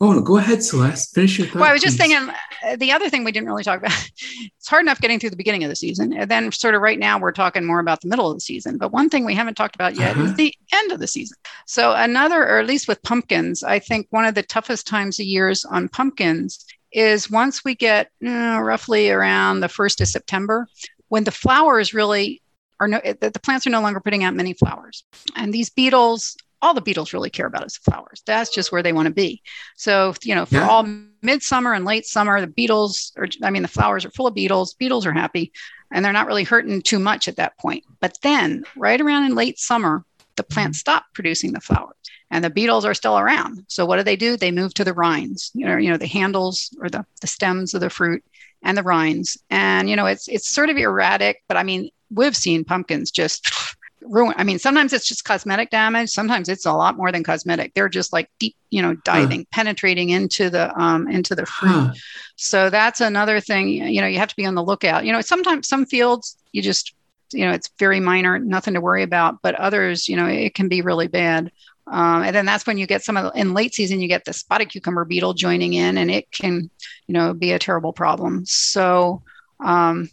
Oh, 0.00 0.12
no, 0.12 0.20
go 0.20 0.36
ahead, 0.38 0.62
Celeste. 0.62 1.14
Finish 1.14 1.38
your 1.38 1.46
thought. 1.48 1.60
Well, 1.60 1.70
I 1.70 1.72
was 1.72 1.82
just 1.82 1.98
please. 1.98 2.12
thinking 2.14 2.34
uh, 2.66 2.76
the 2.76 2.92
other 2.92 3.08
thing 3.08 3.24
we 3.24 3.32
didn't 3.32 3.48
really 3.48 3.64
talk 3.64 3.78
about. 3.78 3.92
it's 4.20 4.68
hard 4.68 4.82
enough 4.82 5.00
getting 5.00 5.18
through 5.18 5.30
the 5.30 5.36
beginning 5.36 5.64
of 5.64 5.70
the 5.70 5.76
season, 5.76 6.12
and 6.12 6.30
then 6.30 6.50
sort 6.52 6.74
of 6.74 6.80
right 6.82 6.98
now 6.98 7.18
we're 7.18 7.32
talking 7.32 7.64
more 7.64 7.80
about 7.80 8.00
the 8.00 8.08
middle 8.08 8.30
of 8.30 8.36
the 8.36 8.40
season. 8.40 8.78
But 8.78 8.92
one 8.92 9.08
thing 9.08 9.24
we 9.24 9.34
haven't 9.34 9.54
talked 9.56 9.74
about 9.74 9.96
yet 9.96 10.12
Uh-huh. 10.16 10.24
is 10.24 10.34
the 10.34 10.54
end 10.72 10.92
of 10.92 11.00
the 11.00 11.06
season. 11.06 11.36
So 11.66 11.92
another, 11.92 12.42
or 12.42 12.58
at 12.58 12.66
least 12.66 12.88
with 12.88 13.02
pumpkins, 13.02 13.62
I 13.62 13.78
think 13.78 14.06
one 14.10 14.24
of 14.24 14.34
the 14.34 14.42
toughest 14.42 14.86
times 14.86 15.18
of 15.20 15.26
years 15.26 15.64
on 15.64 15.88
pumpkins 15.88 16.64
is 16.92 17.30
once 17.30 17.64
we 17.64 17.74
get 17.74 18.10
uh, 18.24 18.60
roughly 18.62 19.10
around 19.10 19.60
the 19.60 19.68
first 19.68 20.00
of 20.00 20.08
September, 20.08 20.66
when 21.08 21.24
the 21.24 21.30
flowers 21.30 21.92
really 21.92 22.40
are 22.80 22.88
no, 22.88 23.00
the 23.04 23.40
plants 23.42 23.66
are 23.66 23.70
no 23.70 23.80
longer 23.80 24.00
putting 24.00 24.24
out 24.24 24.34
many 24.34 24.52
flowers, 24.52 25.04
and 25.36 25.52
these 25.54 25.70
beetles. 25.70 26.36
All 26.64 26.74
the 26.74 26.80
beetles 26.80 27.12
really 27.12 27.30
care 27.30 27.46
about 27.46 27.66
is 27.66 27.74
the 27.74 27.90
flowers. 27.90 28.22
That's 28.26 28.52
just 28.52 28.72
where 28.72 28.82
they 28.82 28.92
want 28.92 29.06
to 29.06 29.14
be. 29.14 29.42
So, 29.76 30.14
you 30.22 30.34
know, 30.34 30.46
for 30.46 30.56
Yeah. 30.56 30.68
all 30.68 30.88
midsummer 31.22 31.74
and 31.74 31.84
late 31.84 32.06
summer, 32.06 32.40
the 32.40 32.46
beetles, 32.46 33.12
or 33.16 33.28
I 33.42 33.50
mean, 33.50 33.62
the 33.62 33.68
flowers 33.68 34.04
are 34.04 34.10
full 34.10 34.26
of 34.26 34.34
beetles. 34.34 34.74
Beetles 34.74 35.04
are 35.04 35.12
happy 35.12 35.52
and 35.92 36.04
they're 36.04 36.12
not 36.12 36.26
really 36.26 36.44
hurting 36.44 36.80
too 36.82 36.98
much 36.98 37.28
at 37.28 37.36
that 37.36 37.58
point. 37.58 37.84
But 38.00 38.18
then, 38.22 38.64
right 38.76 39.00
around 39.00 39.24
in 39.24 39.34
late 39.34 39.58
summer, 39.58 40.04
the 40.36 40.42
plants 40.42 40.78
mm-hmm. 40.78 40.92
stop 40.92 41.04
producing 41.12 41.52
the 41.52 41.60
flowers 41.60 41.94
and 42.30 42.42
the 42.42 42.50
beetles 42.50 42.84
are 42.84 42.94
still 42.94 43.18
around. 43.18 43.64
So, 43.68 43.86
what 43.86 43.98
do 43.98 44.02
they 44.02 44.16
do? 44.16 44.36
They 44.36 44.50
move 44.50 44.74
to 44.74 44.84
the 44.84 44.94
rinds, 44.94 45.50
you 45.54 45.66
know, 45.66 45.76
you 45.76 45.90
know, 45.90 45.96
the 45.96 46.06
handles 46.06 46.74
or 46.80 46.88
the, 46.88 47.04
the 47.20 47.26
stems 47.26 47.74
of 47.74 47.80
the 47.80 47.90
fruit 47.90 48.24
and 48.62 48.76
the 48.76 48.82
rinds. 48.82 49.38
And, 49.50 49.88
you 49.90 49.96
know, 49.96 50.06
it's, 50.06 50.26
it's 50.28 50.48
sort 50.48 50.70
of 50.70 50.76
erratic, 50.76 51.42
but 51.46 51.56
I 51.56 51.62
mean, 51.62 51.90
we've 52.10 52.36
seen 52.36 52.64
pumpkins 52.64 53.10
just 53.10 53.73
ruin. 54.04 54.34
I 54.36 54.44
mean, 54.44 54.58
sometimes 54.58 54.92
it's 54.92 55.08
just 55.08 55.24
cosmetic 55.24 55.70
damage. 55.70 56.10
Sometimes 56.10 56.48
it's 56.48 56.66
a 56.66 56.72
lot 56.72 56.96
more 56.96 57.10
than 57.10 57.24
cosmetic. 57.24 57.74
They're 57.74 57.88
just 57.88 58.12
like 58.12 58.30
deep, 58.38 58.54
you 58.70 58.82
know, 58.82 58.94
diving, 59.04 59.46
penetrating 59.50 60.10
into 60.10 60.50
the 60.50 60.78
um, 60.80 61.08
into 61.08 61.34
the 61.34 61.46
fruit. 61.46 61.70
Huh. 61.70 61.92
So 62.36 62.70
that's 62.70 63.00
another 63.00 63.40
thing. 63.40 63.68
You 63.68 64.00
know, 64.00 64.06
you 64.06 64.18
have 64.18 64.28
to 64.28 64.36
be 64.36 64.46
on 64.46 64.54
the 64.54 64.62
lookout. 64.62 65.04
You 65.04 65.12
know, 65.12 65.20
sometimes 65.20 65.68
some 65.68 65.86
fields 65.86 66.36
you 66.54 66.62
just, 66.62 66.94
you 67.32 67.44
know, 67.44 67.52
it's 67.52 67.68
very 67.78 68.00
minor, 68.00 68.38
nothing 68.38 68.74
to 68.74 68.80
worry 68.80 69.02
about. 69.02 69.42
But 69.42 69.56
others, 69.56 70.08
you 70.08 70.16
know, 70.16 70.26
it 70.26 70.54
can 70.54 70.68
be 70.68 70.82
really 70.82 71.08
bad. 71.08 71.50
Um, 71.86 72.22
and 72.22 72.34
then 72.34 72.46
that's 72.46 72.66
when 72.66 72.78
you 72.78 72.86
get 72.86 73.04
some 73.04 73.16
of 73.16 73.24
the, 73.24 73.38
in 73.38 73.52
late 73.52 73.74
season, 73.74 74.00
you 74.00 74.08
get 74.08 74.24
the 74.24 74.32
spotted 74.32 74.70
cucumber 74.70 75.04
beetle 75.04 75.34
joining 75.34 75.74
in, 75.74 75.98
and 75.98 76.10
it 76.10 76.30
can, 76.30 76.70
you 77.06 77.12
know, 77.12 77.34
be 77.34 77.52
a 77.52 77.58
terrible 77.58 77.92
problem. 77.92 78.46
So, 78.46 79.22
um, 79.60 80.08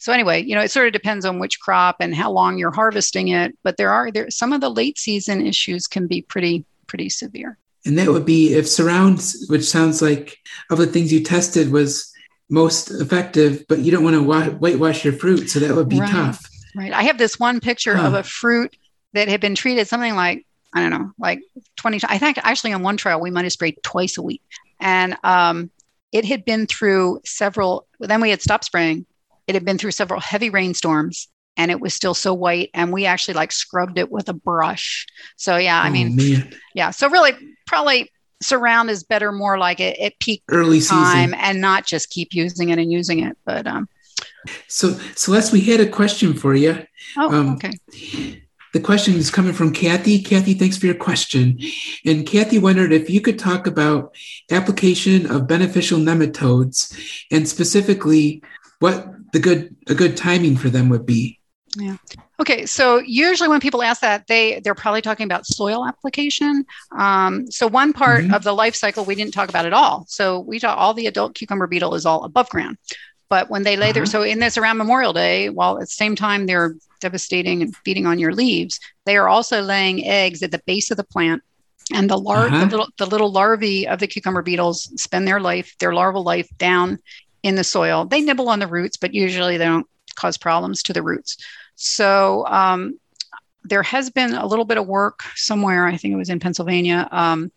so 0.00 0.12
anyway, 0.12 0.42
you 0.42 0.54
know, 0.56 0.62
it 0.62 0.70
sort 0.70 0.86
of 0.88 0.92
depends 0.92 1.24
on 1.24 1.38
which 1.38 1.60
crop 1.60 1.96
and 2.00 2.14
how 2.14 2.30
long 2.32 2.58
you're 2.58 2.72
harvesting 2.72 3.28
it. 3.28 3.56
But 3.62 3.76
there 3.76 3.92
are 3.92 4.10
there 4.10 4.30
some 4.30 4.52
of 4.52 4.60
the 4.60 4.70
late 4.70 4.98
season 4.98 5.46
issues 5.46 5.86
can 5.86 6.06
be 6.08 6.22
pretty 6.22 6.64
pretty 6.88 7.08
severe. 7.08 7.56
And 7.86 7.96
that 7.98 8.08
would 8.08 8.26
be 8.26 8.52
if 8.54 8.68
surrounds, 8.68 9.46
which 9.48 9.64
sounds 9.64 10.02
like 10.02 10.36
of 10.70 10.78
the 10.78 10.86
things 10.86 11.12
you 11.12 11.22
tested 11.22 11.70
was 11.70 12.12
most 12.50 12.90
effective, 12.90 13.64
but 13.68 13.78
you 13.78 13.92
don't 13.92 14.02
want 14.04 14.16
to 14.16 14.22
wa- 14.22 14.50
whitewash 14.58 15.04
your 15.04 15.12
fruit, 15.14 15.48
so 15.48 15.60
that 15.60 15.74
would 15.76 15.88
be 15.88 16.00
Right. 16.00 16.10
tough. 16.10 16.44
Right. 16.74 16.92
I 16.92 17.04
have 17.04 17.16
this 17.18 17.38
one 17.38 17.60
picture 17.60 17.96
Huh. 17.96 18.08
of 18.08 18.14
a 18.14 18.22
fruit 18.22 18.76
that 19.14 19.28
had 19.28 19.40
been 19.40 19.54
treated 19.54 19.86
something 19.88 20.14
like, 20.14 20.44
I 20.74 20.80
don't 20.80 20.90
know, 20.90 21.12
like 21.18 21.40
20 21.76 22.00
I 22.08 22.18
think 22.18 22.38
actually 22.42 22.72
on 22.72 22.82
one 22.82 22.96
trial 22.96 23.20
we 23.20 23.30
might 23.30 23.44
have 23.44 23.52
sprayed 23.52 23.76
twice 23.82 24.18
a 24.18 24.22
week. 24.22 24.42
And 24.80 25.16
um, 25.24 25.70
it 26.12 26.24
had 26.24 26.44
been 26.44 26.66
through 26.66 27.20
several, 27.24 27.86
then 28.00 28.20
we 28.20 28.30
had 28.30 28.42
stopped 28.42 28.64
spraying. 28.64 29.06
It 29.50 29.54
had 29.54 29.64
been 29.64 29.78
through 29.78 29.90
several 29.90 30.20
heavy 30.20 30.48
rainstorms 30.48 31.26
and 31.56 31.72
it 31.72 31.80
was 31.80 31.92
still 31.92 32.14
so 32.14 32.32
white. 32.32 32.70
And 32.72 32.92
we 32.92 33.04
actually 33.04 33.34
like 33.34 33.50
scrubbed 33.50 33.98
it 33.98 34.08
with 34.10 34.28
a 34.28 34.32
brush. 34.32 35.06
So, 35.36 35.56
yeah, 35.56 35.82
I 35.82 35.88
Oh, 35.88 35.92
mean, 35.92 36.14
man. 36.14 36.54
yeah. 36.72 36.90
So, 36.92 37.10
really, 37.10 37.32
probably 37.66 38.10
surround 38.40 38.90
is 38.90 39.02
better 39.02 39.32
more 39.32 39.58
like 39.58 39.80
it 39.80 39.98
at 39.98 40.18
peak 40.20 40.44
early 40.48 40.78
season. 40.80 40.96
time 40.98 41.34
and 41.36 41.60
not 41.60 41.84
just 41.84 42.10
keep 42.10 42.32
using 42.32 42.68
it 42.70 42.78
and 42.78 42.92
using 42.92 43.18
it. 43.18 43.36
But, 43.44 43.66
um, 43.66 43.88
So, 44.68 44.98
Celeste, 45.16 45.52
we 45.52 45.60
had 45.62 45.80
a 45.80 45.86
question 45.88 46.32
for 46.34 46.54
you. 46.54 46.86
oh, 47.18 47.34
Um, 47.34 47.48
okay. 47.56 47.72
The 48.72 48.78
question 48.80 49.14
is 49.16 49.32
coming 49.32 49.52
from 49.52 49.72
Kathy. 49.72 50.22
Kathy, 50.22 50.54
thanks 50.54 50.76
for 50.78 50.86
your 50.86 50.94
question. 50.94 51.58
And 52.06 52.24
Kathy 52.24 52.60
wondered 52.60 52.92
if 52.92 53.10
you 53.10 53.20
could 53.20 53.36
talk 53.36 53.66
about 53.66 54.14
application 54.52 55.26
of 55.28 55.48
beneficial 55.48 55.98
nematodes 55.98 56.96
and 57.32 57.48
specifically 57.48 58.42
what 58.78 59.12
the 59.32 59.38
good 59.38 59.74
a 59.88 59.94
good 59.94 60.16
timing 60.16 60.56
for 60.56 60.68
them 60.70 60.88
would 60.88 61.06
be. 61.06 61.38
Yeah. 61.76 61.96
Okay, 62.40 62.66
so 62.66 62.98
usually 62.98 63.48
when 63.48 63.60
people 63.60 63.82
ask 63.82 64.00
that, 64.00 64.26
they 64.26 64.60
they're 64.64 64.74
probably 64.74 65.02
talking 65.02 65.24
about 65.24 65.46
soil 65.46 65.86
application. 65.86 66.64
Um, 66.98 67.48
so 67.50 67.68
one 67.68 67.92
part 67.92 68.24
Mhm. 68.24 68.34
of 68.34 68.42
the 68.42 68.52
life 68.52 68.74
cycle 68.74 69.04
we 69.04 69.14
didn't 69.14 69.34
talk 69.34 69.48
about 69.48 69.66
at 69.66 69.72
all. 69.72 70.04
So 70.08 70.40
we 70.40 70.58
talk 70.58 70.76
all 70.76 70.94
the 70.94 71.06
adult 71.06 71.34
cucumber 71.34 71.66
beetle 71.68 71.94
is 71.94 72.04
all 72.06 72.24
above 72.24 72.48
ground, 72.48 72.76
but 73.28 73.50
when 73.50 73.62
they 73.62 73.76
lay 73.76 73.92
their 73.92 74.02
Uh-huh. 74.02 74.10
so 74.10 74.22
in 74.22 74.40
this 74.40 74.56
around 74.58 74.78
Memorial 74.78 75.12
Day, 75.12 75.48
while 75.48 75.74
at 75.76 75.80
the 75.82 75.86
same 75.86 76.16
time 76.16 76.46
they're 76.46 76.74
devastating 77.00 77.62
and 77.62 77.74
feeding 77.84 78.04
on 78.06 78.18
your 78.18 78.34
leaves, 78.34 78.80
they 79.06 79.16
are 79.16 79.28
also 79.28 79.62
laying 79.62 80.04
eggs 80.04 80.42
at 80.42 80.50
the 80.50 80.60
base 80.66 80.90
of 80.90 80.96
the 80.96 81.04
plant. 81.04 81.40
And 81.92 82.08
the, 82.10 82.18
lar- 82.18 82.46
Uh-huh. 82.46 82.64
the 82.64 82.66
little 82.66 82.88
the 82.98 83.06
little 83.06 83.30
larvae 83.32 83.86
of 83.86 83.98
the 84.00 84.06
cucumber 84.06 84.42
beetles 84.42 84.90
spend 84.96 85.26
their 85.26 85.40
life, 85.40 85.74
their 85.78 85.92
larval 85.94 86.22
life 86.24 86.48
down 86.58 86.98
in 87.42 87.54
the 87.54 87.64
soil. 87.64 88.04
They 88.04 88.20
nibble 88.20 88.48
on 88.48 88.58
the 88.58 88.66
roots, 88.66 88.96
but 88.96 89.14
usually 89.14 89.56
they 89.56 89.64
don't 89.64 89.86
cause 90.14 90.36
problems 90.36 90.82
to 90.84 90.92
the 90.92 91.02
roots. 91.02 91.36
So 91.74 92.46
um, 92.46 92.98
there 93.64 93.82
has 93.82 94.10
been 94.10 94.34
a 94.34 94.46
little 94.46 94.64
bit 94.64 94.78
of 94.78 94.86
work 94.86 95.22
somewhere, 95.34 95.86
I 95.86 95.96
think 95.96 96.12
it 96.12 96.18
was 96.18 96.30
in 96.30 96.40
Pennsylvania, 96.40 97.08
um, 97.10 97.50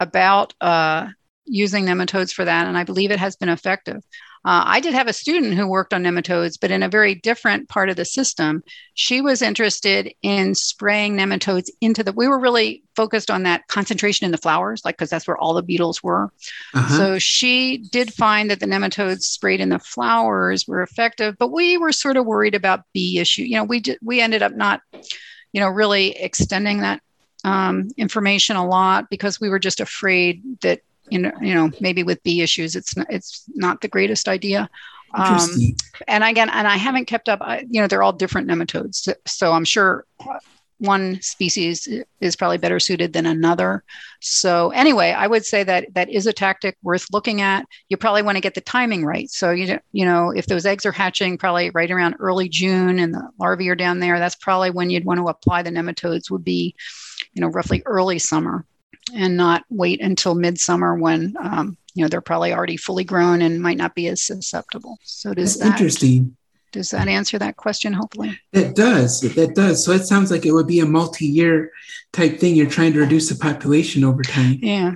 about 0.00 0.54
uh, 0.60 1.08
using 1.44 1.84
nematodes 1.84 2.32
for 2.32 2.44
that. 2.44 2.66
And 2.66 2.78
I 2.78 2.84
believe 2.84 3.10
it 3.10 3.18
has 3.18 3.36
been 3.36 3.48
effective. 3.48 4.02
Uh, 4.48 4.64
I 4.64 4.80
did 4.80 4.94
have 4.94 5.08
a 5.08 5.12
student 5.12 5.52
who 5.52 5.66
worked 5.66 5.92
on 5.92 6.04
nematodes, 6.04 6.58
but 6.58 6.70
in 6.70 6.82
a 6.82 6.88
very 6.88 7.14
different 7.14 7.68
part 7.68 7.90
of 7.90 7.96
the 7.96 8.06
system. 8.06 8.62
She 8.94 9.20
was 9.20 9.42
interested 9.42 10.14
in 10.22 10.54
spraying 10.54 11.18
nematodes 11.18 11.68
into 11.82 12.02
the, 12.02 12.12
we 12.12 12.28
were 12.28 12.38
really 12.38 12.82
focused 12.96 13.30
on 13.30 13.42
that 13.42 13.68
concentration 13.68 14.24
in 14.24 14.30
the 14.30 14.38
flowers, 14.38 14.86
like, 14.86 14.96
because 14.96 15.10
that's 15.10 15.28
where 15.28 15.36
all 15.36 15.52
the 15.52 15.62
beetles 15.62 16.02
were. 16.02 16.32
Uh-huh. 16.72 16.96
So 16.96 17.18
she 17.18 17.76
did 17.76 18.14
find 18.14 18.50
that 18.50 18.60
the 18.60 18.66
nematodes 18.66 19.24
sprayed 19.24 19.60
in 19.60 19.68
the 19.68 19.78
flowers 19.78 20.66
were 20.66 20.80
effective, 20.80 21.36
but 21.36 21.52
we 21.52 21.76
were 21.76 21.92
sort 21.92 22.16
of 22.16 22.24
worried 22.24 22.54
about 22.54 22.84
bee 22.94 23.18
issue. 23.18 23.42
You 23.42 23.56
know, 23.56 23.64
we 23.64 23.80
did, 23.80 23.98
we 24.00 24.22
ended 24.22 24.42
up 24.42 24.54
not, 24.54 24.80
you 25.52 25.60
know, 25.60 25.68
really 25.68 26.16
extending 26.16 26.80
that 26.80 27.02
um, 27.44 27.88
information 27.98 28.56
a 28.56 28.66
lot 28.66 29.10
because 29.10 29.38
we 29.38 29.50
were 29.50 29.58
just 29.58 29.80
afraid 29.80 30.42
that 30.62 30.80
you 31.10 31.18
know, 31.18 31.32
you 31.40 31.54
know, 31.54 31.70
maybe 31.80 32.02
with 32.02 32.22
bee 32.22 32.42
issues, 32.42 32.76
it's 32.76 32.96
not, 32.96 33.06
it's 33.10 33.44
not 33.54 33.80
the 33.80 33.88
greatest 33.88 34.28
idea. 34.28 34.68
Um, 35.14 35.48
and 36.06 36.22
again, 36.22 36.50
and 36.50 36.68
I 36.68 36.76
haven't 36.76 37.06
kept 37.06 37.28
up. 37.28 37.40
I, 37.40 37.64
you 37.68 37.80
know, 37.80 37.86
they're 37.86 38.02
all 38.02 38.12
different 38.12 38.48
nematodes, 38.48 38.96
so, 38.96 39.14
so 39.26 39.52
I'm 39.52 39.64
sure 39.64 40.04
one 40.78 41.20
species 41.20 41.88
is 42.20 42.36
probably 42.36 42.58
better 42.58 42.78
suited 42.78 43.12
than 43.12 43.26
another. 43.26 43.82
So 44.20 44.70
anyway, 44.70 45.10
I 45.10 45.26
would 45.26 45.44
say 45.44 45.64
that 45.64 45.92
that 45.94 46.08
is 46.08 46.26
a 46.26 46.32
tactic 46.32 46.76
worth 46.82 47.06
looking 47.12 47.40
at. 47.40 47.66
You 47.88 47.96
probably 47.96 48.22
want 48.22 48.36
to 48.36 48.40
get 48.40 48.54
the 48.54 48.60
timing 48.60 49.04
right. 49.04 49.28
So 49.30 49.50
you 49.50 49.78
you 49.92 50.04
know 50.04 50.30
if 50.30 50.46
those 50.46 50.66
eggs 50.66 50.86
are 50.86 50.92
hatching 50.92 51.38
probably 51.38 51.70
right 51.70 51.90
around 51.90 52.16
early 52.20 52.48
June 52.48 52.98
and 52.98 53.12
the 53.12 53.28
larvae 53.38 53.68
are 53.68 53.74
down 53.74 53.98
there, 53.98 54.18
that's 54.18 54.36
probably 54.36 54.70
when 54.70 54.90
you'd 54.90 55.04
want 55.04 55.18
to 55.18 55.28
apply 55.28 55.62
the 55.62 55.70
nematodes. 55.70 56.30
Would 56.30 56.44
be 56.44 56.74
you 57.32 57.40
know 57.40 57.48
roughly 57.48 57.82
early 57.84 58.18
summer, 58.18 58.64
and 59.14 59.36
not 59.36 59.64
wait 59.70 60.00
until 60.00 60.34
midsummer 60.34 60.96
when 60.96 61.34
um, 61.40 61.76
you 61.94 62.02
know 62.02 62.08
they're 62.08 62.20
probably 62.20 62.52
already 62.52 62.76
fully 62.76 63.04
grown 63.04 63.42
and 63.42 63.62
might 63.62 63.76
not 63.76 63.94
be 63.94 64.08
as 64.08 64.22
susceptible. 64.22 64.98
So 65.02 65.34
does 65.34 65.58
That's 65.58 65.70
that 65.70 65.80
interesting. 65.80 66.36
does 66.72 66.90
that 66.90 67.08
answer 67.08 67.38
that 67.38 67.56
question? 67.56 67.92
Hopefully. 67.92 68.38
it 68.52 68.74
does. 68.74 69.20
That 69.20 69.54
does. 69.54 69.84
So 69.84 69.92
it 69.92 70.04
sounds 70.04 70.30
like 70.30 70.46
it 70.46 70.52
would 70.52 70.66
be 70.66 70.80
a 70.80 70.86
multi-year 70.86 71.72
type 72.12 72.38
thing. 72.38 72.54
You're 72.54 72.70
trying 72.70 72.92
to 72.94 73.00
reduce 73.00 73.28
the 73.28 73.36
population 73.36 74.04
over 74.04 74.22
time. 74.22 74.58
Yeah. 74.62 74.94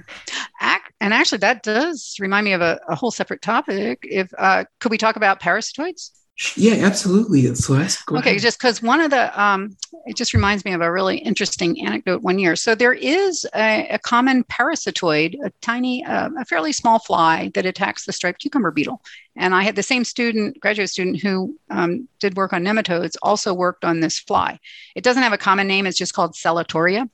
And 1.02 1.12
actually, 1.12 1.38
that 1.38 1.64
does 1.64 2.14
remind 2.20 2.44
me 2.44 2.52
of 2.52 2.60
a, 2.60 2.78
a 2.88 2.94
whole 2.94 3.10
separate 3.10 3.42
topic. 3.42 4.06
If 4.08 4.32
uh, 4.38 4.66
could 4.78 4.92
we 4.92 4.98
talk 4.98 5.16
about 5.16 5.42
parasitoids? 5.42 6.12
Yeah, 6.56 6.84
absolutely. 6.84 7.54
Celeste, 7.54 8.02
okay, 8.10 8.30
ahead. 8.30 8.40
just 8.40 8.58
because 8.58 8.82
one 8.82 9.00
of 9.00 9.10
the, 9.10 9.40
um, 9.40 9.76
it 10.06 10.16
just 10.16 10.34
reminds 10.34 10.64
me 10.64 10.72
of 10.72 10.80
a 10.80 10.90
really 10.90 11.18
interesting 11.18 11.84
anecdote 11.84 12.22
one 12.22 12.38
year. 12.38 12.56
So 12.56 12.74
there 12.74 12.92
is 12.92 13.46
a, 13.54 13.88
a 13.88 13.98
common 13.98 14.44
parasitoid, 14.44 15.36
a 15.44 15.50
tiny, 15.60 16.04
uh, 16.04 16.30
a 16.38 16.44
fairly 16.44 16.72
small 16.72 16.98
fly 16.98 17.50
that 17.54 17.66
attacks 17.66 18.04
the 18.04 18.12
striped 18.12 18.40
cucumber 18.40 18.70
beetle. 18.70 19.02
And 19.36 19.54
I 19.54 19.62
had 19.62 19.76
the 19.76 19.82
same 19.82 20.04
student, 20.04 20.60
graduate 20.60 20.90
student, 20.90 21.22
who 21.22 21.58
um, 21.70 22.08
did 22.20 22.36
work 22.36 22.52
on 22.52 22.64
nematodes, 22.64 23.16
also 23.22 23.54
worked 23.54 23.84
on 23.84 24.00
this 24.00 24.18
fly. 24.18 24.58
It 24.94 25.04
doesn't 25.04 25.22
have 25.22 25.32
a 25.32 25.38
common 25.38 25.66
name; 25.66 25.86
it's 25.86 25.98
just 25.98 26.14
called 26.14 26.34
Celatoria. 26.34 27.08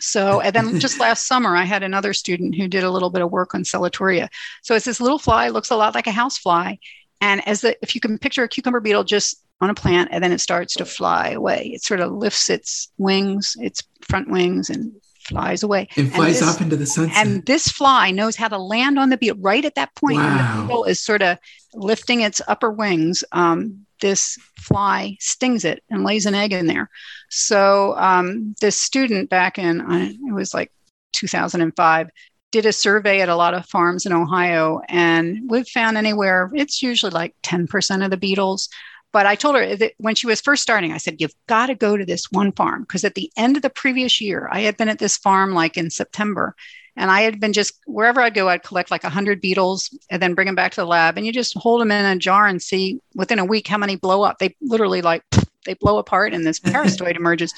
So, 0.00 0.40
and 0.40 0.54
then 0.54 0.80
just 0.80 1.00
last 1.00 1.26
summer, 1.26 1.56
I 1.56 1.64
had 1.64 1.82
another 1.82 2.12
student 2.12 2.54
who 2.54 2.68
did 2.68 2.84
a 2.84 2.90
little 2.90 3.10
bit 3.10 3.22
of 3.22 3.30
work 3.30 3.54
on 3.54 3.62
Celatoria. 3.62 4.28
So 4.62 4.74
it's 4.74 4.84
this 4.84 5.00
little 5.00 5.18
fly, 5.18 5.48
looks 5.48 5.70
a 5.70 5.76
lot 5.76 5.94
like 5.94 6.06
a 6.06 6.12
house 6.12 6.38
fly. 6.38 6.78
And 7.24 7.48
as 7.48 7.62
the, 7.62 7.74
if 7.80 7.94
you 7.94 8.02
can 8.02 8.18
picture 8.18 8.42
a 8.42 8.48
cucumber 8.48 8.80
beetle 8.80 9.02
just 9.02 9.42
on 9.62 9.70
a 9.70 9.74
plant 9.74 10.10
and 10.12 10.22
then 10.22 10.30
it 10.30 10.42
starts 10.42 10.74
to 10.74 10.84
fly 10.84 11.30
away, 11.30 11.70
it 11.74 11.82
sort 11.82 12.00
of 12.00 12.12
lifts 12.12 12.50
its 12.50 12.92
wings, 12.98 13.56
its 13.60 13.82
front 14.02 14.28
wings 14.30 14.68
and 14.68 14.92
flies 15.26 15.62
away. 15.62 15.88
And 15.96 16.12
flies 16.12 16.40
this, 16.40 16.48
off 16.50 16.60
into 16.60 16.76
the 16.76 16.84
sunset. 16.84 17.16
And 17.16 17.46
this 17.46 17.68
fly 17.68 18.10
knows 18.10 18.36
how 18.36 18.48
to 18.48 18.58
land 18.58 18.98
on 18.98 19.08
the 19.08 19.16
beetle 19.16 19.38
right 19.40 19.64
at 19.64 19.74
that 19.76 19.94
point 19.94 20.18
wow. 20.18 20.60
the 20.60 20.66
beetle 20.66 20.84
is 20.84 21.00
sort 21.00 21.22
of 21.22 21.38
lifting 21.72 22.20
its 22.20 22.42
upper 22.46 22.70
wings. 22.70 23.24
Um, 23.32 23.86
this 24.02 24.36
fly 24.58 25.16
stings 25.18 25.64
it 25.64 25.82
and 25.88 26.04
lays 26.04 26.26
an 26.26 26.34
egg 26.34 26.52
in 26.52 26.66
there. 26.66 26.90
So 27.30 27.96
um, 27.96 28.54
this 28.60 28.78
student 28.78 29.30
back 29.30 29.58
in 29.58 29.80
uh, 29.80 30.10
it 30.28 30.34
was 30.34 30.52
like 30.52 30.70
2005 31.14 32.10
did 32.54 32.66
a 32.66 32.72
survey 32.72 33.20
at 33.20 33.28
a 33.28 33.34
lot 33.34 33.52
of 33.52 33.66
farms 33.66 34.06
in 34.06 34.12
Ohio, 34.12 34.80
and 34.88 35.50
we've 35.50 35.66
found 35.66 35.96
anywhere 35.96 36.52
it's 36.54 36.80
usually 36.80 37.10
like 37.10 37.34
10% 37.42 38.04
of 38.04 38.12
the 38.12 38.16
beetles 38.16 38.68
but 39.14 39.26
I 39.26 39.36
told 39.36 39.54
her 39.54 39.76
that 39.76 39.92
when 39.98 40.16
she 40.16 40.26
was 40.26 40.40
first 40.40 40.60
starting, 40.60 40.90
I 40.90 40.96
said, 40.96 41.20
You've 41.20 41.36
got 41.46 41.66
to 41.66 41.76
go 41.76 41.96
to 41.96 42.04
this 42.04 42.32
one 42.32 42.50
farm. 42.50 42.82
Because 42.82 43.04
at 43.04 43.14
the 43.14 43.30
end 43.36 43.54
of 43.54 43.62
the 43.62 43.70
previous 43.70 44.20
year, 44.20 44.48
I 44.50 44.62
had 44.62 44.76
been 44.76 44.88
at 44.88 44.98
this 44.98 45.16
farm 45.16 45.54
like 45.54 45.76
in 45.76 45.88
September. 45.88 46.56
And 46.96 47.12
I 47.12 47.20
had 47.20 47.38
been 47.38 47.52
just 47.52 47.74
wherever 47.86 48.20
I'd 48.20 48.34
go, 48.34 48.48
I'd 48.48 48.64
collect 48.64 48.90
like 48.90 49.04
100 49.04 49.40
beetles 49.40 49.96
and 50.10 50.20
then 50.20 50.34
bring 50.34 50.46
them 50.46 50.56
back 50.56 50.72
to 50.72 50.80
the 50.80 50.86
lab. 50.86 51.16
And 51.16 51.24
you 51.24 51.32
just 51.32 51.56
hold 51.56 51.80
them 51.80 51.92
in 51.92 52.04
a 52.04 52.18
jar 52.18 52.48
and 52.48 52.60
see 52.60 52.98
within 53.14 53.38
a 53.38 53.44
week 53.44 53.68
how 53.68 53.78
many 53.78 53.94
blow 53.94 54.22
up. 54.22 54.40
They 54.40 54.56
literally 54.60 55.00
like 55.00 55.22
they 55.64 55.74
blow 55.74 55.98
apart 55.98 56.34
and 56.34 56.44
this 56.44 56.58
parasitoid 56.60 57.14
emerges. 57.14 57.54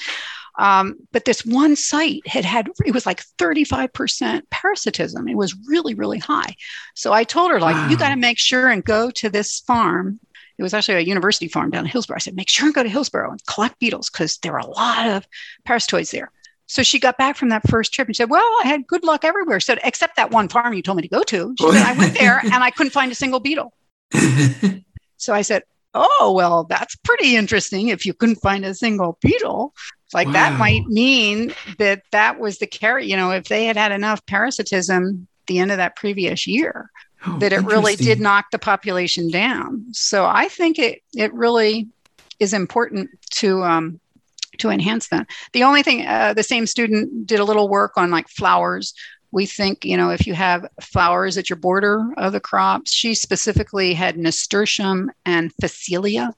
Um, 0.57 0.95
but 1.11 1.25
this 1.25 1.45
one 1.45 1.75
site 1.75 2.25
had 2.27 2.43
had 2.43 2.69
it 2.85 2.93
was 2.93 3.05
like 3.05 3.23
35% 3.37 4.41
parasitism. 4.49 5.27
It 5.27 5.37
was 5.37 5.55
really, 5.67 5.93
really 5.93 6.19
high. 6.19 6.55
So 6.95 7.13
I 7.13 7.23
told 7.23 7.51
her, 7.51 7.59
like, 7.59 7.75
wow. 7.75 7.89
you 7.89 7.97
got 7.97 8.09
to 8.09 8.15
make 8.15 8.39
sure 8.39 8.69
and 8.69 8.83
go 8.83 9.11
to 9.11 9.29
this 9.29 9.59
farm 9.59 10.19
it 10.57 10.63
was 10.63 10.73
actually 10.73 10.95
a 10.95 11.01
university 11.01 11.47
farm 11.47 11.69
down 11.69 11.85
in 11.85 11.91
Hillsboro. 11.91 12.15
I 12.15 12.19
said, 12.19 12.35
make 12.35 12.49
sure 12.49 12.65
and 12.65 12.73
go 12.73 12.83
to 12.83 12.89
Hillsboro 12.89 13.31
and 13.31 13.45
collect 13.45 13.79
beetles 13.79 14.09
because 14.09 14.37
there 14.39 14.53
are 14.53 14.59
a 14.59 14.65
lot 14.65 15.07
of 15.07 15.27
parasitoids 15.67 16.11
there. 16.11 16.31
So 16.65 16.83
she 16.83 16.99
got 16.99 17.17
back 17.17 17.37
from 17.37 17.49
that 17.49 17.67
first 17.69 17.93
trip 17.93 18.07
and 18.07 18.15
said, 18.15 18.29
Well, 18.29 18.43
I 18.63 18.67
had 18.67 18.87
good 18.87 19.03
luck 19.03 19.23
everywhere. 19.23 19.59
So 19.59 19.75
except 19.83 20.17
that 20.17 20.31
one 20.31 20.49
farm 20.49 20.73
you 20.73 20.81
told 20.81 20.97
me 20.97 21.03
to 21.03 21.07
go 21.07 21.23
to. 21.23 21.55
She 21.57 21.71
said, 21.71 21.85
I 21.85 21.97
went 21.97 22.17
there 22.19 22.39
and 22.39 22.55
I 22.55 22.71
couldn't 22.71 22.91
find 22.91 23.11
a 23.11 23.15
single 23.15 23.39
beetle. 23.39 23.73
so 25.17 25.33
I 25.33 25.43
said, 25.43 25.63
Oh, 25.93 26.33
well, 26.35 26.65
that's 26.65 26.95
pretty 26.97 27.35
interesting 27.37 27.87
if 27.87 28.05
you 28.05 28.13
couldn't 28.13 28.35
find 28.37 28.65
a 28.65 28.73
single 28.73 29.17
beetle. 29.21 29.73
Like 30.13 30.27
wow. 30.27 30.33
that 30.33 30.59
might 30.59 30.85
mean 30.87 31.53
that 31.79 32.03
that 32.11 32.39
was 32.39 32.59
the 32.59 32.67
carry, 32.67 33.09
you 33.09 33.17
know, 33.17 33.31
if 33.31 33.45
they 33.45 33.65
had 33.65 33.75
had 33.75 33.91
enough 33.91 34.25
parasitism 34.25 35.27
the 35.47 35.59
end 35.59 35.71
of 35.71 35.77
that 35.77 35.95
previous 35.95 36.45
year, 36.47 36.91
oh, 37.25 37.39
that 37.39 37.53
it 37.53 37.61
really 37.61 37.95
did 37.95 38.19
knock 38.19 38.51
the 38.51 38.59
population 38.59 39.29
down. 39.29 39.85
So 39.91 40.25
I 40.25 40.47
think 40.47 40.79
it 40.79 41.01
it 41.13 41.33
really 41.33 41.87
is 42.39 42.53
important 42.53 43.09
to 43.31 43.63
um, 43.63 43.99
to 44.59 44.69
enhance 44.69 45.07
that. 45.09 45.27
The 45.53 45.63
only 45.63 45.83
thing, 45.83 46.05
uh, 46.05 46.33
the 46.33 46.43
same 46.43 46.67
student 46.67 47.27
did 47.27 47.39
a 47.39 47.45
little 47.45 47.69
work 47.69 47.93
on 47.97 48.11
like 48.11 48.27
flowers. 48.27 48.93
We 49.31 49.45
think, 49.45 49.83
you 49.83 49.97
know, 49.97 50.09
if 50.09 50.25
you 50.25 50.33
have 50.33 50.67
flowers 50.81 51.37
at 51.37 51.49
your 51.49 51.57
border 51.57 52.13
of 52.17 52.31
the 52.31 52.39
crops, 52.39 52.93
she 52.93 53.13
specifically 53.13 53.93
had 53.93 54.17
nasturtium 54.17 55.11
and 55.25 55.53
phacelia, 55.61 56.33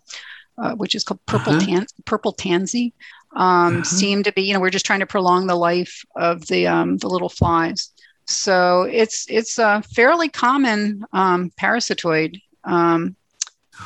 uh, 0.57 0.73
which 0.75 0.95
is 0.95 1.03
called 1.03 1.25
purple 1.25 1.53
uh-huh. 1.53 1.65
tan- 1.65 1.87
purple 2.05 2.33
tansy. 2.33 2.93
Um, 3.35 3.77
uh-huh. 3.77 3.83
Seem 3.83 4.23
to 4.23 4.31
be, 4.31 4.41
you 4.41 4.53
know, 4.53 4.59
we're 4.59 4.69
just 4.69 4.85
trying 4.85 5.01
to 5.01 5.05
prolong 5.05 5.47
the 5.47 5.55
life 5.55 6.03
of 6.15 6.47
the 6.47 6.67
um, 6.67 6.97
the 6.97 7.07
little 7.07 7.29
flies. 7.29 7.91
So 8.25 8.83
it's 8.83 9.25
it's 9.29 9.57
a 9.57 9.81
fairly 9.81 10.29
common 10.29 11.05
um, 11.13 11.51
parasitoid, 11.59 12.41
um, 12.63 13.15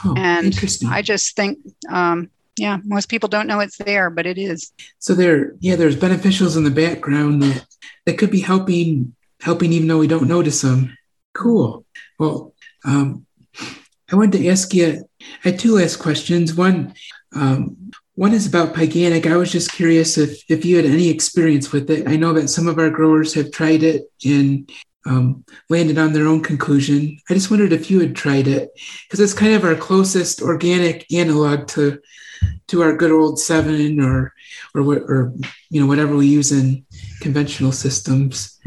oh, 0.04 0.16
and 0.18 0.54
I 0.90 1.02
just 1.02 1.36
think, 1.36 1.60
um, 1.90 2.30
yeah, 2.58 2.80
most 2.84 3.10
people 3.10 3.30
don't 3.30 3.48
know 3.48 3.62
it's 3.62 3.78
there, 3.78 4.10
but 4.10 4.26
it 4.26 4.38
is. 4.38 4.72
So 5.00 5.14
there, 5.14 5.54
yeah, 5.60 5.76
there's 5.76 5.96
beneficials 5.96 6.58
in 6.58 6.64
the 6.64 6.72
background 6.72 7.42
that, 7.42 7.66
that 8.06 8.18
could 8.18 8.32
be 8.32 8.42
helping 8.42 9.16
helping 9.42 9.74
even 9.74 9.88
though 9.88 10.00
we 10.00 10.08
don't 10.08 10.28
notice 10.28 10.62
them. 10.62 10.98
Cool. 11.34 11.86
Well, 12.20 12.54
um, 12.86 13.26
I 14.12 14.16
wanted 14.16 14.40
to 14.40 14.48
ask 14.50 14.74
you. 14.74 15.08
I 15.22 15.50
had 15.50 15.60
two 15.60 15.76
last 15.76 15.98
questions. 15.98 16.54
One, 16.54 16.94
um, 17.34 17.92
one 18.16 18.34
is 18.34 18.46
about 18.46 18.76
Pyganic. 18.76 19.26
I 19.26 19.38
was 19.38 19.52
just 19.52 19.72
curious 19.72 20.18
if, 20.18 20.44
if 20.50 20.66
you 20.66 20.76
had 20.76 20.86
any 20.86 21.10
experience 21.10 21.72
with 21.72 21.90
it. 21.90 22.08
I 22.08 22.16
know 22.16 22.34
that 22.34 22.50
some 22.50 22.68
of 22.68 22.78
our 22.78 22.90
growers 22.90 23.34
have 23.34 23.52
tried 23.52 23.82
it 23.82 24.04
and 24.24 24.70
um, 25.06 25.44
landed 25.70 25.98
on 25.98 26.14
their 26.14 26.28
own 26.28 26.42
conclusion. 26.42 27.20
I 27.30 27.34
just 27.34 27.50
wondered 27.50 27.74
if 27.74 27.90
you 27.90 28.00
had 28.00 28.16
tried 28.16 28.48
it 28.48 28.70
because 29.06 29.20
it's 29.20 29.34
kind 29.34 29.54
of 29.54 29.64
our 29.64 29.76
closest 29.76 30.42
organic 30.42 31.12
analog 31.12 31.68
to 31.70 32.00
to 32.68 32.82
our 32.82 32.96
good 32.96 33.12
old 33.12 33.38
Sevin 33.38 34.02
or 34.02 34.34
or 34.74 34.82
or 34.82 35.34
you 35.70 35.82
know 35.82 35.88
whatever 35.88 36.16
we 36.16 36.28
use 36.28 36.52
in 36.52 36.86
conventional 37.20 37.72
systems. 37.72 38.60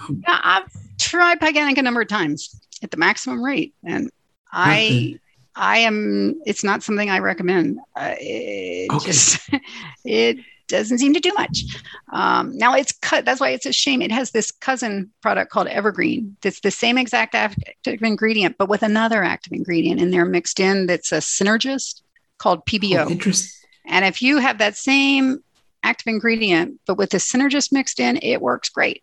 Um, 0.00 0.22
yeah, 0.26 0.40
I've 0.42 0.98
tried 0.98 1.40
Pyganic 1.40 1.78
a 1.78 1.82
number 1.82 2.00
of 2.00 2.08
times 2.08 2.60
at 2.82 2.90
the 2.90 2.96
maximum 2.96 3.42
rate, 3.42 3.74
and 3.84 4.10
I 4.52 5.18
I 5.56 5.78
am. 5.78 6.40
It's 6.46 6.64
not 6.64 6.82
something 6.82 7.10
I 7.10 7.18
recommend. 7.18 7.78
Uh, 7.96 8.14
it 8.18 8.90
okay. 8.90 9.06
just 9.06 9.50
it 10.04 10.38
doesn't 10.68 10.98
seem 10.98 11.12
to 11.14 11.20
do 11.20 11.32
much. 11.34 11.64
Um, 12.12 12.56
now 12.56 12.74
it's 12.74 12.92
cut. 12.92 13.24
That's 13.24 13.40
why 13.40 13.50
it's 13.50 13.66
a 13.66 13.72
shame. 13.72 14.00
It 14.00 14.12
has 14.12 14.30
this 14.30 14.50
cousin 14.50 15.10
product 15.20 15.50
called 15.50 15.66
Evergreen. 15.66 16.36
That's 16.40 16.60
the 16.60 16.70
same 16.70 16.96
exact 16.96 17.34
active 17.34 18.02
ingredient, 18.02 18.56
but 18.58 18.68
with 18.68 18.82
another 18.82 19.22
active 19.22 19.52
ingredient 19.52 20.00
in 20.00 20.10
there 20.10 20.24
mixed 20.24 20.60
in. 20.60 20.86
That's 20.86 21.12
a 21.12 21.18
synergist 21.18 22.02
called 22.38 22.64
PBO. 22.66 23.06
Oh, 23.06 23.10
interesting. 23.10 23.68
And 23.86 24.04
if 24.04 24.22
you 24.22 24.38
have 24.38 24.58
that 24.58 24.76
same 24.76 25.42
active 25.82 26.06
ingredient, 26.06 26.80
but 26.86 26.96
with 26.96 27.10
the 27.10 27.18
synergist 27.18 27.72
mixed 27.72 27.98
in, 27.98 28.18
it 28.22 28.40
works 28.40 28.68
great 28.68 29.02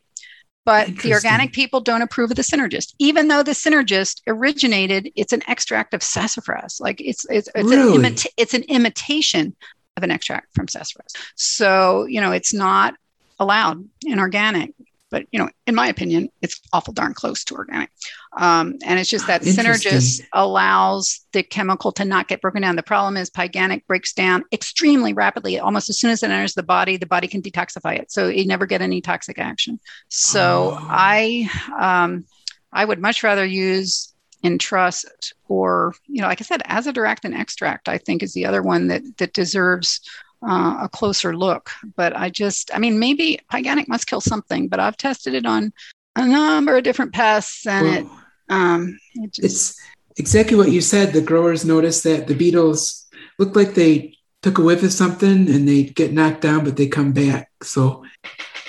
but 0.68 0.97
the 0.97 1.13
organic 1.13 1.53
people 1.53 1.80
don't 1.80 2.01
approve 2.01 2.30
of 2.30 2.36
the 2.36 2.41
synergist. 2.41 2.93
Even 2.99 3.30
though 3.30 3.41
the 3.41 3.53
synergist 3.53 4.22
originated 4.28 5.09
it's 5.15 5.32
an 5.32 5.41
extract 5.47 5.93
of 5.93 6.03
sassafras. 6.03 6.82
Like 6.82 6.99
it's 6.99 7.26
it's 7.30 7.47
it's, 7.55 7.70
really? 7.70 7.95
an, 7.95 8.13
imita- 8.13 8.28
it's 8.36 8.53
an 8.53 8.63
imitation 8.63 9.55
of 9.95 10.03
an 10.03 10.11
extract 10.11 10.53
from 10.53 10.68
sassafras. 10.68 11.13
So 11.36 12.05
you 12.05 12.20
know 12.20 12.34
it's 12.34 12.53
not 12.53 12.95
allowed 13.39 13.88
in 14.05 14.20
organic. 14.20 14.74
But 15.09 15.26
you 15.32 15.39
know, 15.39 15.49
in 15.65 15.74
my 15.74 15.88
opinion, 15.88 16.28
it's 16.41 16.59
awful 16.74 16.93
darn 16.93 17.13
close 17.13 17.45
to 17.45 17.55
organic. 17.55 17.89
Um, 18.38 18.76
and 18.86 19.00
it's 19.00 19.10
just 19.10 19.28
that 19.28 19.42
synergist 19.42 20.22
allows 20.34 21.26
the 21.34 21.42
chemical 21.42 21.92
to 21.94 22.06
not 22.06 22.28
get 22.28 22.42
broken 22.42 22.62
down. 22.62 22.76
The 22.76 22.84
problem 22.84 23.18
is 23.18 23.30
Pyganic 23.30 23.86
breaks 23.88 24.14
down 24.14 24.44
extremely 24.52 25.14
rapidly. 25.14 25.60
Almost 25.60 25.90
as 25.90 26.00
soon 26.00 26.12
as 26.12 26.22
it 26.22 26.30
enters 26.30 26.54
the 26.54 26.64
body, 26.64 26.98
the 26.98 27.08
body 27.08 27.28
can 27.28 27.42
detoxify 27.42 27.98
it, 27.98 28.12
so 28.12 28.28
you 28.28 28.46
never 28.46 28.66
get 28.66 28.82
any 28.82 29.02
toxic 29.02 29.40
action. 29.40 29.80
So 30.10 30.78
oh. 30.80 30.88
I, 30.88 31.50
um, 31.80 32.26
I 32.72 32.86
would 32.86 33.00
much 33.00 33.24
rather 33.24 33.46
use 33.46 34.14
Entrust 34.44 35.34
or 35.48 35.96
you 36.06 36.22
know, 36.22 36.28
like 36.28 36.40
I 36.40 36.44
said, 36.44 36.62
azadirachtin 36.70 37.38
extract. 37.38 37.90
I 37.90 37.98
think 37.98 38.22
is 38.22 38.34
the 38.34 38.46
other 38.46 38.62
one 38.62 38.88
that 38.88 39.02
that 39.18 39.34
deserves 39.34 40.00
uh, 40.48 40.82
a 40.84 40.90
closer 40.90 41.36
look. 41.36 41.72
But 41.96 42.16
I 42.16 42.30
just, 42.30 42.70
I 42.74 42.80
mean, 42.80 43.00
maybe 43.00 43.40
Pyganic 43.52 43.88
must 43.88 44.08
kill 44.08 44.22
something, 44.22 44.68
but 44.68 44.80
I've 44.80 44.98
tested 44.98 45.34
it 45.34 45.46
on 45.46 45.74
a 46.16 46.28
number 46.28 46.78
of 46.78 46.84
different 46.84 47.14
pests 47.14 47.66
and 47.66 47.86
well, 47.86 47.98
it, 47.98 48.08
um, 48.50 49.00
it 49.16 49.34
just, 49.34 49.43
it's 49.43 49.80
exactly 50.18 50.58
what 50.58 50.72
you 50.72 50.82
said. 50.82 51.14
The 51.14 51.22
growers 51.22 51.66
noticed 51.66 52.04
that 52.04 52.28
the 52.28 52.36
beetles 52.36 53.08
look 53.39 53.56
like 53.56 53.74
they 53.74 54.16
took 54.41 54.58
a 54.58 54.62
whiff 54.62 54.84
of 54.84 54.93
something 54.93 55.50
and 55.50 55.68
they 55.68 55.84
get 55.84 56.14
knocked 56.14 56.41
down, 56.41 56.64
but 56.64 56.78
they 56.78 56.88
come 56.88 57.12
back. 57.12 57.50
So 57.64 58.04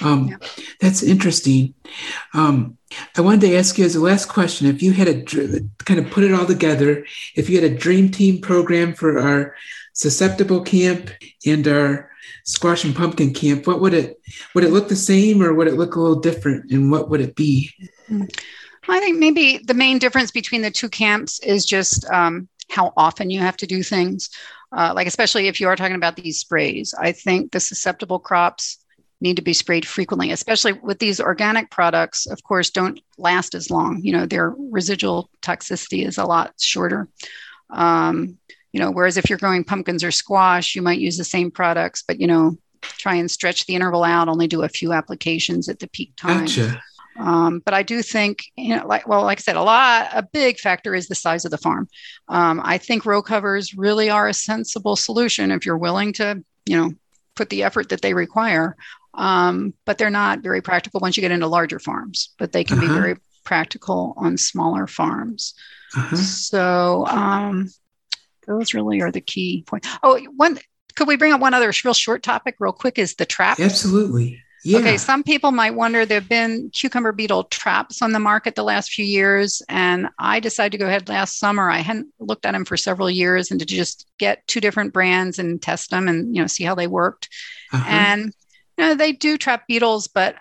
um, 0.00 0.28
yeah. 0.28 0.36
that's 0.80 1.02
interesting. 1.02 1.74
Um, 2.34 2.78
I 3.16 3.20
wanted 3.20 3.42
to 3.42 3.56
ask 3.56 3.78
you 3.78 3.84
as 3.84 3.96
a 3.96 4.00
last 4.00 4.26
question 4.26 4.66
if 4.66 4.82
you 4.82 4.92
had 4.92 5.08
a 5.08 5.22
kind 5.84 6.00
of 6.00 6.10
put 6.10 6.24
it 6.24 6.32
all 6.32 6.46
together, 6.46 7.04
if 7.34 7.48
you 7.48 7.60
had 7.60 7.70
a 7.70 7.76
dream 7.76 8.10
team 8.10 8.40
program 8.40 8.94
for 8.94 9.18
our 9.18 9.54
susceptible 9.92 10.62
camp 10.62 11.10
and 11.44 11.66
our 11.68 12.10
squash 12.44 12.84
and 12.84 12.96
pumpkin 12.96 13.34
camp, 13.34 13.66
what 13.66 13.80
would 13.80 13.94
it 13.94 14.20
would 14.54 14.64
it 14.64 14.72
look 14.72 14.88
the 14.88 14.96
same 14.96 15.42
or 15.42 15.52
would 15.52 15.68
it 15.68 15.74
look 15.74 15.96
a 15.96 16.00
little 16.00 16.20
different 16.20 16.70
and 16.70 16.90
what 16.90 17.10
would 17.10 17.20
it 17.20 17.34
be? 17.34 17.70
I 18.88 19.00
think 19.00 19.18
maybe 19.18 19.58
the 19.58 19.74
main 19.74 19.98
difference 19.98 20.30
between 20.30 20.62
the 20.62 20.70
two 20.70 20.88
camps 20.88 21.40
is 21.40 21.64
just 21.64 22.08
um, 22.10 22.48
how 22.70 22.92
often 22.96 23.30
you 23.30 23.40
have 23.40 23.56
to 23.58 23.66
do 23.66 23.82
things. 23.82 24.30
Uh, 24.76 24.92
like 24.94 25.06
especially 25.06 25.48
if 25.48 25.60
you 25.60 25.68
are 25.68 25.76
talking 25.76 25.96
about 25.96 26.16
these 26.16 26.38
sprays, 26.38 26.94
I 26.98 27.12
think 27.12 27.52
the 27.52 27.60
susceptible 27.60 28.18
crops 28.18 28.78
need 29.20 29.36
to 29.36 29.42
be 29.42 29.52
sprayed 29.52 29.86
frequently, 29.86 30.30
especially 30.30 30.72
with 30.72 30.98
these 30.98 31.20
organic 31.20 31.70
products. 31.70 32.26
Of 32.26 32.42
course, 32.44 32.70
don't 32.70 33.00
last 33.16 33.54
as 33.54 33.70
long. 33.70 34.00
You 34.02 34.12
know, 34.12 34.26
their 34.26 34.54
residual 34.70 35.30
toxicity 35.42 36.06
is 36.06 36.18
a 36.18 36.24
lot 36.24 36.54
shorter. 36.58 37.08
Um, 37.70 38.38
you 38.72 38.80
know 38.80 38.90
whereas 38.90 39.16
if 39.16 39.28
you're 39.28 39.38
growing 39.38 39.64
pumpkins 39.64 40.04
or 40.04 40.10
squash 40.10 40.74
you 40.74 40.82
might 40.82 40.98
use 40.98 41.16
the 41.16 41.24
same 41.24 41.50
products 41.50 42.02
but 42.06 42.20
you 42.20 42.26
know 42.26 42.56
try 42.82 43.14
and 43.14 43.30
stretch 43.30 43.66
the 43.66 43.74
interval 43.74 44.04
out 44.04 44.28
only 44.28 44.46
do 44.46 44.62
a 44.62 44.68
few 44.68 44.92
applications 44.92 45.68
at 45.68 45.78
the 45.78 45.88
peak 45.88 46.12
time 46.16 46.44
gotcha. 46.44 46.80
Um, 47.18 47.60
but 47.64 47.74
I 47.74 47.82
do 47.82 48.02
think, 48.02 48.44
you 48.56 48.76
know, 48.76 48.86
like 48.86 49.08
well, 49.08 49.22
like 49.22 49.38
I 49.38 49.42
said, 49.42 49.56
a 49.56 49.62
lot, 49.62 50.08
a 50.12 50.22
big 50.22 50.58
factor 50.58 50.94
is 50.94 51.08
the 51.08 51.14
size 51.14 51.44
of 51.44 51.50
the 51.50 51.58
farm. 51.58 51.88
Um, 52.28 52.60
I 52.64 52.78
think 52.78 53.04
row 53.04 53.22
covers 53.22 53.74
really 53.74 54.08
are 54.08 54.28
a 54.28 54.34
sensible 54.34 54.96
solution 54.96 55.50
if 55.50 55.66
you're 55.66 55.78
willing 55.78 56.12
to, 56.14 56.42
you 56.64 56.76
know, 56.76 56.92
put 57.34 57.50
the 57.50 57.64
effort 57.64 57.88
that 57.88 58.02
they 58.02 58.14
require. 58.14 58.76
um, 59.14 59.74
but 59.84 59.98
they're 59.98 60.10
not 60.10 60.40
very 60.40 60.62
practical 60.62 61.00
once 61.00 61.16
you 61.16 61.20
get 61.20 61.32
into 61.32 61.46
larger 61.46 61.78
farms. 61.78 62.30
But 62.38 62.52
they 62.52 62.64
can 62.64 62.78
uh-huh. 62.78 62.88
be 62.88 63.00
very 63.00 63.16
practical 63.44 64.14
on 64.16 64.36
smaller 64.36 64.86
farms. 64.86 65.54
Uh-huh. 65.96 66.16
So 66.16 67.06
um, 67.06 67.68
those 68.46 68.74
really 68.74 69.00
are 69.02 69.10
the 69.10 69.20
key 69.20 69.64
points. 69.66 69.88
Oh, 70.02 70.20
one 70.36 70.58
could 70.94 71.08
we 71.08 71.16
bring 71.16 71.32
up 71.32 71.40
one 71.40 71.54
other 71.54 71.72
real 71.84 71.94
short 71.94 72.22
topic 72.22 72.56
real 72.58 72.72
quick? 72.72 72.98
Is 72.98 73.14
the 73.14 73.26
trap? 73.26 73.58
Absolutely. 73.60 74.42
Yeah. 74.64 74.78
Okay, 74.78 74.96
some 74.96 75.22
people 75.22 75.52
might 75.52 75.74
wonder 75.74 76.04
there 76.04 76.20
have 76.20 76.28
been 76.28 76.70
cucumber 76.70 77.12
beetle 77.12 77.44
traps 77.44 78.02
on 78.02 78.12
the 78.12 78.18
market 78.18 78.54
the 78.54 78.64
last 78.64 78.90
few 78.90 79.04
years, 79.04 79.62
and 79.68 80.08
I 80.18 80.40
decided 80.40 80.72
to 80.72 80.78
go 80.78 80.86
ahead 80.86 81.08
last 81.08 81.38
summer. 81.38 81.70
I 81.70 81.78
hadn't 81.78 82.08
looked 82.18 82.44
at 82.44 82.52
them 82.52 82.64
for 82.64 82.76
several 82.76 83.08
years, 83.08 83.50
and 83.50 83.60
to 83.60 83.66
just 83.66 84.06
get 84.18 84.46
two 84.48 84.60
different 84.60 84.92
brands 84.92 85.38
and 85.38 85.62
test 85.62 85.90
them 85.90 86.08
and 86.08 86.34
you 86.34 86.42
know 86.42 86.48
see 86.48 86.64
how 86.64 86.74
they 86.74 86.88
worked. 86.88 87.28
Uh-huh. 87.72 87.84
And 87.88 88.34
you 88.76 88.84
know 88.84 88.94
they 88.94 89.12
do 89.12 89.38
trap 89.38 89.66
beetles, 89.68 90.08
but 90.08 90.34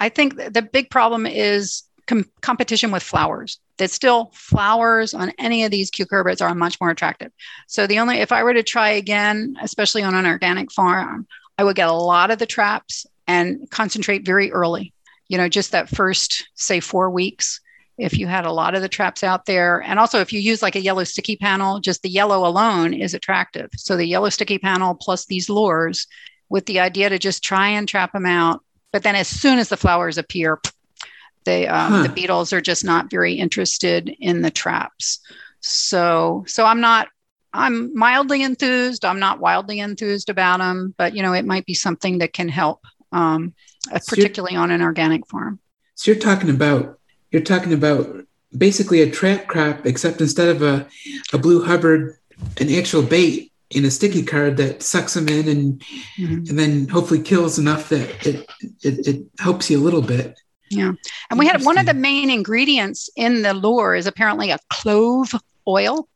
I 0.00 0.08
think 0.08 0.36
the 0.36 0.62
big 0.62 0.90
problem 0.90 1.26
is 1.26 1.82
com- 2.06 2.30
competition 2.40 2.90
with 2.90 3.02
flowers. 3.02 3.58
That 3.78 3.90
still 3.90 4.30
flowers 4.34 5.12
on 5.12 5.32
any 5.38 5.64
of 5.64 5.70
these 5.70 5.90
cucurbits 5.90 6.40
are 6.40 6.54
much 6.54 6.80
more 6.80 6.90
attractive. 6.90 7.32
So 7.68 7.86
the 7.86 7.98
only 7.98 8.18
if 8.18 8.32
I 8.32 8.44
were 8.44 8.54
to 8.54 8.62
try 8.62 8.90
again, 8.90 9.56
especially 9.60 10.02
on 10.02 10.14
an 10.14 10.26
organic 10.26 10.70
farm, 10.70 11.26
I 11.58 11.64
would 11.64 11.76
get 11.76 11.88
a 11.88 11.92
lot 11.92 12.30
of 12.30 12.38
the 12.38 12.46
traps 12.46 13.06
and 13.26 13.70
concentrate 13.70 14.24
very 14.24 14.50
early. 14.52 14.92
You 15.28 15.38
know, 15.38 15.48
just 15.48 15.72
that 15.72 15.88
first, 15.88 16.48
say, 16.54 16.80
four 16.80 17.10
weeks. 17.10 17.60
If 17.98 18.18
you 18.18 18.26
had 18.26 18.46
a 18.46 18.52
lot 18.52 18.74
of 18.74 18.82
the 18.82 18.88
traps 18.88 19.22
out 19.22 19.46
there, 19.46 19.80
and 19.82 19.98
also 19.98 20.20
if 20.20 20.32
you 20.32 20.40
use 20.40 20.62
like 20.62 20.76
a 20.76 20.80
yellow 20.80 21.04
sticky 21.04 21.36
panel, 21.36 21.78
just 21.78 22.02
the 22.02 22.08
yellow 22.08 22.46
alone 22.46 22.94
is 22.94 23.14
attractive. 23.14 23.70
So 23.76 23.96
the 23.96 24.06
yellow 24.06 24.30
sticky 24.30 24.58
panel 24.58 24.94
plus 24.94 25.26
these 25.26 25.48
lures 25.48 26.06
with 26.48 26.66
the 26.66 26.80
idea 26.80 27.08
to 27.08 27.18
just 27.18 27.42
try 27.42 27.68
and 27.68 27.88
trap 27.88 28.12
them 28.12 28.26
out. 28.26 28.62
But 28.92 29.02
then 29.02 29.14
as 29.14 29.28
soon 29.28 29.58
as 29.58 29.68
the 29.68 29.76
flowers 29.76 30.18
appear, 30.18 30.60
they 31.44 31.66
um, 31.66 31.92
huh. 31.92 32.02
the 32.02 32.08
beetles 32.08 32.52
are 32.52 32.60
just 32.60 32.84
not 32.84 33.10
very 33.10 33.34
interested 33.34 34.14
in 34.20 34.42
the 34.42 34.50
traps. 34.50 35.20
So 35.60 36.44
so 36.46 36.64
I'm 36.64 36.80
not 36.80 37.08
I'm 37.52 37.96
mildly 37.96 38.42
enthused. 38.42 39.04
I'm 39.04 39.18
not 39.18 39.40
wildly 39.40 39.80
enthused 39.80 40.30
about 40.30 40.58
them, 40.58 40.94
but 40.96 41.14
you 41.14 41.22
know 41.22 41.32
it 41.32 41.44
might 41.44 41.66
be 41.66 41.74
something 41.74 42.18
that 42.18 42.32
can 42.32 42.48
help 42.48 42.80
um, 43.12 43.54
so 43.84 43.98
particularly 44.08 44.56
on 44.56 44.70
an 44.70 44.82
organic 44.82 45.26
farm. 45.28 45.60
So 45.94 46.10
you're 46.10 46.20
talking 46.20 46.50
about 46.50 46.98
you're 47.30 47.42
talking 47.42 47.72
about 47.72 48.26
basically 48.56 49.00
a 49.00 49.10
trap 49.10 49.46
crop, 49.46 49.86
except 49.86 50.20
instead 50.20 50.48
of 50.48 50.62
a, 50.62 50.86
a 51.32 51.38
blue 51.38 51.64
Hubbard, 51.64 52.16
an 52.60 52.72
actual 52.74 53.02
bait 53.02 53.52
in 53.70 53.84
a 53.84 53.90
sticky 53.90 54.22
card 54.22 54.56
that 54.58 54.82
sucks 54.82 55.14
them 55.14 55.28
in 55.28 55.48
and 55.48 55.80
mm-hmm. 56.18 56.34
and 56.48 56.58
then 56.58 56.88
hopefully 56.88 57.20
kills 57.20 57.58
enough 57.58 57.88
that 57.88 58.26
it, 58.26 58.46
it, 58.82 59.06
it 59.06 59.26
helps 59.38 59.70
you 59.70 59.78
a 59.78 59.82
little 59.82 60.02
bit. 60.02 60.38
Yeah, 60.70 60.92
and 61.30 61.38
we 61.38 61.46
had 61.46 61.62
one 61.64 61.76
of 61.76 61.86
the 61.86 61.94
main 61.94 62.30
ingredients 62.30 63.10
in 63.16 63.42
the 63.42 63.52
lure 63.52 63.94
is 63.94 64.06
apparently 64.06 64.50
a 64.50 64.58
clove 64.70 65.34
oil. 65.66 66.08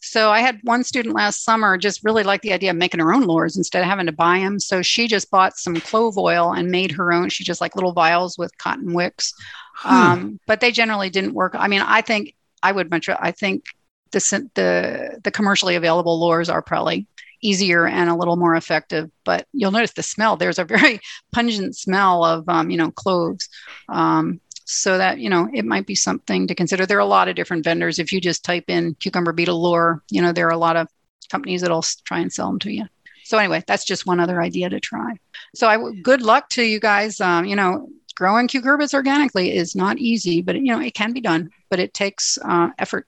So 0.00 0.30
I 0.30 0.40
had 0.40 0.60
one 0.62 0.84
student 0.84 1.14
last 1.14 1.44
summer 1.44 1.78
just 1.78 2.04
really 2.04 2.22
liked 2.22 2.42
the 2.42 2.52
idea 2.52 2.70
of 2.70 2.76
making 2.76 3.00
her 3.00 3.12
own 3.12 3.24
lures 3.24 3.56
instead 3.56 3.82
of 3.82 3.88
having 3.88 4.06
to 4.06 4.12
buy 4.12 4.38
them. 4.38 4.60
So 4.60 4.82
she 4.82 5.08
just 5.08 5.30
bought 5.30 5.56
some 5.56 5.76
clove 5.76 6.18
oil 6.18 6.52
and 6.52 6.70
made 6.70 6.92
her 6.92 7.12
own. 7.12 7.28
She 7.30 7.44
just 7.44 7.60
like 7.60 7.74
little 7.74 7.92
vials 7.92 8.38
with 8.38 8.56
cotton 8.58 8.92
wicks. 8.92 9.32
Huh. 9.74 10.12
Um, 10.12 10.40
but 10.46 10.60
they 10.60 10.70
generally 10.70 11.10
didn't 11.10 11.34
work. 11.34 11.54
I 11.56 11.68
mean, 11.68 11.82
I 11.82 12.00
think 12.00 12.34
I 12.62 12.72
would 12.72 12.90
much. 12.90 13.08
I 13.08 13.32
think 13.32 13.64
the 14.12 14.48
the 14.54 15.20
the 15.22 15.30
commercially 15.30 15.74
available 15.74 16.20
lures 16.20 16.48
are 16.48 16.62
probably 16.62 17.06
easier 17.42 17.86
and 17.86 18.08
a 18.08 18.14
little 18.14 18.36
more 18.36 18.56
effective. 18.56 19.10
But 19.24 19.46
you'll 19.52 19.70
notice 19.70 19.92
the 19.92 20.02
smell. 20.02 20.36
There's 20.36 20.58
a 20.58 20.64
very 20.64 21.00
pungent 21.32 21.76
smell 21.76 22.24
of 22.24 22.48
um, 22.48 22.70
you 22.70 22.76
know 22.76 22.90
cloves. 22.90 23.48
Um, 23.88 24.40
so 24.64 24.98
that 24.98 25.18
you 25.18 25.28
know 25.28 25.48
it 25.52 25.64
might 25.64 25.86
be 25.86 25.94
something 25.94 26.46
to 26.46 26.54
consider. 26.54 26.86
There 26.86 26.96
are 26.96 27.00
a 27.00 27.06
lot 27.06 27.28
of 27.28 27.36
different 27.36 27.64
vendors. 27.64 27.98
If 27.98 28.12
you 28.12 28.20
just 28.20 28.44
type 28.44 28.64
in 28.68 28.94
cucumber 28.94 29.32
beetle 29.32 29.62
lure 29.62 30.02
you 30.10 30.22
know 30.22 30.32
there 30.32 30.46
are 30.46 30.52
a 30.52 30.58
lot 30.58 30.76
of 30.76 30.88
companies 31.30 31.60
that'll 31.60 31.84
try 32.04 32.20
and 32.20 32.32
sell 32.32 32.48
them 32.48 32.58
to 32.60 32.72
you. 32.72 32.84
So 33.24 33.38
anyway 33.38 33.62
that's 33.66 33.84
just 33.84 34.06
one 34.06 34.20
other 34.20 34.40
idea 34.42 34.68
to 34.68 34.80
try. 34.80 35.16
So 35.54 35.68
i 35.68 35.78
good 36.02 36.22
luck 36.22 36.48
to 36.50 36.62
you 36.62 36.80
guys. 36.80 37.20
Um, 37.20 37.44
you 37.44 37.56
know 37.56 37.88
growing 38.16 38.46
cucurbits 38.46 38.94
organically 38.94 39.56
is 39.56 39.74
not 39.74 39.98
easy 39.98 40.40
but 40.40 40.54
you 40.54 40.72
know 40.72 40.80
it 40.80 40.94
can 40.94 41.12
be 41.12 41.20
done 41.20 41.50
but 41.70 41.78
it 41.78 41.94
takes 41.94 42.38
uh, 42.44 42.70
effort. 42.78 43.06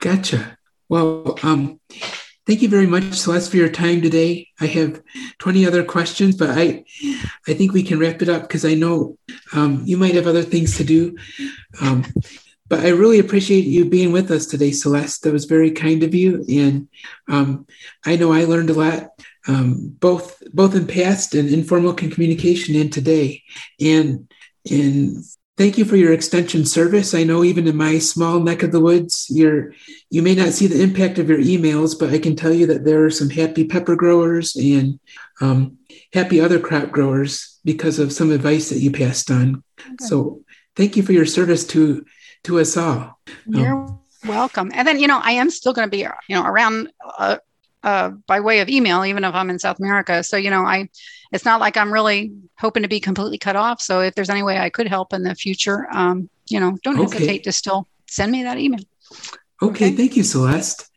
Gotcha. 0.00 0.58
Well 0.88 1.38
um, 1.42 1.80
Thank 2.44 2.60
you 2.60 2.68
very 2.68 2.88
much, 2.88 3.04
Celeste, 3.14 3.50
for 3.52 3.56
your 3.56 3.68
time 3.68 4.02
today. 4.02 4.48
I 4.60 4.66
have 4.66 5.00
20 5.38 5.64
other 5.64 5.84
questions, 5.84 6.36
but 6.36 6.50
I, 6.50 6.84
I 7.46 7.54
think 7.54 7.72
we 7.72 7.84
can 7.84 8.00
wrap 8.00 8.20
it 8.20 8.28
up 8.28 8.42
because 8.42 8.64
I 8.64 8.74
know 8.74 9.16
um, 9.52 9.82
you 9.84 9.96
might 9.96 10.16
have 10.16 10.26
other 10.26 10.42
things 10.42 10.76
to 10.78 10.84
do. 10.84 11.16
Um, 11.80 12.04
but 12.68 12.80
I 12.80 12.88
really 12.88 13.20
appreciate 13.20 13.64
you 13.64 13.84
being 13.84 14.12
with 14.12 14.30
us 14.30 14.46
today, 14.46 14.72
Celeste. 14.72 15.22
That 15.22 15.32
was 15.32 15.44
very 15.44 15.70
kind 15.70 16.02
of 16.02 16.14
you, 16.14 16.44
and 16.48 16.88
um, 17.28 17.66
I 18.06 18.16
know 18.16 18.32
I 18.32 18.44
learned 18.44 18.70
a 18.70 18.72
lot, 18.72 19.10
um, 19.46 19.94
both 20.00 20.42
both 20.54 20.74
in 20.74 20.86
past 20.86 21.34
and 21.34 21.50
informal 21.50 21.92
communication, 21.92 22.74
and 22.74 22.90
today. 22.90 23.42
And 23.78 24.32
and 24.70 25.22
Thank 25.58 25.76
you 25.76 25.84
for 25.84 25.96
your 25.96 26.12
extension 26.14 26.64
service. 26.64 27.12
I 27.12 27.24
know 27.24 27.44
even 27.44 27.66
in 27.68 27.76
my 27.76 27.98
small 27.98 28.40
neck 28.40 28.62
of 28.62 28.72
the 28.72 28.80
woods, 28.80 29.26
you're 29.28 29.74
you 30.08 30.22
may 30.22 30.34
not 30.34 30.54
see 30.54 30.66
the 30.66 30.82
impact 30.82 31.18
of 31.18 31.28
your 31.28 31.38
emails, 31.38 31.98
but 31.98 32.10
I 32.10 32.18
can 32.18 32.36
tell 32.36 32.52
you 32.52 32.66
that 32.66 32.84
there 32.84 33.04
are 33.04 33.10
some 33.10 33.28
happy 33.28 33.64
pepper 33.66 33.94
growers 33.94 34.56
and 34.56 34.98
um, 35.42 35.76
happy 36.14 36.40
other 36.40 36.58
crop 36.58 36.90
growers 36.90 37.60
because 37.64 37.98
of 37.98 38.12
some 38.12 38.30
advice 38.30 38.70
that 38.70 38.78
you 38.78 38.90
passed 38.90 39.30
on. 39.30 39.62
Okay. 39.78 39.94
So 40.00 40.42
thank 40.74 40.96
you 40.96 41.02
for 41.02 41.12
your 41.12 41.26
service 41.26 41.66
to 41.68 42.06
to 42.44 42.58
us 42.58 42.76
all. 42.78 43.20
You're 43.46 43.74
um, 43.74 44.00
welcome. 44.26 44.70
And 44.72 44.88
then 44.88 44.98
you 44.98 45.06
know 45.06 45.20
I 45.22 45.32
am 45.32 45.50
still 45.50 45.74
going 45.74 45.86
to 45.86 45.90
be 45.90 45.98
you 45.98 46.34
know 46.34 46.46
around 46.46 46.90
uh, 47.18 47.36
uh, 47.82 48.10
by 48.26 48.40
way 48.40 48.60
of 48.60 48.68
email, 48.68 49.04
even 49.04 49.24
if 49.24 49.34
I'm 49.34 49.50
in 49.50 49.58
South 49.58 49.78
America. 49.78 50.22
So, 50.22 50.36
you 50.36 50.50
know, 50.50 50.62
I, 50.62 50.88
it's 51.32 51.44
not 51.44 51.60
like 51.60 51.76
I'm 51.76 51.92
really 51.92 52.32
hoping 52.58 52.82
to 52.82 52.88
be 52.88 53.00
completely 53.00 53.38
cut 53.38 53.56
off. 53.56 53.80
So 53.80 54.00
if 54.00 54.14
there's 54.14 54.30
any 54.30 54.42
way 54.42 54.58
I 54.58 54.70
could 54.70 54.88
help 54.88 55.12
in 55.12 55.22
the 55.22 55.34
future, 55.34 55.88
um, 55.92 56.28
you 56.48 56.60
know, 56.60 56.76
don't 56.82 56.98
okay. 56.98 57.14
hesitate 57.14 57.44
to 57.44 57.52
still 57.52 57.88
send 58.08 58.32
me 58.32 58.42
that 58.44 58.58
email. 58.58 58.80
Okay. 59.60 59.86
okay. 59.86 59.96
Thank 59.96 60.16
you, 60.16 60.22
Celeste. 60.22 60.88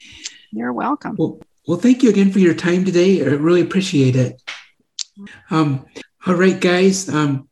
You're 0.51 0.73
welcome. 0.73 1.15
Well, 1.17 1.39
well, 1.67 1.79
thank 1.79 2.03
you 2.03 2.09
again 2.09 2.31
for 2.31 2.39
your 2.39 2.53
time 2.53 2.85
today. 2.85 3.21
I 3.21 3.29
really 3.29 3.61
appreciate 3.61 4.15
it. 4.15 4.41
Um, 5.49 5.85
all 6.27 6.35
right, 6.35 6.59
guys. 6.59 7.09
Um, 7.09 7.49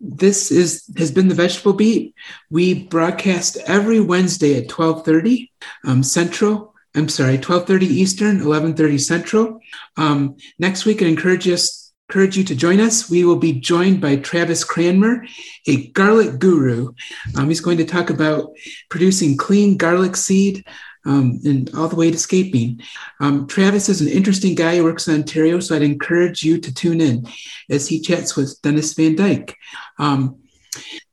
this 0.00 0.50
is 0.50 0.90
has 0.96 1.10
been 1.10 1.28
the 1.28 1.34
Vegetable 1.34 1.74
Beat. 1.74 2.14
We 2.48 2.84
broadcast 2.84 3.58
every 3.66 4.00
Wednesday 4.00 4.56
at 4.56 4.68
12:30 4.68 5.50
um, 5.84 6.02
Central 6.02 6.69
I'm 6.94 7.08
sorry, 7.08 7.38
12:30 7.38 7.86
Eastern, 7.86 8.40
11:30 8.40 8.98
Central. 8.98 9.60
Um, 9.96 10.36
next 10.58 10.84
week, 10.84 11.02
I 11.02 11.06
encourage 11.06 11.48
us 11.48 11.80
encourage 12.08 12.36
you 12.36 12.42
to 12.42 12.56
join 12.56 12.80
us. 12.80 13.08
We 13.08 13.24
will 13.24 13.36
be 13.36 13.52
joined 13.52 14.00
by 14.00 14.16
Travis 14.16 14.64
Cranmer, 14.64 15.24
a 15.68 15.86
garlic 15.90 16.40
guru. 16.40 16.92
Um, 17.36 17.46
he's 17.46 17.60
going 17.60 17.78
to 17.78 17.84
talk 17.84 18.10
about 18.10 18.50
producing 18.88 19.36
clean 19.36 19.76
garlic 19.76 20.16
seed 20.16 20.64
um, 21.06 21.38
and 21.44 21.70
all 21.72 21.86
the 21.86 21.94
way 21.94 22.10
to 22.10 22.18
scaping. 22.18 22.80
Um, 23.20 23.46
Travis 23.46 23.88
is 23.88 24.00
an 24.00 24.08
interesting 24.08 24.56
guy 24.56 24.76
who 24.76 24.84
works 24.84 25.06
in 25.06 25.14
Ontario, 25.14 25.60
so 25.60 25.76
I'd 25.76 25.82
encourage 25.82 26.42
you 26.42 26.58
to 26.58 26.74
tune 26.74 27.00
in 27.00 27.28
as 27.70 27.86
he 27.86 28.00
chats 28.00 28.34
with 28.34 28.60
Dennis 28.60 28.92
Van 28.94 29.14
Dyke. 29.14 29.56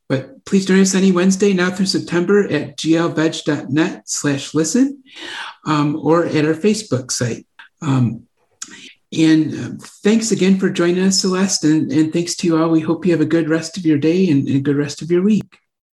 Um, 0.09 0.17
but 0.17 0.45
please 0.45 0.65
join 0.65 0.79
us 0.79 0.95
any 0.95 1.11
Wednesday 1.11 1.53
now 1.53 1.69
through 1.69 1.87
September 1.87 2.45
at 2.45 2.77
glveg.net 2.77 4.09
slash 4.09 4.53
listen 4.53 5.03
um, 5.65 5.95
or 5.95 6.25
at 6.25 6.45
our 6.45 6.53
Facebook 6.53 7.11
site. 7.11 7.45
Um, 7.81 8.23
and 9.13 9.53
uh, 9.53 9.85
thanks 10.03 10.31
again 10.31 10.59
for 10.59 10.69
joining 10.69 11.03
us, 11.03 11.21
Celeste. 11.21 11.63
And, 11.65 11.91
and, 11.91 12.11
thanks 12.11 12.35
to 12.37 12.47
you 12.47 12.57
all. 12.57 12.69
We 12.69 12.81
hope 12.81 13.05
you 13.05 13.11
have 13.13 13.21
a 13.21 13.25
good 13.25 13.49
rest 13.49 13.77
of 13.77 13.85
your 13.85 13.97
day 13.97 14.29
and, 14.29 14.47
and 14.47 14.57
a 14.57 14.61
good 14.61 14.75
rest 14.75 15.01
of 15.01 15.09
your 15.09 15.21
week. 15.21 15.59